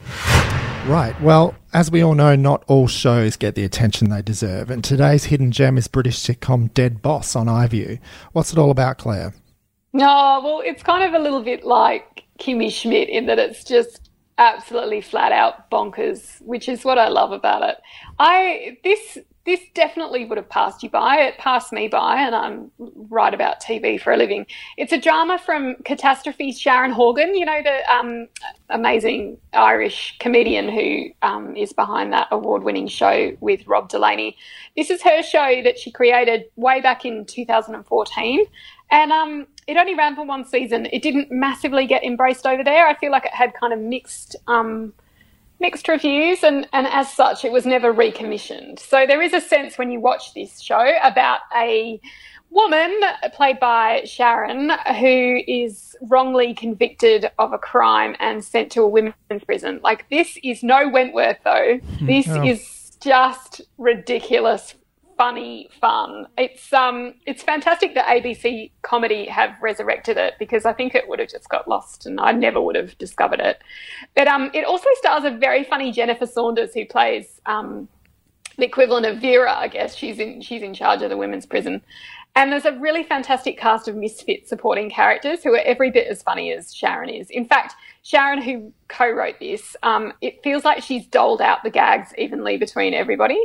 Right. 0.87 1.15
Well, 1.23 1.55
as 1.73 1.91
we 1.91 2.05
all 2.05 2.15
know, 2.15 2.37
not 2.37 2.65
all 2.67 2.87
shows 2.87 3.37
get 3.37 3.55
the 3.55 3.65
attention 3.65 4.11
they 4.11 4.21
deserve, 4.21 4.69
and 4.69 4.85
today's 4.85 5.25
hidden 5.25 5.51
gem 5.51 5.79
is 5.79 5.89
British 5.89 6.19
sitcom 6.19 6.75
Dead 6.75 7.01
Boss 7.01 7.35
on 7.35 7.47
iView. 7.47 7.99
What's 8.33 8.53
it 8.53 8.59
all 8.59 8.71
about, 8.71 8.99
Claire? 8.99 9.33
No, 9.95 10.43
well, 10.45 10.61
it's 10.63 10.83
kind 10.83 11.03
of 11.03 11.19
a 11.19 11.23
little 11.23 11.43
bit 11.43 11.65
like 11.65 12.25
Kimmy 12.39 12.71
Schmidt 12.71 13.09
in 13.09 13.25
that 13.25 13.39
it's 13.39 13.65
just 13.65 14.08
absolutely 14.38 15.01
flat 15.01 15.33
out 15.33 15.70
bonkers, 15.70 16.40
which 16.42 16.68
is 16.68 16.85
what 16.85 16.96
I 16.98 17.09
love 17.09 17.33
about 17.33 17.68
it. 17.68 17.77
I 18.18 18.79
this 18.85 19.18
this 19.48 19.61
definitely 19.72 20.27
would 20.27 20.37
have 20.37 20.51
passed 20.51 20.83
you 20.83 20.90
by. 20.90 21.16
It 21.20 21.38
passed 21.38 21.72
me 21.72 21.88
by, 21.88 22.20
and 22.20 22.35
I'm 22.35 22.70
right 22.79 23.33
about 23.33 23.62
TV 23.62 23.98
for 23.98 24.12
a 24.12 24.16
living. 24.18 24.44
It's 24.77 24.92
a 24.92 25.01
drama 25.01 25.38
from 25.38 25.77
Catastrophe's 25.87 26.61
Sharon 26.61 26.90
Horgan, 26.90 27.35
you 27.35 27.46
know, 27.46 27.62
the 27.62 27.90
um, 27.90 28.29
amazing 28.68 29.38
Irish 29.55 30.18
comedian 30.18 30.68
who 30.68 31.09
um, 31.22 31.57
is 31.57 31.72
behind 31.72 32.12
that 32.12 32.29
award 32.31 32.62
winning 32.62 32.88
show 32.88 33.35
with 33.40 33.66
Rob 33.66 33.88
Delaney. 33.88 34.37
This 34.77 34.90
is 34.90 35.01
her 35.03 35.22
show 35.22 35.62
that 35.64 35.79
she 35.79 35.90
created 35.92 36.44
way 36.57 36.83
back 36.83 37.07
in 37.07 37.24
2014. 37.24 38.44
And 38.90 39.12
um, 39.12 39.46
it 39.68 39.76
only 39.76 39.94
ran 39.94 40.16
for 40.16 40.24
one 40.24 40.44
season. 40.44 40.87
It 40.92 41.02
didn't 41.02 41.31
massively 41.31 41.87
get 41.87 42.02
embraced 42.02 42.46
over 42.46 42.64
there. 42.64 42.88
I 42.88 42.94
feel 42.96 43.12
like 43.12 43.26
it 43.26 43.35
had 43.35 43.54
kind 43.54 43.72
of 43.72 43.78
mixed. 43.78 44.35
Um, 44.48 44.92
mixed 45.61 45.88
reviews, 45.88 46.44
and, 46.44 46.68
and 46.72 46.87
as 46.87 47.12
such, 47.12 47.44
it 47.44 47.50
was 47.50 47.66
never 47.66 47.92
recommissioned. 47.92 48.78
So 48.78 49.07
there 49.09 49.20
is 49.20 49.33
a 49.33 49.40
sense 49.40 49.76
when 49.76 49.90
you 49.90 49.98
watch 49.98 50.33
this 50.33 50.61
show 50.61 50.92
about 51.02 51.40
a 51.52 52.00
woman 52.50 53.00
played 53.33 53.59
by 53.59 54.02
Sharon 54.04 54.70
who 55.00 55.40
is 55.48 55.96
wrongly 56.02 56.54
convicted 56.54 57.31
of 57.40 57.52
a 57.52 57.59
crime 57.59 58.14
and 58.20 58.42
sent 58.44 58.70
to 58.72 58.83
a 58.83 58.88
women's 58.88 59.14
prison. 59.44 59.81
Like 59.83 60.09
this 60.11 60.38
is 60.44 60.62
no 60.62 60.88
Wentworth 60.88 61.38
though. 61.44 61.81
This 62.02 62.28
Oh. 62.28 62.44
is 62.44 62.96
just 63.00 63.61
ridiculous 63.78 64.74
funny 65.18 65.68
fun. 65.81 66.26
It's 66.38 66.72
um 66.72 67.14
it's 67.26 67.42
fantastic 67.42 67.94
that 67.94 68.07
ABC 68.07 68.70
comedy 68.83 69.26
have 69.26 69.61
resurrected 69.61 70.16
it 70.16 70.35
because 70.38 70.64
I 70.64 70.72
think 70.72 70.94
it 70.94 71.09
would 71.09 71.18
have 71.18 71.28
just 71.28 71.48
got 71.50 71.68
lost 71.68 72.07
and 72.07 72.18
I 72.20 72.33
never 72.33 72.61
would 72.61 72.76
have 72.76 72.96
discovered 72.96 73.40
it. 73.40 73.61
But 74.16 74.28
um 74.28 74.50
it 74.54 74.64
also 74.64 74.88
stars 74.94 75.24
a 75.24 75.31
very 75.31 75.64
funny 75.64 75.92
Jennifer 75.92 76.24
Saunders 76.24 76.72
who 76.72 76.87
plays 76.87 77.40
um 77.44 77.88
the 78.57 78.64
equivalent 78.64 79.07
of 79.07 79.20
Vera, 79.20 79.52
I 79.52 79.68
guess. 79.68 79.94
She's 79.94 80.18
in 80.18 80.40
she's 80.40 80.62
in 80.62 80.72
charge 80.72 81.02
of 81.02 81.11
the 81.11 81.16
women's 81.16 81.46
prison. 81.46 81.83
And 82.37 82.52
there's 82.52 82.66
a 82.66 82.78
really 82.78 83.02
fantastic 83.02 83.59
cast 83.59 83.88
of 83.88 83.96
misfit 83.96 84.46
supporting 84.46 84.88
characters 84.90 85.42
who 85.42 85.52
are 85.54 85.62
every 85.64 85.90
bit 85.90 86.07
as 86.07 86.22
funny 86.22 86.52
as 86.52 86.72
Sharon 86.72 87.09
is. 87.09 87.31
In 87.31 87.44
fact, 87.44 87.74
Sharon, 88.04 88.40
who 88.40 88.72
co-wrote 88.87 89.40
this, 89.40 89.74
um, 89.83 90.12
it 90.20 90.40
feels 90.44 90.64
like 90.64 90.85
she's 90.85 91.04
doled 91.07 91.42
out 91.42 91.64
the 91.64 91.70
gags 91.70 92.12
evenly 92.16 92.57
between 92.57 92.94
everybody. 92.94 93.40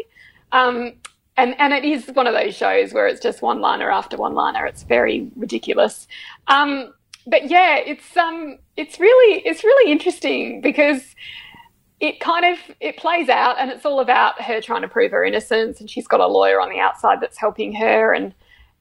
Um, 0.51 0.93
and 1.37 1.55
and 1.59 1.73
it 1.73 1.83
is 1.83 2.07
one 2.07 2.27
of 2.27 2.33
those 2.33 2.55
shows 2.55 2.93
where 2.93 3.07
it's 3.07 3.21
just 3.21 3.41
one 3.41 3.59
liner 3.59 3.89
after 3.89 4.17
one 4.17 4.33
liner. 4.33 4.65
It's 4.65 4.83
very 4.83 5.29
ridiculous. 5.35 6.07
Um, 6.47 6.93
but 7.25 7.49
yeah, 7.49 7.77
it's 7.77 8.15
um, 8.17 8.59
it's 8.77 8.99
really 8.99 9.41
it's 9.45 9.63
really 9.63 9.91
interesting 9.91 10.61
because 10.61 11.15
it 11.99 12.19
kind 12.19 12.45
of 12.45 12.59
it 12.81 12.97
plays 12.97 13.29
out 13.29 13.57
and 13.59 13.71
it's 13.71 13.85
all 13.85 14.01
about 14.01 14.41
her 14.41 14.59
trying 14.59 14.81
to 14.81 14.87
prove 14.89 15.11
her 15.11 15.23
innocence 15.23 15.79
and 15.79 15.89
she's 15.89 16.07
got 16.07 16.19
a 16.19 16.27
lawyer 16.27 16.59
on 16.59 16.69
the 16.69 16.79
outside 16.79 17.21
that's 17.21 17.37
helping 17.37 17.73
her 17.73 18.13
and 18.13 18.33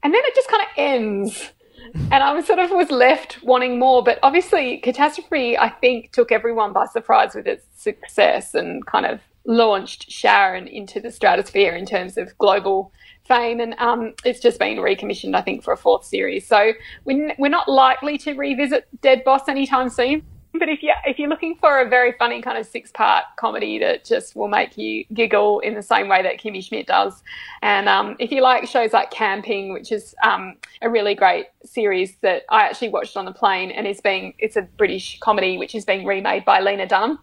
and 0.03 0.13
then 0.13 0.21
it 0.25 0.35
just 0.35 0.49
kind 0.49 0.63
of 0.63 0.69
ends 0.77 1.53
and 1.95 2.15
I 2.15 2.33
was 2.33 2.47
sort 2.47 2.59
of 2.59 2.71
was 2.73 2.91
left 2.91 3.41
wanting 3.45 3.79
more 3.79 4.03
but 4.03 4.19
obviously 4.25 4.79
catastrophe 4.79 5.57
I 5.57 5.69
think 5.69 6.11
took 6.11 6.33
everyone 6.33 6.73
by 6.73 6.87
surprise 6.87 7.37
with 7.37 7.47
its 7.47 7.65
success 7.77 8.55
and 8.55 8.85
kind 8.87 9.07
of 9.07 9.21
launched 9.45 10.11
Sharon 10.11 10.69
into 10.69 11.01
the 11.01 11.11
stratosphere 11.11 11.75
in 11.75 11.87
terms 11.87 12.17
of 12.17 12.37
global 12.39 12.93
fame 13.25 13.61
and 13.61 13.75
um, 13.79 14.15
it's 14.25 14.41
just 14.41 14.59
been 14.59 14.81
recommissioned 14.81 15.37
I 15.37 15.43
think 15.43 15.63
for 15.63 15.73
a 15.73 15.77
fourth 15.77 16.05
series. 16.05 16.47
So 16.47 16.73
we're, 17.05 17.35
we're 17.39 17.49
not 17.49 17.69
likely 17.69 18.19
to 18.19 18.35
revisit 18.35 18.89
Dead 19.01 19.25
Boss 19.25 19.49
anytime 19.49 19.89
soon 19.89 20.23
but 20.55 20.69
if 20.69 20.83
you 20.83 20.93
if 21.07 21.19
you're 21.19 21.29
looking 21.29 21.55
for 21.57 21.81
a 21.81 21.89
very 21.89 22.13
funny 22.19 22.43
kind 22.43 22.59
of 22.59 22.67
six 22.67 22.91
part 22.91 23.25
comedy 23.37 23.79
that 23.79 24.05
just 24.05 24.37
will 24.37 24.49
make 24.49 24.77
you 24.77 25.05
giggle 25.13 25.61
in 25.61 25.75
the 25.75 25.83
same 25.83 26.09
way 26.09 26.23
that 26.23 26.39
Kimmy 26.39 26.63
Schmidt 26.63 26.87
does, 26.87 27.23
and 27.63 27.89
um, 27.89 28.17
if 28.19 28.31
you 28.31 28.43
like 28.43 28.67
shows 28.67 28.93
like 28.93 29.11
Camping, 29.11 29.73
which 29.73 29.91
is 29.93 30.15
um, 30.23 30.57
a 30.83 30.91
really 30.91 31.15
great 31.15 31.47
series 31.65 32.17
that 32.21 32.43
I 32.51 32.65
actually 32.65 32.91
watched 32.91 33.17
on 33.17 33.25
the 33.25 33.33
plane, 33.33 33.71
and 33.71 33.87
is 33.87 34.01
being 34.01 34.35
it's 34.39 34.57
a 34.57 34.63
British 34.63 35.19
comedy 35.21 35.57
which 35.57 35.75
is 35.75 35.85
being 35.85 36.07
remade 36.07 36.45
by 36.45 36.61
Lena 36.61 36.87
Dunham 36.87 37.19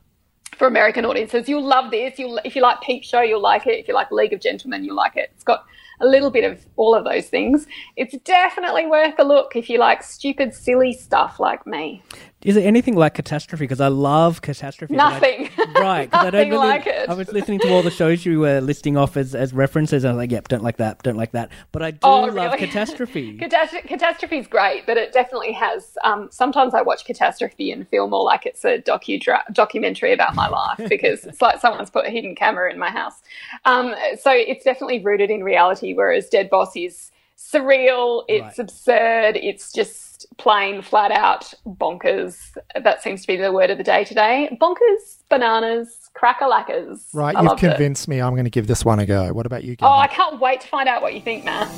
for 0.57 0.67
American 0.67 1.05
audiences. 1.05 1.47
You'll 1.47 1.65
love 1.65 1.91
this. 1.91 2.19
You'll 2.19 2.39
if 2.43 2.55
you 2.55 2.61
like 2.61 2.81
Peep 2.81 3.03
Show, 3.03 3.21
you'll 3.21 3.41
like 3.41 3.67
it. 3.67 3.79
If 3.79 3.87
you 3.87 3.93
like 3.93 4.11
League 4.11 4.33
of 4.33 4.41
Gentlemen, 4.41 4.83
you'll 4.83 4.95
like 4.95 5.15
it. 5.15 5.31
It's 5.33 5.43
got 5.43 5.65
a 6.01 6.05
little 6.05 6.31
bit 6.31 6.43
of 6.49 6.65
all 6.75 6.95
of 6.95 7.03
those 7.03 7.27
things. 7.27 7.67
It's 7.95 8.17
definitely 8.23 8.85
worth 8.85 9.15
a 9.19 9.23
look 9.23 9.55
if 9.55 9.69
you 9.69 9.79
like 9.79 10.03
stupid, 10.03 10.53
silly 10.53 10.93
stuff 10.93 11.39
like 11.39 11.65
me. 11.67 12.03
Is 12.41 12.55
it 12.55 12.63
anything 12.63 12.95
like 12.95 13.15
Catastrophe? 13.15 13.65
Because 13.65 13.81
I 13.81 13.89
love 13.89 14.41
Catastrophe. 14.41 14.93
I- 14.93 14.97
Nothing. 14.97 15.49
right, 15.75 16.09
because 16.09 16.25
I 16.25 16.29
don't 16.29 16.33
Nothing 16.33 16.49
really. 16.51 16.67
like 16.67 16.87
it. 16.87 17.09
I 17.09 17.13
was 17.13 17.29
listening 17.33 17.59
to 17.59 17.69
all 17.73 17.81
the 17.83 17.91
shows 17.91 18.25
you 18.25 18.39
were 18.39 18.61
listing 18.61 18.95
off 18.95 19.17
as, 19.17 19.35
as 19.35 19.53
references. 19.53 20.05
And 20.05 20.11
I 20.11 20.13
was 20.13 20.19
like, 20.19 20.31
yep, 20.31 20.47
don't 20.47 20.63
like 20.63 20.77
that, 20.77 21.03
don't 21.03 21.17
like 21.17 21.31
that. 21.33 21.49
But 21.73 21.81
I 21.83 21.91
do 21.91 21.99
Oh, 22.03 22.21
love 22.21 22.33
really? 22.35 22.57
Catastrophe. 22.57 23.37
Catastrophe, 23.39 23.87
catastrophe 23.89 24.37
is 24.37 24.47
great, 24.47 24.85
but 24.85 24.95
it 24.95 25.11
definitely 25.11 25.51
has. 25.51 25.97
Um, 26.05 26.29
sometimes 26.31 26.73
I 26.73 26.81
watch 26.81 27.03
Catastrophe 27.03 27.71
and 27.73 27.85
feel 27.89 28.07
more 28.07 28.23
like 28.23 28.45
it's 28.45 28.63
a 28.63 28.77
docu 28.81 29.19
documentary 29.51 30.13
about 30.13 30.33
my 30.33 30.47
life 30.47 30.79
because 30.89 31.25
it's 31.25 31.41
like 31.41 31.59
someone's 31.59 31.89
put 31.89 32.05
a 32.05 32.09
hidden 32.09 32.35
camera 32.35 32.71
in 32.71 32.79
my 32.79 32.89
house. 32.89 33.21
Um, 33.65 33.93
so 34.19 34.31
it's 34.31 34.63
definitely 34.63 35.03
rooted 35.03 35.29
in 35.29 35.43
reality, 35.43 35.93
whereas 35.93 36.29
Dead 36.29 36.49
Boss 36.49 36.75
is 36.77 37.11
surreal. 37.39 38.23
It's 38.27 38.59
absurd. 38.59 39.37
It's 39.37 39.71
just 39.71 40.25
plain, 40.37 40.81
flat 40.81 41.11
out 41.11 41.53
bonkers. 41.65 42.37
That 42.81 43.01
seems 43.01 43.21
to 43.21 43.27
be 43.27 43.37
the 43.37 43.51
word 43.51 43.69
of 43.69 43.77
the 43.77 43.83
day 43.83 44.03
today. 44.03 44.55
Bonkers, 44.61 45.19
bananas, 45.29 46.09
cracker-lackers. 46.13 47.07
Right, 47.13 47.35
I 47.35 47.41
you've 47.41 47.49
loved 47.49 47.63
it. 47.63 47.69
convinced 47.69 48.07
me. 48.07 48.21
I'm 48.21 48.33
going 48.33 48.45
to 48.45 48.49
give 48.49 48.67
this 48.67 48.83
one 48.83 48.99
a 48.99 49.05
go. 49.05 49.31
What 49.33 49.45
about 49.45 49.63
you? 49.63 49.75
Oh, 49.81 49.97
I 49.97 50.07
can't 50.07 50.39
wait 50.39 50.61
to 50.61 50.67
find 50.67 50.89
out 50.89 51.01
what 51.01 51.13
you 51.13 51.21
think, 51.21 51.45
Matt. 51.45 51.69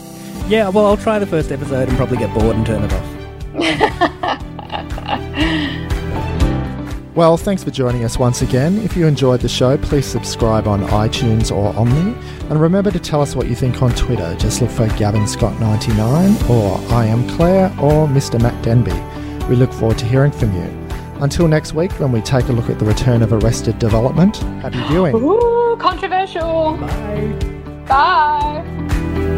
Yeah, 0.48 0.70
well, 0.70 0.86
I'll 0.88 0.98
try 0.98 1.20
the 1.20 1.28
first 1.28 1.52
episode 1.52 1.88
and 1.88 1.98
probably 1.98 2.18
get 2.18 2.34
bored 2.34 2.56
and 2.56 2.66
turn 2.66 2.84
it 2.84 2.94
off. 2.94 3.06
Well, 7.14 7.36
thanks 7.36 7.62
for 7.62 7.72
joining 7.72 8.06
us 8.06 8.18
once 8.18 8.42
again. 8.42 8.78
If 8.80 8.96
you 8.96 9.06
enjoyed 9.06 9.42
the 9.42 9.50
show, 9.50 9.78
please 9.78 10.06
subscribe 10.06 10.66
on 10.66 10.82
iTunes 10.88 11.54
or 11.54 11.74
Omny. 11.74 12.16
And 12.50 12.62
remember 12.62 12.90
to 12.90 13.00
tell 13.00 13.22
us 13.22 13.36
what 13.36 13.48
you 13.48 13.56
think 13.56 13.82
on 13.82 13.94
Twitter. 13.96 14.34
Just 14.40 14.62
look 14.62 14.72
for 14.72 14.88
Gavin 14.98 15.24
Scott99 15.24 16.50
or 16.50 16.94
I 16.94 17.06
am 17.06 17.28
Claire 17.32 17.66
or 17.82 18.08
Mr. 18.08 18.42
Matt 18.42 18.64
Denby. 18.64 18.94
We 19.50 19.58
look 19.58 19.74
forward 19.74 19.98
to 19.98 20.06
hearing 20.06 20.32
from 20.32 20.56
you. 20.56 20.88
Until 21.20 21.50
next 21.50 21.74
week, 21.74 21.92
when 22.00 22.14
we 22.14 22.22
take 22.22 22.46
a 22.48 22.54
look 22.54 22.70
at 22.70 22.80
the 22.80 22.86
return 22.86 23.22
of 23.22 23.34
Arrested 23.34 23.78
Development, 23.78 24.38
happy 24.62 24.82
viewing. 24.88 25.14
Ooh, 25.16 25.76
controversial. 25.80 26.78
Bye. 26.78 27.86
Bye. 27.88 29.38